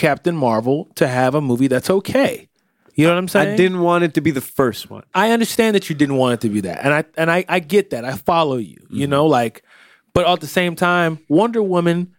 [0.00, 2.48] Captain Marvel to have a movie that's okay.
[2.94, 3.52] You know what I'm saying?
[3.52, 5.04] I didn't want it to be the first one.
[5.14, 7.60] I understand that you didn't want it to be that, and I and I, I
[7.60, 8.06] get that.
[8.06, 8.78] I follow you.
[8.88, 9.10] You mm-hmm.
[9.10, 9.62] know, like,
[10.14, 12.14] but at the same time, Wonder Woman,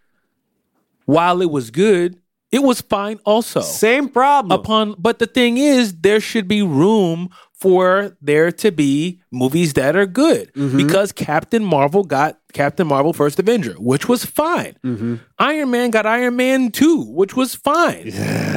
[1.06, 2.20] while it was good,
[2.52, 3.62] it was fine also.
[3.62, 4.60] Same problem.
[4.60, 7.32] Upon, but the thing is, there should be room
[7.62, 10.76] for there to be movies that are good mm-hmm.
[10.76, 14.76] because Captain Marvel got Captain Marvel First Avenger, which was fine.
[14.84, 15.18] Mm-hmm.
[15.38, 18.08] Iron Man got Iron Man Two, which was fine.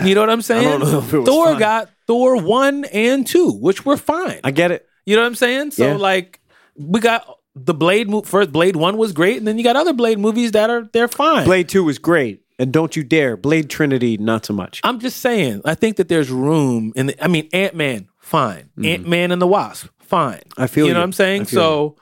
[0.04, 0.80] You know what I'm saying?
[0.80, 1.58] know if it was Thor fine.
[1.58, 4.40] got Thor One and Two, which were fine.
[4.42, 4.88] I get it.
[5.04, 5.72] You know what I'm saying?
[5.72, 5.96] So Yeah.
[5.96, 6.40] like
[6.74, 9.92] we got the Blade mo- first Blade 1 was great and then you got other
[9.92, 11.44] Blade movies that are they're fine.
[11.44, 12.40] Blade 2 was great.
[12.58, 13.36] And don't you dare.
[13.36, 14.80] Blade Trinity, not so much.
[14.84, 18.70] I'm just saying, I think that there's room in the I mean Ant-Man, fine.
[18.82, 20.38] Ant-Man and the Wasp, fine.
[20.38, 20.62] Mm-hmm.
[20.62, 21.02] I feel You know you.
[21.02, 21.42] what I'm saying?
[21.42, 21.96] I So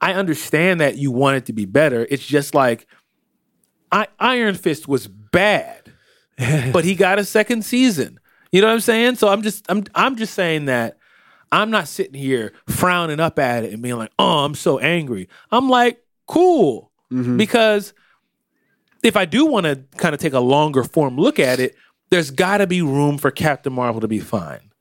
[0.00, 2.06] I understand that you want it to be better.
[2.10, 2.86] It's just like
[3.92, 5.92] I, Iron Fist was bad,
[6.72, 8.18] but he got a second season.
[8.50, 9.16] You know what I'm saying?
[9.16, 10.98] So I'm just I'm I'm just saying that
[11.52, 15.28] I'm not sitting here frowning up at it and being like, "Oh, I'm so angry."
[15.50, 17.36] I'm like, "Cool," Mm-hmm.
[17.36, 17.92] because
[19.02, 21.74] if I do want to kind of take a longer form look at it,
[22.10, 24.71] there's got to be room for Captain Marvel to be fine.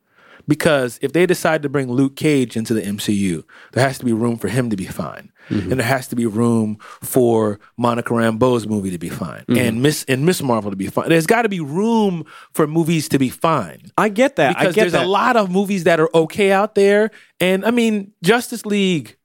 [0.48, 3.44] Because if they decide to bring Luke Cage into the MCU,
[3.74, 6.26] there has to be room for him to be fine, and there has to be
[6.26, 10.88] room for Monica Rambeau's movie to be fine, and Miss and Miss Marvel to be
[10.88, 11.10] fine.
[11.10, 14.58] There's got to be room for movies to be fine I get that.
[14.58, 15.06] I because get there's that.
[15.06, 19.18] a lot of movies that are okay out there, and I mean Justice League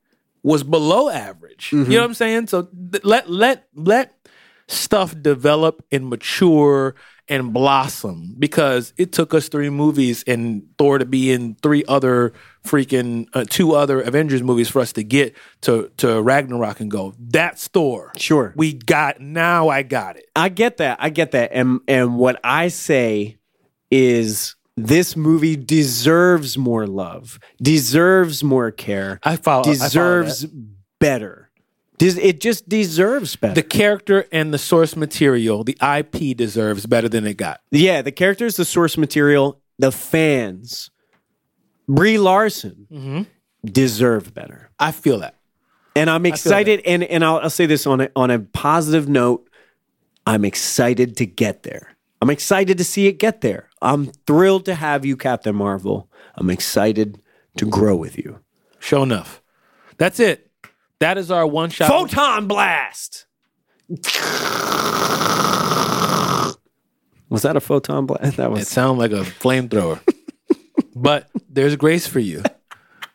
[0.43, 1.71] was below average.
[1.71, 1.91] Mm-hmm.
[1.91, 2.47] You know what I'm saying?
[2.49, 4.13] So th- let let let
[4.69, 6.95] stuff develop and mature
[7.29, 12.33] and blossom because it took us three movies and Thor to be in three other
[12.65, 17.15] freaking uh, two other Avengers movies for us to get to to Ragnarok and go
[17.19, 18.13] that's Thor.
[18.17, 18.53] Sure.
[18.57, 19.69] we got now.
[19.69, 20.27] I got it.
[20.37, 20.99] I get that.
[21.01, 21.51] I get that.
[21.53, 23.39] And and what I say
[23.91, 29.63] is this movie deserves more love, deserves more care, I follow.
[29.63, 30.47] I follow deserves
[31.01, 31.46] better.
[31.99, 33.55] It just deserves better.
[33.55, 35.65] the character and the source material.
[35.65, 37.61] The IP deserves better than it got.
[37.71, 40.91] yeah, the characters, the source material, the fans,
[41.89, 43.23] Brie Larson Mm-hmm.
[43.65, 44.71] deserve better.
[44.79, 45.35] I feel that.
[45.95, 46.81] And I'm excited.
[46.85, 49.49] And and I'll, I'll say this on a, on a positive note.
[50.27, 51.97] I'm excited to get there.
[52.21, 53.69] I'm excited to see it get there.
[53.81, 56.11] I'm thrilled to have you, Captain Marvel.
[56.35, 57.21] I'm excited
[57.59, 58.41] to grow with you.
[58.81, 59.41] Show enough.
[59.99, 60.46] That's it.
[61.01, 61.89] That is our one shot.
[61.89, 63.27] Photon blast.
[67.29, 68.37] Was that a photon blast?
[68.37, 68.69] That It was.
[68.69, 70.01] sounds like a flamethrower,
[70.97, 72.43] but there's grace for you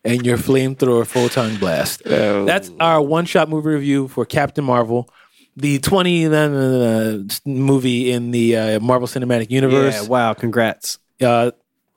[0.03, 2.03] and your flamethrower photon blast.
[2.03, 5.09] That's our one shot movie review for Captain Marvel,
[5.55, 10.03] the 20 uh, movie in the uh, Marvel Cinematic Universe.
[10.03, 10.99] Yeah, wow, congrats.
[11.21, 11.51] Uh,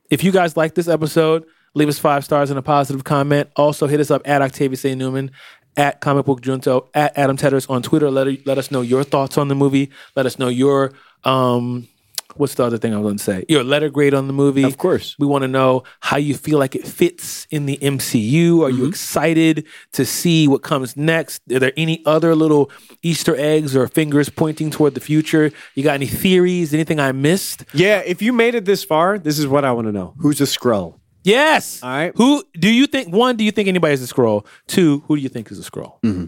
[0.09, 1.45] if you guys like this episode,
[1.75, 3.51] leave us five stars and a positive comment.
[3.57, 4.95] Also, hit us up at Octavius A.
[4.95, 5.33] Newman,
[5.77, 8.11] at Comic Book Junto, at Adam Tedros on Twitter.
[8.11, 9.91] Let, let us know your thoughts on the movie.
[10.17, 10.93] Let us know your,
[11.25, 11.89] um,
[12.37, 13.45] what's the other thing I was going to say?
[13.49, 14.63] Your letter grade on the movie.
[14.65, 15.17] Of course.
[15.19, 18.61] We want to know how you feel like it fits in the MCU.
[18.63, 18.79] Are Mm-hmm.
[18.83, 21.43] you excited to see what comes next?
[21.53, 22.71] Are there any other little
[23.03, 25.53] Easter eggs or fingers pointing toward the future?
[25.75, 26.73] You got any theories?
[26.75, 27.65] Anything I missed?
[27.73, 30.15] Yeah, if you made it this far, this is what I want to know.
[30.19, 30.99] Who's a Skrull?
[31.25, 31.83] Yes.
[31.83, 32.13] All right.
[32.17, 33.13] Who do you think?
[33.13, 34.47] One, do you think anybody is a Skrull?
[34.69, 36.01] Two, who do you think is a Skrull?
[36.03, 36.25] Mm-hmm.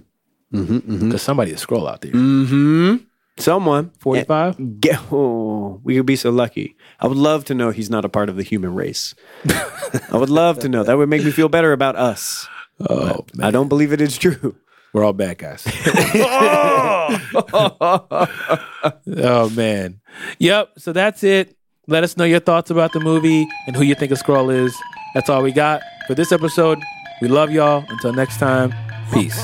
[0.57, 0.79] Mm-hmm, mm-hmm.
[0.81, 1.17] Because Mm-hmm.
[1.19, 2.13] somebody is a Skrull out there.
[3.39, 3.91] Someone.
[4.01, 4.81] 45?
[4.81, 6.75] Get, oh, we could be so lucky.
[6.99, 9.15] I would love to know he's not a part of the human race.
[9.51, 10.83] I would love to know.
[10.83, 12.49] That would make me feel better about us.
[12.89, 14.57] Oh, I don't believe it is true.
[14.95, 15.65] we're all bad guys.
[19.19, 20.01] oh man.
[20.39, 20.71] Yep.
[20.79, 21.56] So that's it.
[21.89, 24.75] Let us know your thoughts about the movie and who you think a Skrull is.
[25.15, 26.81] That's all we got for this episode.
[27.23, 27.85] We love y'all.
[27.89, 28.75] Until next time,
[29.13, 29.39] peace.